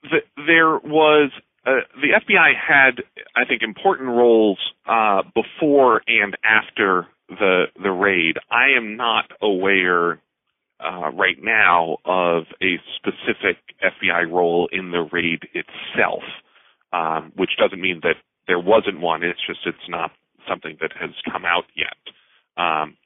the, 0.03 0.19
there 0.45 0.77
was. 0.77 1.31
Uh, 1.65 1.83
the 2.01 2.07
FBI 2.25 2.53
had, 2.55 3.03
I 3.35 3.45
think, 3.45 3.61
important 3.63 4.09
roles 4.09 4.57
uh, 4.87 5.23
before 5.35 6.01
and 6.07 6.35
after 6.43 7.07
the 7.29 7.65
the 7.81 7.91
raid. 7.91 8.37
I 8.49 8.77
am 8.77 8.97
not 8.97 9.25
aware 9.41 10.19
uh, 10.83 11.11
right 11.11 11.37
now 11.41 11.97
of 12.05 12.43
a 12.61 12.79
specific 12.95 13.57
FBI 13.83 14.31
role 14.31 14.69
in 14.71 14.91
the 14.91 15.07
raid 15.11 15.47
itself, 15.53 16.23
um, 16.93 17.31
which 17.35 17.51
doesn't 17.57 17.81
mean 17.81 17.99
that 18.03 18.15
there 18.47 18.59
wasn't 18.59 18.99
one. 18.99 19.23
It's 19.23 19.39
just 19.45 19.59
it's 19.65 19.89
not 19.89 20.11
something 20.47 20.77
that 20.81 20.91
has 20.99 21.11
come 21.31 21.45
out 21.45 21.65
yet. 21.75 21.97
Um, 22.57 22.97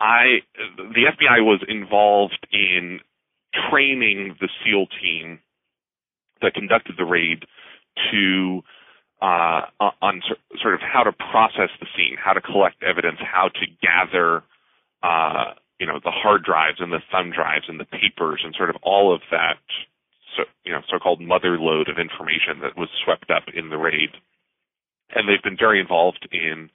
I 0.00 0.38
the 0.76 1.04
FBI 1.10 1.44
was 1.44 1.60
involved 1.68 2.46
in 2.52 3.00
training 3.70 4.36
the 4.40 4.48
SEAL 4.64 4.86
team 5.02 5.40
that 6.40 6.54
conducted 6.54 6.94
the 6.96 7.04
raid 7.04 7.44
to 8.12 8.62
uh, 9.20 9.62
on 10.00 10.22
sort 10.62 10.74
of 10.74 10.80
how 10.80 11.02
to 11.02 11.12
process 11.12 11.70
the 11.80 11.86
scene, 11.96 12.16
how 12.22 12.32
to 12.32 12.40
collect 12.40 12.82
evidence, 12.82 13.18
how 13.20 13.48
to 13.48 13.66
gather 13.82 14.44
uh, 15.02 15.54
you 15.78 15.86
know 15.86 16.00
the 16.02 16.10
hard 16.10 16.44
drives 16.44 16.78
and 16.80 16.92
the 16.92 17.02
thumb 17.10 17.30
drives 17.30 17.66
and 17.68 17.80
the 17.80 17.84
papers 17.84 18.42
and 18.44 18.54
sort 18.56 18.70
of 18.70 18.76
all 18.82 19.14
of 19.14 19.22
that 19.30 19.58
so 20.36 20.44
you 20.64 20.72
know 20.72 20.80
so-called 20.90 21.20
mother 21.20 21.58
lode 21.58 21.88
of 21.88 21.98
information 21.98 22.60
that 22.62 22.76
was 22.76 22.88
swept 23.04 23.30
up 23.30 23.44
in 23.54 23.70
the 23.70 23.78
raid 23.78 24.10
and 25.14 25.28
they've 25.28 25.42
been 25.42 25.56
very 25.58 25.80
involved 25.80 26.28
in 26.32 26.70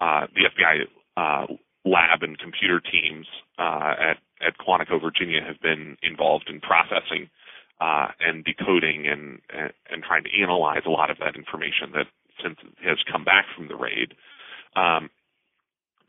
uh, 0.00 0.26
the 0.34 0.48
FBI 0.48 0.86
uh, 1.16 1.46
lab 1.84 2.22
and 2.22 2.38
computer 2.38 2.80
teams 2.80 3.26
uh, 3.58 3.94
at 3.98 4.16
at 4.40 4.56
Quantico, 4.58 5.00
Virginia, 5.00 5.40
have 5.46 5.60
been 5.60 5.96
involved 6.02 6.48
in 6.48 6.60
processing 6.60 7.28
uh, 7.80 8.08
and 8.20 8.44
decoding 8.44 9.06
and, 9.06 9.40
and, 9.52 9.72
and 9.90 10.02
trying 10.02 10.24
to 10.24 10.30
analyze 10.42 10.82
a 10.86 10.90
lot 10.90 11.10
of 11.10 11.18
that 11.18 11.36
information 11.36 11.92
that 11.92 12.06
since 12.42 12.56
has 12.82 12.96
come 13.10 13.24
back 13.24 13.44
from 13.54 13.68
the 13.68 13.76
raid. 13.76 14.14
Um, 14.76 15.10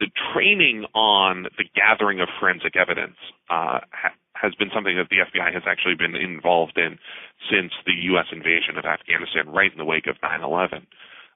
the 0.01 0.09
training 0.33 0.83
on 0.95 1.45
the 1.57 1.63
gathering 1.77 2.19
of 2.19 2.27
forensic 2.39 2.75
evidence 2.75 3.17
uh, 3.49 3.85
ha- 3.93 4.17
has 4.33 4.55
been 4.55 4.73
something 4.73 4.97
that 4.97 5.13
the 5.13 5.21
FBI 5.21 5.53
has 5.53 5.61
actually 5.69 5.93
been 5.93 6.15
involved 6.15 6.75
in 6.75 6.97
since 7.45 7.71
the 7.85 7.93
U.S. 8.17 8.25
invasion 8.33 8.81
of 8.81 8.85
Afghanistan, 8.85 9.53
right 9.53 9.71
in 9.71 9.77
the 9.77 9.85
wake 9.85 10.07
of 10.07 10.17
9/11. 10.17 10.89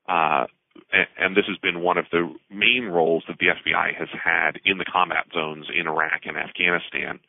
Uh, 0.09 0.49
and, 0.91 1.07
and 1.17 1.37
this 1.37 1.45
has 1.47 1.57
been 1.61 1.81
one 1.81 1.97
of 1.97 2.05
the 2.11 2.33
main 2.49 2.89
roles 2.89 3.23
that 3.27 3.37
the 3.37 3.53
FBI 3.53 3.93
has 3.93 4.09
had 4.11 4.57
in 4.65 4.79
the 4.79 4.85
combat 4.85 5.25
zones 5.31 5.67
in 5.69 5.87
Iraq 5.87 6.25
and 6.25 6.35
Afghanistan 6.35 7.19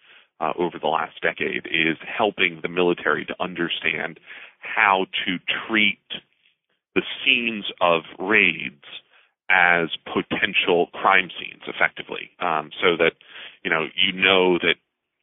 uh, 0.40 0.52
over 0.58 0.78
the 0.80 0.88
last 0.88 1.20
decade, 1.22 1.66
is 1.66 1.96
helping 2.00 2.60
the 2.62 2.68
military 2.68 3.24
to 3.24 3.34
understand 3.40 4.20
how 4.60 5.06
to 5.24 5.38
treat 5.68 6.00
the 6.94 7.02
scenes 7.24 7.64
of 7.80 8.02
raids 8.18 8.84
as 9.50 9.88
potential 10.04 10.88
crime 10.92 11.30
scenes 11.38 11.62
effectively. 11.66 12.30
Um, 12.40 12.70
so 12.80 12.96
that 12.98 13.12
you 13.62 13.70
know 13.70 13.86
you 13.94 14.12
know 14.12 14.58
that 14.58 14.76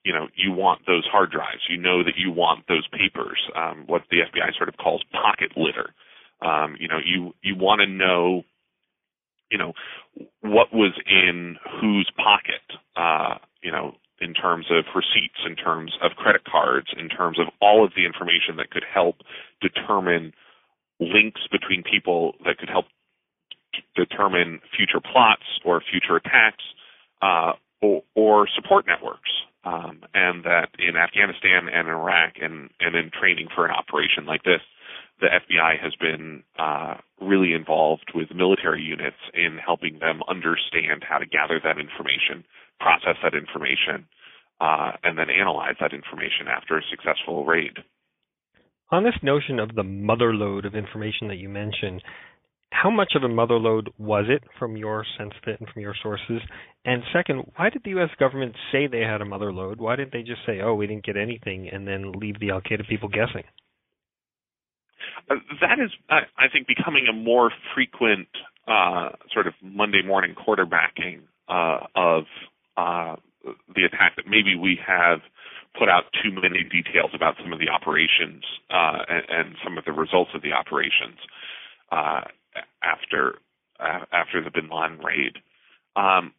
you 0.03 0.13
know 0.13 0.27
you 0.35 0.51
want 0.51 0.81
those 0.87 1.05
hard 1.05 1.31
drives. 1.31 1.61
You 1.69 1.77
know 1.77 2.03
that 2.03 2.17
you 2.17 2.31
want 2.31 2.65
those 2.67 2.87
papers 2.87 3.39
um, 3.55 3.83
what 3.87 4.03
the 4.09 4.17
FBI 4.17 4.55
sort 4.55 4.69
of 4.69 4.77
calls 4.77 5.03
pocket 5.11 5.51
litter. 5.57 5.93
Um, 6.41 6.75
you 6.79 6.87
know 6.87 6.99
you 7.03 7.33
you 7.41 7.55
want 7.55 7.81
to 7.81 7.87
know 7.87 8.43
you 9.51 9.57
know 9.57 9.73
what 10.41 10.73
was 10.73 10.93
in 11.05 11.57
whose 11.81 12.09
pocket 12.17 12.63
uh, 12.95 13.37
you 13.61 13.71
know 13.71 13.95
in 14.21 14.33
terms 14.33 14.67
of 14.71 14.85
receipts 14.95 15.43
in 15.45 15.55
terms 15.55 15.91
of 16.01 16.11
credit 16.15 16.43
cards 16.45 16.87
in 16.97 17.09
terms 17.09 17.39
of 17.39 17.47
all 17.61 17.83
of 17.83 17.91
the 17.95 18.05
information 18.05 18.55
that 18.57 18.69
could 18.71 18.85
help 18.91 19.17
determine 19.61 20.33
links 20.99 21.41
between 21.51 21.83
people 21.83 22.33
that 22.45 22.57
could 22.57 22.69
help 22.69 22.85
determine 23.95 24.59
future 24.75 24.99
plots 24.99 25.43
or 25.65 25.81
future 25.89 26.15
attacks 26.15 26.63
uh, 27.21 27.53
or, 27.81 28.03
or, 28.15 28.47
support 28.55 28.85
networks. 28.87 29.31
Um, 29.65 30.03
and 30.13 30.43
that 30.43 30.69
in 30.77 30.97
Afghanistan 30.97 31.69
and 31.71 31.87
Iraq 31.87 32.33
and, 32.41 32.69
and 32.81 32.95
in 32.95 33.11
training 33.17 33.47
for 33.55 33.65
an 33.65 33.71
operation 33.71 34.25
like 34.25 34.43
this, 34.43 34.59
the 35.21 35.27
FBI 35.27 35.79
has 35.81 35.95
been 35.95 36.43
uh, 36.59 36.95
really 37.21 37.53
involved 37.53 38.11
with 38.13 38.27
military 38.35 38.81
units 38.81 39.23
in 39.33 39.57
helping 39.63 39.99
them 39.99 40.19
understand 40.27 41.05
how 41.07 41.17
to 41.17 41.25
gather 41.25 41.61
that 41.63 41.79
information, 41.79 42.43
process 42.79 43.15
that 43.23 43.33
information, 43.33 44.05
uh, 44.59 44.91
and 45.03 45.17
then 45.17 45.29
analyze 45.29 45.75
that 45.79 45.93
information 45.93 46.47
after 46.51 46.77
a 46.77 46.81
successful 46.89 47.45
raid. 47.45 47.79
On 48.91 49.03
this 49.03 49.17
notion 49.23 49.59
of 49.59 49.75
the 49.75 49.83
mother 49.83 50.33
lode 50.33 50.65
of 50.65 50.75
information 50.75 51.27
that 51.27 51.37
you 51.37 51.49
mentioned, 51.49 52.03
how 52.73 52.89
much 52.89 53.13
of 53.15 53.23
a 53.23 53.29
mother 53.29 53.55
lode 53.55 53.89
was 53.97 54.25
it 54.27 54.43
from 54.57 54.75
your 54.75 55.05
sense 55.17 55.33
of 55.41 55.47
it 55.47 55.59
and 55.59 55.69
from 55.69 55.81
your 55.81 55.95
sources? 56.01 56.41
And 56.85 57.03
second, 57.13 57.51
why 57.55 57.69
did 57.69 57.83
the 57.83 57.91
U.S. 57.91 58.09
government 58.19 58.55
say 58.71 58.87
they 58.87 59.01
had 59.01 59.21
a 59.21 59.25
mother 59.25 59.53
lode? 59.53 59.79
Why 59.79 59.95
didn't 59.95 60.11
they 60.11 60.23
just 60.23 60.41
say, 60.45 60.59
"Oh, 60.61 60.73
we 60.73 60.87
didn't 60.87 61.05
get 61.05 61.15
anything," 61.15 61.69
and 61.71 61.87
then 61.87 62.11
leave 62.13 62.39
the 62.39 62.49
Al 62.49 62.61
Qaeda 62.61 62.87
people 62.89 63.09
guessing? 63.09 63.43
Uh, 65.29 65.35
that 65.61 65.79
is, 65.79 65.91
uh, 66.09 66.27
I 66.37 66.49
think, 66.51 66.67
becoming 66.67 67.07
a 67.09 67.13
more 67.13 67.51
frequent 67.75 68.27
uh, 68.67 69.09
sort 69.31 69.47
of 69.47 69.53
Monday 69.61 70.01
morning 70.01 70.35
quarterbacking 70.35 71.21
uh, 71.47 71.85
of 71.95 72.23
uh, 72.75 73.15
the 73.75 73.83
attack. 73.85 74.17
That 74.17 74.25
maybe 74.27 74.55
we 74.59 74.79
have 74.85 75.19
put 75.77 75.89
out 75.89 76.03
too 76.23 76.31
many 76.31 76.63
details 76.63 77.11
about 77.15 77.35
some 77.41 77.53
of 77.53 77.59
the 77.59 77.69
operations 77.69 78.43
uh, 78.69 79.05
and, 79.09 79.23
and, 79.29 79.55
some 79.63 79.77
of 79.77 79.85
the 79.85 79.91
results 79.91 80.29
of 80.35 80.43
the 80.43 80.53
operations 80.53 81.17
after 82.81 83.35
uh, 83.79 84.05
after 84.11 84.43
the 84.43 84.51
Bin 84.51 84.69
Laden 84.69 84.99
raid. 84.99 85.37
Um, 85.95 86.33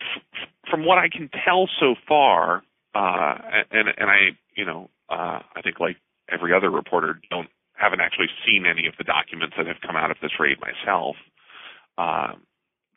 f- 0.00 0.48
from 0.70 0.84
what 0.84 0.98
I 0.98 1.08
can 1.08 1.30
tell 1.44 1.68
so 1.80 1.94
far, 2.08 2.62
uh, 2.94 3.34
and 3.70 3.88
and 3.96 4.10
I 4.10 4.36
you 4.56 4.64
know 4.64 4.90
uh, 5.08 5.40
I 5.54 5.62
think 5.62 5.80
like 5.80 5.96
every 6.30 6.52
other 6.54 6.70
reporter 6.70 7.20
don't 7.30 7.48
haven't 7.74 8.00
actually 8.00 8.28
seen 8.46 8.64
any 8.66 8.86
of 8.86 8.94
the 8.98 9.04
documents 9.04 9.54
that 9.56 9.66
have 9.66 9.80
come 9.84 9.96
out 9.96 10.10
of 10.10 10.16
this 10.22 10.32
raid 10.38 10.58
myself. 10.60 11.16
Uh, 11.98 12.32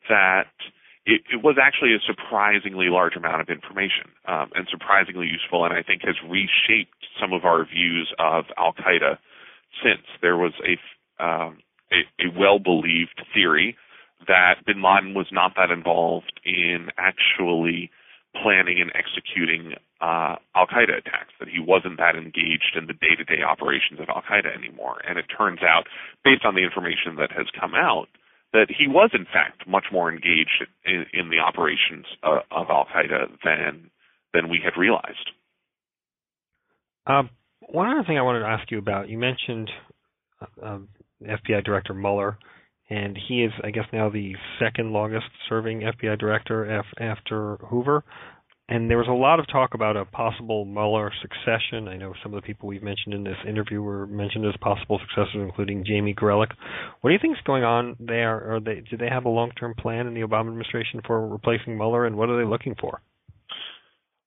that 0.08 0.46
it, 1.04 1.22
it, 1.32 1.42
was 1.42 1.56
actually 1.60 1.92
a 1.94 1.98
surprisingly 2.06 2.86
large 2.88 3.14
amount 3.16 3.40
of 3.40 3.48
information 3.48 4.10
um, 4.26 4.50
and 4.54 4.66
surprisingly 4.70 5.26
useful, 5.26 5.64
and 5.64 5.74
I 5.74 5.82
think 5.82 6.02
has 6.02 6.14
reshaped 6.26 7.06
some 7.20 7.32
of 7.32 7.44
our 7.44 7.64
views 7.66 8.12
of 8.18 8.46
Al 8.56 8.72
Qaeda 8.72 9.18
since 9.82 10.06
there 10.22 10.36
was 10.36 10.52
a 10.64 10.78
um, 11.18 11.58
a, 11.92 12.04
a 12.20 12.38
well 12.38 12.58
believed 12.58 13.22
theory 13.34 13.76
that 14.26 14.64
bin 14.66 14.82
Laden 14.82 15.14
was 15.14 15.26
not 15.30 15.52
that 15.56 15.70
involved 15.70 16.40
in 16.44 16.88
actually 16.98 17.90
planning 18.42 18.80
and 18.80 18.92
executing 18.94 19.74
uh, 20.00 20.36
Al 20.54 20.66
Qaeda 20.66 20.98
attacks, 20.98 21.32
that 21.40 21.48
he 21.48 21.58
wasn't 21.58 21.96
that 21.98 22.16
engaged 22.16 22.76
in 22.76 22.86
the 22.86 22.92
day 22.92 23.16
to 23.16 23.24
day 23.24 23.42
operations 23.42 24.00
of 24.00 24.08
Al 24.08 24.22
Qaeda 24.22 24.54
anymore. 24.54 25.00
And 25.08 25.18
it 25.18 25.24
turns 25.26 25.60
out, 25.62 25.84
based 26.24 26.44
on 26.44 26.54
the 26.54 26.62
information 26.62 27.16
that 27.16 27.32
has 27.32 27.46
come 27.58 27.74
out, 27.74 28.08
that 28.52 28.66
he 28.68 28.88
was 28.88 29.10
in 29.14 29.24
fact 29.24 29.66
much 29.66 29.86
more 29.92 30.10
engaged 30.10 30.66
in, 30.84 31.06
in 31.12 31.30
the 31.30 31.38
operations 31.38 32.06
uh, 32.22 32.40
of 32.50 32.66
Al 32.68 32.86
Qaeda 32.86 33.28
than 33.44 33.90
than 34.34 34.50
we 34.50 34.60
had 34.62 34.78
realized. 34.78 35.30
Um, 37.06 37.30
one 37.60 37.88
other 37.88 38.04
thing 38.06 38.18
I 38.18 38.22
wanted 38.22 38.40
to 38.40 38.46
ask 38.46 38.70
you 38.70 38.78
about, 38.78 39.08
you 39.08 39.16
mentioned 39.16 39.70
uh, 40.42 40.66
um, 40.66 40.88
FBI 41.22 41.64
Director 41.64 41.94
Mueller, 41.94 42.38
and 42.88 43.18
he 43.28 43.42
is, 43.42 43.52
I 43.64 43.70
guess, 43.70 43.86
now 43.92 44.10
the 44.10 44.34
second 44.60 44.92
longest 44.92 45.26
serving 45.48 45.80
FBI 45.80 46.18
director 46.18 46.82
after 47.00 47.56
Hoover. 47.68 48.04
And 48.68 48.90
there 48.90 48.98
was 48.98 49.06
a 49.08 49.12
lot 49.12 49.38
of 49.38 49.46
talk 49.46 49.74
about 49.74 49.96
a 49.96 50.04
possible 50.04 50.64
Mueller 50.64 51.12
succession. 51.22 51.86
I 51.86 51.96
know 51.96 52.14
some 52.22 52.34
of 52.34 52.42
the 52.42 52.46
people 52.46 52.68
we've 52.68 52.82
mentioned 52.82 53.14
in 53.14 53.22
this 53.22 53.36
interview 53.46 53.80
were 53.80 54.08
mentioned 54.08 54.44
as 54.44 54.56
possible 54.60 54.98
successors, 54.98 55.36
including 55.36 55.84
Jamie 55.84 56.14
Gorelick. 56.14 56.50
What 57.00 57.10
do 57.10 57.14
you 57.14 57.20
think 57.20 57.36
is 57.36 57.44
going 57.44 57.62
on 57.62 57.94
there? 58.00 58.54
Are 58.54 58.60
they 58.60 58.82
do 58.88 58.96
they 58.96 59.08
have 59.08 59.24
a 59.24 59.28
long-term 59.28 59.74
plan 59.78 60.08
in 60.08 60.14
the 60.14 60.22
Obama 60.22 60.48
administration 60.48 61.00
for 61.06 61.28
replacing 61.28 61.76
Mueller, 61.76 62.06
and 62.06 62.16
what 62.16 62.28
are 62.28 62.36
they 62.36 62.48
looking 62.48 62.74
for? 62.80 63.00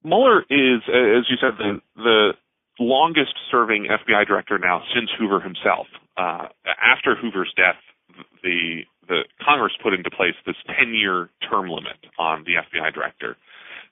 Mueller 0.06 0.40
is, 0.50 0.82
as 0.88 1.26
you 1.30 1.36
said, 1.42 1.58
the 1.58 1.82
the 1.98 2.32
longest 2.80 3.34
serving 3.52 3.88
FBI 3.88 4.26
director 4.28 4.58
now 4.58 4.82
since 4.94 5.10
Hoover 5.20 5.40
himself. 5.40 5.88
Uh, 6.18 6.48
after 6.82 7.16
Hoover's 7.16 7.54
death, 7.56 7.80
the 8.44 8.82
the 9.08 9.22
Congress 9.44 9.74
put 9.82 9.94
into 9.94 10.10
place 10.12 10.36
this 10.46 10.56
10 10.68 10.94
year 10.94 11.30
term 11.50 11.68
limit 11.68 11.98
on 12.18 12.46
the 12.46 12.54
FBI 12.62 12.94
director. 12.94 13.36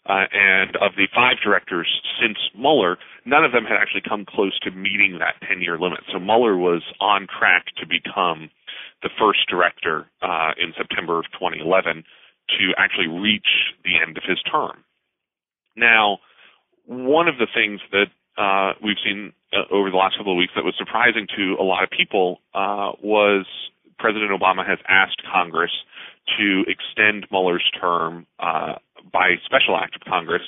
Uh, 0.08 0.24
and 0.32 0.78
of 0.78 0.94
the 0.96 1.08
five 1.14 1.36
directors 1.44 1.88
since 2.22 2.38
Mueller, 2.56 2.98
none 3.26 3.44
of 3.44 3.52
them 3.52 3.66
had 3.66 3.76
actually 3.76 4.04
come 4.08 4.24
close 4.24 4.58
to 4.60 4.72
meeting 4.72 5.20
that 5.20 5.36
10 5.48 5.62
year 5.62 5.78
limit. 5.78 6.00
So 6.14 6.20
Mueller 6.20 6.56
was 6.56 6.84
on 7.02 7.28
track 7.28 7.66
to 7.82 7.86
become 7.86 8.50
the 9.04 9.10
first 9.20 9.40
director 9.50 10.06
uh, 10.22 10.52
in 10.58 10.74
September 10.78 11.20
of 11.20 11.26
2011 11.34 12.04
to 12.60 12.66
actually 12.78 13.08
reach 13.08 13.76
the 13.84 14.00
end 14.00 14.18
of 14.18 14.24
his 14.24 14.40
term. 14.50 14.86
Now, 15.76 16.20
one 16.86 17.28
of 17.28 17.38
the 17.38 17.48
things 17.54 17.82
that 17.92 18.08
uh, 18.38 18.74
we've 18.84 18.98
seen 19.04 19.34
uh, 19.54 19.74
over 19.74 19.90
the 19.90 19.98
last 19.98 20.18
couple 20.18 20.32
of 20.32 20.38
weeks 20.38 20.54
that 20.56 20.64
was 20.64 20.76
surprising 20.78 21.28
to 21.36 21.56
a 21.60 21.64
lot 21.64 21.84
of 21.84 21.90
people 21.90 22.40
uh, 22.54 22.92
was 23.02 23.46
President 23.98 24.32
Obama 24.32 24.68
has 24.68 24.78
asked 24.88 25.22
Congress 25.32 25.72
to 26.38 26.64
extend 26.68 27.26
Mueller's 27.32 27.70
term 27.80 28.28
uh, 28.40 28.76
by 29.12 29.36
special 29.46 29.78
act 29.78 29.96
of 29.96 30.02
Congress 30.08 30.42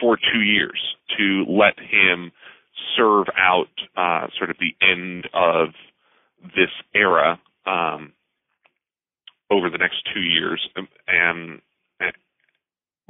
for 0.00 0.16
two 0.16 0.40
years 0.40 0.96
to 1.18 1.44
let 1.48 1.78
him 1.78 2.32
serve 2.96 3.26
out 3.36 3.68
uh, 3.96 4.28
sort 4.36 4.50
of 4.50 4.56
the 4.58 4.74
end 4.86 5.28
of 5.34 5.68
this 6.56 6.70
era 6.94 7.40
um, 7.66 8.12
over 9.50 9.70
the 9.70 9.78
next 9.78 9.96
two 10.12 10.20
years 10.20 10.68
um, 10.76 10.88
and, 11.08 11.60
and 12.00 12.12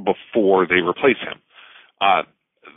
before 0.05 0.67
they 0.67 0.81
replace 0.81 1.19
him. 1.19 1.41
Uh, 2.01 2.23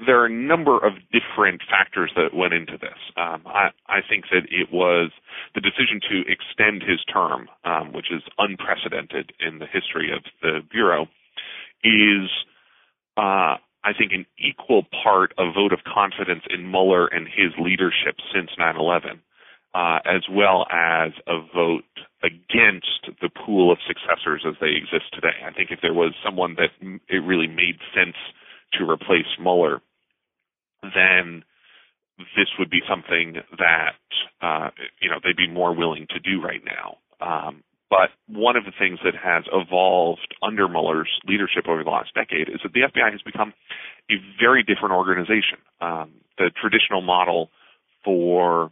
there 0.05 0.19
are 0.19 0.25
a 0.25 0.29
number 0.29 0.77
of 0.77 0.93
different 1.11 1.61
factors 1.69 2.11
that 2.15 2.33
went 2.33 2.53
into 2.53 2.77
this. 2.77 2.97
Um, 3.17 3.43
I, 3.45 3.69
I, 3.87 3.99
think 4.07 4.25
that 4.31 4.43
it 4.49 4.71
was 4.71 5.11
the 5.53 5.61
decision 5.61 5.99
to 6.09 6.23
extend 6.27 6.81
his 6.81 7.03
term, 7.05 7.47
um, 7.63 7.93
which 7.93 8.11
is 8.11 8.21
unprecedented 8.37 9.33
in 9.39 9.59
the 9.59 9.67
history 9.67 10.11
of 10.11 10.23
the 10.41 10.61
Bureau, 10.71 11.07
is, 11.83 12.29
uh, 13.17 13.61
I 13.85 13.93
think, 13.97 14.11
an 14.11 14.25
equal 14.39 14.83
part 15.03 15.33
a 15.37 15.51
vote 15.51 15.71
of 15.71 15.79
confidence 15.85 16.43
in 16.49 16.69
Mueller 16.69 17.07
and 17.07 17.27
his 17.27 17.53
leadership 17.59 18.17
since 18.33 18.49
9 18.57 18.75
11, 18.75 19.21
uh, 19.73 19.99
as 20.03 20.23
well 20.29 20.65
as 20.71 21.11
a 21.27 21.39
vote 21.53 21.85
against 22.23 23.13
the 23.21 23.29
pool 23.29 23.71
of 23.71 23.77
successors 23.85 24.43
as 24.47 24.55
they 24.59 24.73
exist 24.73 25.13
today. 25.13 25.45
I 25.45 25.53
think 25.53 25.69
if 25.69 25.79
there 25.81 25.93
was 25.93 26.13
someone 26.25 26.55
that 26.55 26.73
it 26.81 27.23
really 27.23 27.47
made 27.47 27.77
sense 27.93 28.17
to 28.73 28.89
replace 28.89 29.29
Mueller, 29.39 29.81
then 30.81 31.43
this 32.35 32.47
would 32.59 32.69
be 32.69 32.81
something 32.87 33.41
that 33.57 33.99
uh, 34.41 34.69
you 35.01 35.09
know 35.09 35.17
they'd 35.23 35.37
be 35.37 35.51
more 35.51 35.75
willing 35.75 36.07
to 36.09 36.19
do 36.19 36.41
right 36.41 36.61
now. 36.63 36.97
Um, 37.19 37.63
but 37.89 38.09
one 38.27 38.55
of 38.55 38.65
the 38.65 38.73
things 38.77 38.99
that 39.03 39.13
has 39.15 39.43
evolved 39.53 40.33
under 40.41 40.67
Mueller's 40.67 41.09
leadership 41.27 41.67
over 41.67 41.83
the 41.83 41.89
last 41.89 42.13
decade 42.13 42.49
is 42.49 42.59
that 42.63 42.73
the 42.73 42.81
FBI 42.81 43.11
has 43.11 43.21
become 43.21 43.53
a 44.09 44.15
very 44.39 44.63
different 44.63 44.93
organization. 44.95 45.59
Um, 45.81 46.11
the 46.37 46.51
traditional 46.59 47.01
model 47.01 47.49
for 48.03 48.71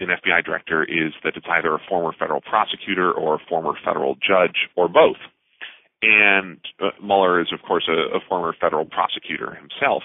an 0.00 0.08
FBI 0.08 0.44
director 0.44 0.82
is 0.84 1.12
that 1.24 1.36
it's 1.36 1.46
either 1.48 1.74
a 1.74 1.80
former 1.88 2.12
federal 2.18 2.40
prosecutor 2.40 3.12
or 3.12 3.36
a 3.36 3.38
former 3.48 3.72
federal 3.84 4.14
judge 4.14 4.68
or 4.76 4.88
both. 4.88 5.18
And 6.04 6.60
uh, 6.80 6.90
Mueller 7.02 7.40
is, 7.40 7.48
of 7.52 7.60
course, 7.66 7.88
a, 7.88 8.16
a 8.16 8.20
former 8.28 8.54
federal 8.60 8.84
prosecutor 8.84 9.54
himself. 9.54 10.02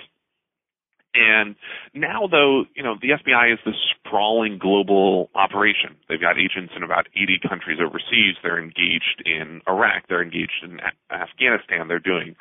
And 1.13 1.55
now, 1.93 2.27
though, 2.29 2.65
you 2.75 2.83
know, 2.83 2.95
the 3.01 3.09
FBI 3.09 3.53
is 3.53 3.59
this 3.65 3.75
sprawling 3.97 4.59
global 4.59 5.29
operation. 5.33 5.97
They've 6.07 6.21
got 6.21 6.37
agents 6.37 6.73
in 6.77 6.83
about 6.83 7.07
80 7.15 7.39
countries 7.49 7.79
overseas. 7.81 8.35
They're 8.43 8.61
engaged 8.61 9.23
in 9.25 9.61
Iraq. 9.67 10.07
They're 10.07 10.21
engaged 10.21 10.63
in 10.63 10.79
Afghanistan. 11.09 11.87
They're 11.87 11.99
doing, 11.99 12.35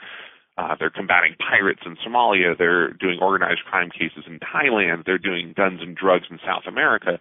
uh, 0.59 0.77
they're 0.79 0.91
combating 0.91 1.35
pirates 1.41 1.81
in 1.87 1.97
Somalia. 2.07 2.57
They're 2.57 2.93
doing 2.93 3.19
organized 3.21 3.65
crime 3.65 3.91
cases 3.91 4.25
in 4.27 4.39
Thailand. 4.39 5.07
They're 5.07 5.19
doing 5.19 5.55
guns 5.57 5.81
and 5.81 5.97
drugs 5.97 6.27
in 6.31 6.39
South 6.47 6.65
America. 6.69 7.19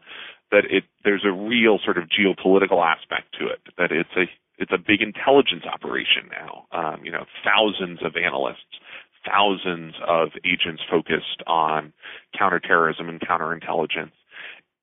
That 0.51 0.65
it, 0.69 0.83
there's 1.03 1.25
a 1.25 1.31
real 1.31 1.79
sort 1.83 1.97
of 1.97 2.05
geopolitical 2.11 2.83
aspect 2.83 3.35
to 3.39 3.47
it. 3.47 3.59
That 3.77 3.91
it's 3.91 4.15
a 4.17 4.27
it's 4.57 4.71
a 4.71 4.77
big 4.77 5.01
intelligence 5.01 5.63
operation 5.71 6.29
now. 6.31 6.65
Um, 6.71 7.03
you 7.03 7.11
know, 7.11 7.25
thousands 7.45 7.99
of 8.03 8.15
analysts, 8.15 8.81
thousands 9.25 9.93
of 10.05 10.29
agents 10.45 10.81
focused 10.89 11.43
on 11.45 11.93
counterterrorism 12.37 13.09
and 13.09 13.21
counterintelligence. 13.21 14.11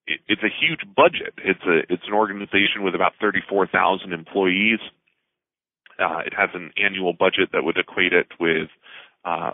It, 0.06 0.20
it's 0.28 0.42
a 0.42 0.52
huge 0.52 0.80
budget. 0.94 1.34
It's 1.38 1.64
a 1.66 1.92
it's 1.92 2.06
an 2.06 2.14
organization 2.14 2.82
with 2.82 2.94
about 2.94 3.12
34,000 3.20 4.12
employees. 4.12 4.78
Uh, 5.98 6.18
it 6.26 6.34
has 6.36 6.50
an 6.54 6.72
annual 6.82 7.12
budget 7.12 7.50
that 7.52 7.64
would 7.64 7.76
equate 7.78 8.12
it 8.12 8.26
with 8.40 8.68
uh, 9.24 9.52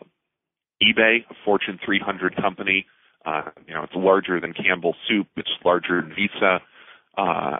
eBay, 0.82 1.18
a 1.28 1.34
Fortune 1.44 1.78
300 1.84 2.36
company. 2.36 2.86
Uh, 3.24 3.50
you 3.66 3.74
know, 3.74 3.82
it's 3.82 3.92
larger 3.94 4.40
than 4.40 4.54
Campbell 4.54 4.94
Soup. 5.06 5.26
It's 5.36 5.50
larger 5.64 6.00
than 6.00 6.14
Visa 6.14 6.60
uh, 7.16 7.58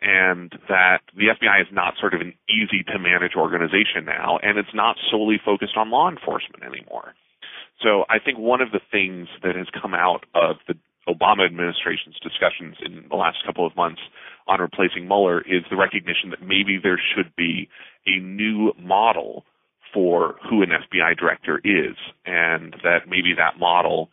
and 0.00 0.52
that 0.68 1.00
the 1.16 1.32
FBI 1.32 1.62
is 1.62 1.68
not 1.72 1.94
sort 1.98 2.14
of 2.14 2.20
an 2.20 2.34
easy 2.48 2.82
to 2.84 2.98
manage 2.98 3.32
organization 3.36 4.04
now, 4.04 4.38
and 4.42 4.58
it's 4.58 4.74
not 4.74 4.96
solely 5.10 5.40
focused 5.44 5.76
on 5.76 5.90
law 5.90 6.10
enforcement 6.10 6.62
anymore. 6.62 7.14
So 7.82 8.04
I 8.08 8.18
think 8.18 8.38
one 8.38 8.60
of 8.60 8.70
the 8.70 8.80
things 8.90 9.28
that 9.42 9.56
has 9.56 9.66
come 9.80 9.94
out 9.94 10.24
of 10.34 10.56
the 10.68 10.74
Obama 11.08 11.44
administration's 11.44 12.16
discussions 12.22 12.76
in 12.84 13.04
the 13.10 13.16
last 13.16 13.38
couple 13.44 13.66
of 13.66 13.76
months 13.76 14.00
on 14.46 14.60
replacing 14.60 15.06
Mueller 15.06 15.40
is 15.40 15.64
the 15.70 15.76
recognition 15.76 16.30
that 16.30 16.40
maybe 16.40 16.78
there 16.82 17.00
should 17.14 17.34
be 17.36 17.68
a 18.06 18.20
new 18.20 18.72
model 18.78 19.44
for 19.92 20.36
who 20.48 20.62
an 20.62 20.70
FBI 20.70 21.16
director 21.16 21.60
is, 21.64 21.96
and 22.26 22.74
that 22.82 23.08
maybe 23.08 23.32
that 23.36 23.58
model 23.58 24.10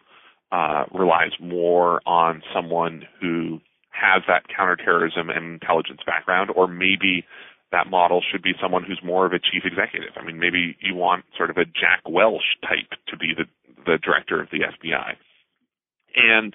uh, 0.51 0.85
relies 0.93 1.31
more 1.39 2.01
on 2.05 2.43
someone 2.53 3.03
who 3.19 3.59
has 3.91 4.23
that 4.27 4.47
counterterrorism 4.47 5.29
and 5.29 5.61
intelligence 5.61 6.01
background, 6.05 6.49
or 6.55 6.67
maybe 6.67 7.25
that 7.71 7.87
model 7.87 8.21
should 8.21 8.41
be 8.41 8.53
someone 8.61 8.83
who's 8.83 9.01
more 9.03 9.25
of 9.25 9.33
a 9.33 9.39
chief 9.39 9.63
executive. 9.63 10.11
I 10.17 10.25
mean, 10.25 10.39
maybe 10.39 10.75
you 10.81 10.95
want 10.95 11.25
sort 11.37 11.49
of 11.49 11.57
a 11.57 11.65
Jack 11.65 12.01
Welch 12.07 12.57
type 12.61 12.99
to 13.07 13.17
be 13.17 13.33
the, 13.35 13.45
the 13.85 13.97
director 13.97 14.41
of 14.41 14.49
the 14.51 14.59
FBI. 14.59 15.15
And 16.15 16.53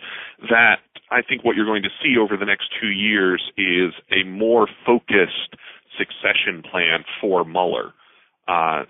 that 0.51 0.81
I 1.11 1.23
think 1.23 1.45
what 1.45 1.57
you're 1.57 1.67
going 1.67 1.83
to 1.83 1.95
see 2.03 2.17
over 2.19 2.37
the 2.37 2.45
next 2.45 2.69
two 2.81 2.89
years 2.89 3.43
is 3.57 3.95
a 4.11 4.25
more 4.29 4.69
focused 4.85 5.57
succession 5.97 6.63
plan 6.63 7.05
for 7.21 7.45
Mueller. 7.45 7.95
Uh, 8.47 8.85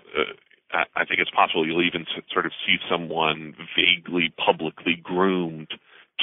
I 0.73 1.05
think 1.07 1.21
it's 1.21 1.31
possible 1.31 1.65
you'll 1.65 1.85
even 1.85 2.05
sort 2.31 2.45
of 2.45 2.51
see 2.65 2.75
someone 2.89 3.55
vaguely 3.75 4.33
publicly 4.35 4.99
groomed 5.01 5.69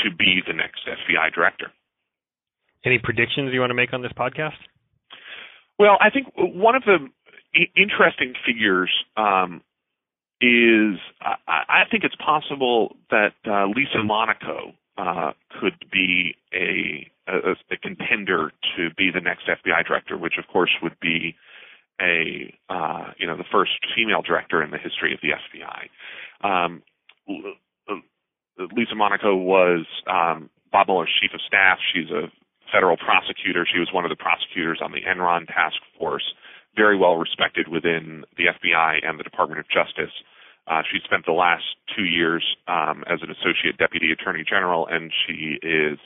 to 0.04 0.14
be 0.14 0.42
the 0.46 0.52
next 0.52 0.82
FBI 0.86 1.32
director. 1.32 1.72
Any 2.84 2.98
predictions 3.02 3.50
you 3.52 3.60
want 3.60 3.70
to 3.70 3.74
make 3.74 3.92
on 3.92 4.02
this 4.02 4.12
podcast? 4.12 4.60
Well, 5.78 5.96
I 6.00 6.10
think 6.10 6.28
one 6.36 6.74
of 6.74 6.82
the 6.84 6.98
interesting 7.76 8.34
figures 8.46 8.90
um, 9.16 9.62
is 10.40 10.98
I, 11.20 11.34
I, 11.48 11.82
think 11.90 12.04
it's 12.04 12.16
possible 12.16 12.96
that 13.10 13.32
uh, 13.46 13.66
Lisa 13.66 14.04
Monaco 14.04 14.72
uh, 14.98 15.32
could 15.60 15.84
be 15.90 16.34
a, 16.52 17.10
a, 17.26 17.52
a, 17.52 17.76
contender 17.82 18.52
to 18.76 18.90
be 18.96 19.10
the 19.12 19.20
next 19.20 19.48
FBI 19.48 19.86
director, 19.86 20.18
which 20.18 20.34
of 20.38 20.46
course 20.52 20.70
would 20.82 20.98
be 21.00 21.34
a 22.00 22.52
uh, 22.68 23.12
you 23.16 23.26
know 23.26 23.36
the 23.36 23.44
first 23.50 23.72
female 23.96 24.22
director 24.22 24.62
in 24.62 24.70
the 24.70 24.78
history 24.78 25.14
of 25.14 25.20
the 25.22 25.30
FBI. 25.30 26.66
Um, 26.66 26.82
Lisa 28.76 28.94
Monaco 28.94 29.34
was 29.34 29.86
um, 30.06 30.50
Bob 30.70 30.88
Mueller's 30.88 31.10
chief 31.20 31.30
of 31.34 31.40
staff. 31.46 31.78
She's 31.92 32.10
a 32.10 32.30
federal 32.72 32.96
prosecutor. 32.96 33.66
She 33.70 33.78
was 33.78 33.88
one 33.92 34.04
of 34.04 34.10
the 34.10 34.16
prosecutors 34.16 34.80
on 34.82 34.92
the 34.92 35.02
Enron 35.02 35.46
task 35.46 35.76
force, 35.98 36.34
very 36.76 36.96
well 36.96 37.16
respected 37.16 37.68
within 37.68 38.24
the 38.36 38.46
FBI 38.46 39.06
and 39.06 39.18
the 39.18 39.24
Department 39.24 39.60
of 39.60 39.66
Justice. 39.68 40.12
Uh, 40.66 40.82
she 40.90 40.98
spent 41.04 41.26
the 41.26 41.32
last 41.32 41.64
two 41.94 42.04
years 42.04 42.44
um, 42.68 43.04
as 43.06 43.20
an 43.22 43.30
associate 43.30 43.76
deputy 43.78 44.10
attorney 44.12 44.44
general, 44.48 44.86
and 44.86 45.12
she 45.26 45.58
is 45.62 45.98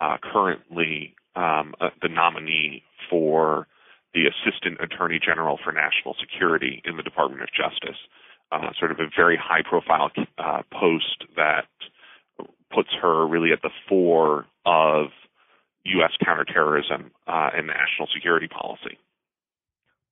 uh, 0.00 0.16
currently 0.22 1.14
um, 1.34 1.74
uh, 1.80 1.88
the 2.02 2.08
nominee 2.08 2.82
for 3.08 3.66
the 4.12 4.24
assistant 4.28 4.78
attorney 4.80 5.18
general 5.18 5.58
for 5.64 5.72
national 5.72 6.14
security 6.20 6.82
in 6.84 6.96
the 6.96 7.02
Department 7.02 7.42
of 7.42 7.48
Justice. 7.48 7.96
Uh, 8.50 8.68
sort 8.78 8.90
of 8.90 9.00
a 9.00 9.08
very 9.16 9.38
high 9.40 9.62
profile 9.66 10.10
uh, 10.36 10.60
post 10.70 11.24
that 11.36 11.64
puts 12.74 12.90
her 13.00 13.26
really 13.26 13.50
at 13.50 13.62
the 13.62 13.70
fore 13.88 14.44
of 14.66 15.06
U.S. 15.84 16.12
counterterrorism 16.24 17.10
uh, 17.26 17.50
and 17.54 17.66
national 17.66 18.08
security 18.14 18.48
policy. 18.48 18.98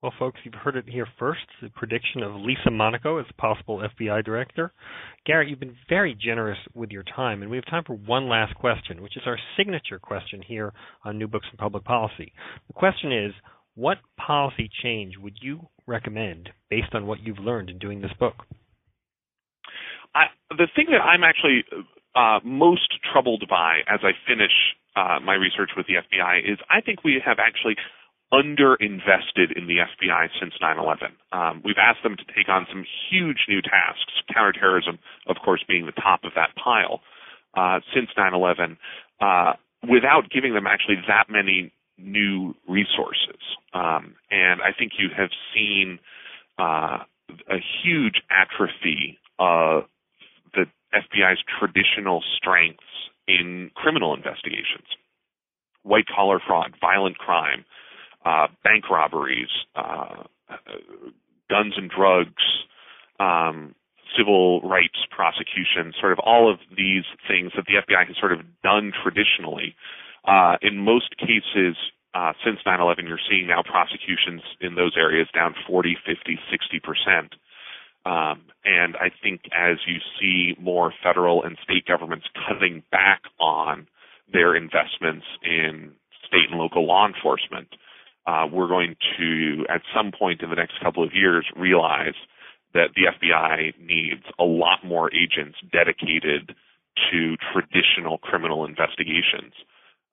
Well, 0.03 0.13
folks, 0.19 0.41
you've 0.45 0.55
heard 0.55 0.77
it 0.77 0.89
here 0.89 1.07
first 1.19 1.43
the 1.61 1.69
prediction 1.69 2.23
of 2.23 2.35
Lisa 2.35 2.71
Monaco 2.71 3.19
as 3.19 3.27
possible 3.37 3.87
FBI 3.99 4.25
director. 4.25 4.73
Garrett, 5.27 5.49
you've 5.49 5.61
been 5.61 5.77
very 5.91 6.15
generous 6.19 6.57
with 6.75 6.91
your 6.91 7.03
time, 7.03 7.43
and 7.43 7.51
we 7.51 7.59
have 7.59 7.67
time 7.67 7.85
for 7.87 7.97
one 7.97 8.27
last 8.27 8.55
question, 8.55 9.03
which 9.03 9.19
is 9.19 9.25
our 9.27 9.39
signature 9.59 9.99
question 9.99 10.41
here 10.41 10.73
on 11.05 11.19
New 11.19 11.29
Books 11.29 11.47
in 11.53 11.59
Public 11.59 11.85
Policy. 11.85 12.33
The 12.69 12.73
question 12.73 13.13
is 13.13 13.33
What 13.75 13.99
policy 14.17 14.71
change 14.83 15.19
would 15.19 15.37
you 15.43 15.69
recommend 15.87 16.49
based 16.71 16.95
on 16.95 17.07
what 17.07 17.21
you've 17.23 17.39
learned 17.39 17.69
in 17.69 17.79
doing 17.79 18.01
this 18.01 18.13
book? 18.19 18.37
I, 20.15 20.25
the 20.49 20.69
thing 20.75 20.87
that 20.93 21.03
I'm 21.03 21.23
actually 21.23 21.63
uh, 22.15 22.41
most 22.45 22.99
troubled 23.13 23.45
by 23.49 23.81
as 23.87 24.01
I 24.03 24.13
finish 24.27 24.53
uh, 24.97 25.19
my 25.23 25.35
research 25.35 25.71
with 25.77 25.87
the 25.87 25.95
FBI 25.95 26.41
is 26.41 26.59
I 26.69 26.81
think 26.81 27.05
we 27.05 27.23
have 27.25 27.39
actually 27.39 27.77
underinvested 28.33 29.57
in 29.57 29.67
the 29.67 29.79
FBI 29.83 30.29
since 30.39 30.55
9/11. 30.63 31.13
Um, 31.33 31.63
we've 31.65 31.79
asked 31.79 32.03
them 32.03 32.17
to 32.17 32.25
take 32.35 32.49
on 32.49 32.67
some 32.71 32.85
huge 33.11 33.47
new 33.49 33.61
tasks, 33.61 34.13
counterterrorism, 34.33 34.99
of 35.27 35.37
course, 35.45 35.65
being 35.67 35.87
the 35.87 35.93
top 35.93 36.25
of 36.25 36.33
that 36.35 36.55
pile 36.57 37.01
uh, 37.57 37.81
since 37.95 38.09
9/11, 38.17 38.77
uh, 39.21 39.55
without 39.89 40.31
giving 40.31 40.55
them 40.55 40.67
actually 40.67 40.97
that 41.09 41.27
many 41.29 41.73
new 41.99 42.55
resources. 42.69 43.41
Um, 43.75 44.15
and 44.31 44.63
I 44.63 44.73
think 44.77 44.93
you 44.99 45.09
have 45.17 45.31
seen 45.55 45.99
uh, 46.59 46.99
a 47.49 47.59
huge 47.83 48.23
atrophy 48.31 49.19
of 49.39 49.85
FBI's 50.95 51.41
traditional 51.59 52.23
strengths 52.37 52.83
in 53.29 53.71
criminal 53.75 54.15
investigations 54.15 54.87
white 55.83 56.05
collar 56.15 56.41
fraud, 56.47 56.75
violent 56.81 57.19
crime, 57.19 57.65
uh, 58.25 58.49
bank 58.65 58.91
robberies, 58.91 59.49
uh, 59.75 60.25
guns 61.49 61.75
and 61.77 61.91
drugs, 61.91 62.43
um, 63.19 63.75
civil 64.17 64.61
rights 64.63 64.99
prosecution, 65.11 65.93
sort 66.01 66.13
of 66.13 66.19
all 66.19 66.51
of 66.53 66.59
these 66.77 67.05
things 67.29 67.53
that 67.57 67.65
the 67.67 67.75
FBI 67.75 68.07
has 68.07 68.17
sort 68.19 68.33
of 68.33 68.41
done 68.63 68.93
traditionally. 69.03 69.75
Uh, 70.25 70.57
in 70.63 70.79
most 70.79 71.17
cases, 71.17 71.77
uh, 72.15 72.33
since 72.45 72.59
9/11, 72.67 73.07
you're 73.07 73.21
seeing 73.31 73.47
now 73.47 73.63
prosecutions 73.63 74.43
in 74.61 74.75
those 74.75 74.97
areas 74.97 75.29
down 75.33 75.55
40, 75.67 75.97
50, 76.05 76.39
60 76.51 76.81
percent. 76.81 77.35
Um, 78.07 78.43
and 78.65 78.97
I 78.97 79.11
think 79.23 79.43
as 79.53 79.79
you 79.87 79.97
see 80.19 80.57
more 80.61 80.93
federal 81.03 81.43
and 81.43 81.59
state 81.63 81.87
governments 81.87 82.27
cutting 82.49 82.83
back 82.91 83.23
on 83.39 83.87
their 84.33 84.57
investments 84.57 85.27
in 85.43 85.93
state 86.27 86.51
and 86.51 86.59
local 86.59 86.87
law 86.87 87.07
enforcement, 87.07 87.69
uh, 88.27 88.47
we're 88.51 88.69
going 88.69 88.97
to, 89.19 89.65
at 89.69 89.83
some 89.95 90.13
point 90.17 90.43
in 90.43 90.51
the 90.51 90.57
next 90.57 90.81
couple 90.83 91.03
of 91.03 91.11
years, 91.13 91.47
realize 91.57 92.15
that 92.73 92.91
the 92.95 93.03
FBI 93.03 93.79
needs 93.81 94.23
a 94.39 94.45
lot 94.45 94.85
more 94.85 95.11
agents 95.13 95.59
dedicated 95.73 96.55
to 97.11 97.37
traditional 97.53 98.19
criminal 98.19 98.65
investigations 98.65 99.53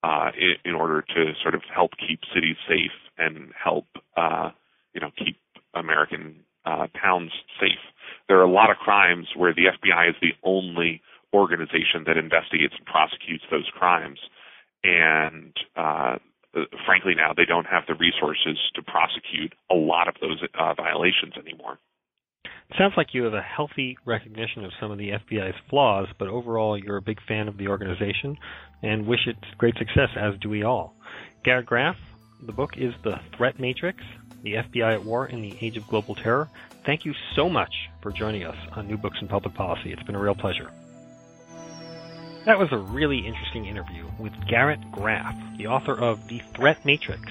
uh, 0.04 0.32
in, 0.38 0.72
in, 0.72 0.76
order 0.76 1.02
to 1.02 1.34
sort 1.42 1.54
of 1.54 1.62
help 1.74 1.92
keep 2.08 2.20
cities 2.34 2.56
safe 2.68 2.92
and 3.18 3.52
help, 3.62 3.86
uh, 4.16 4.50
you 4.94 5.02
know, 5.02 5.12
keep 5.18 5.38
American 5.74 6.36
uh, 6.68 6.88
towns 7.02 7.32
safe. 7.60 7.84
There 8.28 8.38
are 8.38 8.44
a 8.44 8.52
lot 8.52 8.70
of 8.70 8.78
crimes 8.78 9.28
where 9.36 9.54
the 9.54 9.66
FBI 9.78 10.10
is 10.10 10.16
the 10.22 10.34
only 10.44 11.02
organization 11.34 12.04
that 12.06 12.18
investigates 12.18 12.74
and 12.78 12.86
prosecutes 12.86 13.44
those 13.50 13.70
crimes, 13.74 14.20
and 14.84 15.54
uh, 15.76 16.18
uh, 16.56 16.64
frankly, 16.86 17.14
now 17.16 17.34
they 17.36 17.46
don't 17.46 17.66
have 17.66 17.84
the 17.88 17.96
resources 17.96 18.58
to 18.76 18.82
prosecute 18.82 19.54
a 19.72 19.76
lot 19.76 20.08
of 20.08 20.16
those 20.22 20.42
uh, 20.60 20.74
violations 20.74 21.34
anymore. 21.38 21.80
Sounds 22.78 22.94
like 22.98 23.14
you 23.14 23.24
have 23.24 23.34
a 23.34 23.42
healthy 23.42 23.98
recognition 24.06 24.66
of 24.66 24.72
some 24.80 24.92
of 24.92 24.98
the 24.98 25.12
FBI's 25.12 25.56
flaws, 25.70 26.08
but 26.20 26.28
overall 26.28 26.78
you're 26.78 26.98
a 26.98 27.02
big 27.02 27.20
fan 27.26 27.48
of 27.48 27.58
the 27.58 27.68
organization 27.68 28.38
and 28.84 29.08
wish 29.08 29.22
it 29.26 29.38
great 29.58 29.76
success, 29.78 30.10
as 30.20 30.34
do 30.42 30.50
we 30.50 30.64
all. 30.64 30.94
Garrett 31.46 31.66
Graff, 31.66 31.96
the 32.42 32.52
book 32.52 32.78
is 32.78 32.94
The 33.04 33.20
Threat 33.36 33.60
Matrix 33.60 34.04
The 34.44 34.56
FBI 34.56 34.94
at 34.94 35.04
War 35.04 35.28
in 35.28 35.42
the 35.42 35.58
Age 35.62 35.78
of 35.78 35.88
Global 35.88 36.16
Terror. 36.16 36.50
Thank 36.86 37.06
you 37.06 37.14
so 37.36 37.50
much 37.50 37.90
for 38.02 38.12
joining 38.12 38.44
us 38.44 38.56
on 38.74 38.88
New 38.88 38.98
Books 38.98 39.18
in 39.22 39.28
Public 39.28 39.54
Policy. 39.56 39.92
It's 39.92 40.04
been 40.04 40.16
a 40.16 40.20
real 40.20 40.36
pleasure. 40.36 40.70
That 42.46 42.60
was 42.60 42.72
a 42.72 42.78
really 42.78 43.20
interesting 43.20 43.66
interview 43.66 44.06
with 44.20 44.34
Garrett 44.48 44.80
Graff, 44.92 45.36
the 45.58 45.68
author 45.68 46.00
of 46.00 46.28
The 46.28 46.40
Threat 46.56 46.86
Matrix 46.86 47.24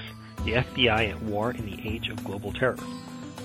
The 0.45 0.53
FBI 0.53 1.09
at 1.09 1.21
War 1.23 1.51
in 1.51 1.65
the 1.65 1.89
Age 1.89 2.09
of 2.09 2.23
Global 2.23 2.53
Terror. 2.53 2.77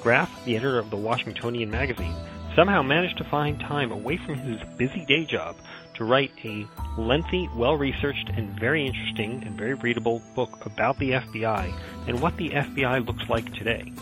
Graff, 0.02 0.44
the 0.44 0.56
editor 0.56 0.78
of 0.78 0.90
the 0.90 0.96
Washingtonian 0.96 1.70
magazine, 1.70 2.14
somehow 2.56 2.82
managed 2.82 3.18
to 3.18 3.24
find 3.24 3.58
time 3.60 3.92
away 3.92 4.16
from 4.18 4.34
his 4.34 4.60
busy 4.76 5.06
day 5.06 5.24
job 5.24 5.56
write 6.04 6.32
a 6.44 6.66
lengthy, 6.96 7.48
well 7.56 7.76
researched, 7.76 8.28
and 8.30 8.48
very 8.58 8.86
interesting 8.86 9.42
and 9.44 9.56
very 9.56 9.74
readable 9.74 10.22
book 10.34 10.66
about 10.66 10.98
the 10.98 11.10
FBI 11.10 11.72
and 12.06 12.20
what 12.20 12.36
the 12.36 12.50
FBI 12.50 13.06
looks 13.06 13.28
like 13.28 13.52
today. 13.54 13.92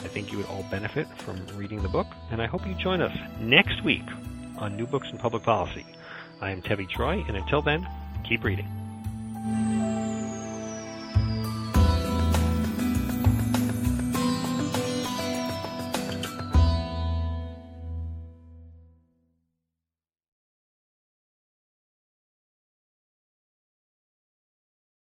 I 0.00 0.08
think 0.08 0.30
you 0.30 0.38
would 0.38 0.46
all 0.46 0.64
benefit 0.70 1.08
from 1.18 1.46
reading 1.56 1.82
the 1.82 1.88
book, 1.88 2.06
and 2.30 2.42
I 2.42 2.46
hope 2.46 2.66
you 2.66 2.74
join 2.74 3.00
us 3.00 3.16
next 3.40 3.82
week 3.82 4.04
on 4.58 4.76
New 4.76 4.86
Books 4.86 5.08
in 5.10 5.18
Public 5.18 5.42
Policy. 5.42 5.86
I 6.40 6.50
am 6.50 6.62
Tevi 6.62 6.88
Troy, 6.88 7.24
and 7.26 7.36
until 7.36 7.62
then, 7.62 7.86
keep 8.22 8.44
reading. 8.44 8.68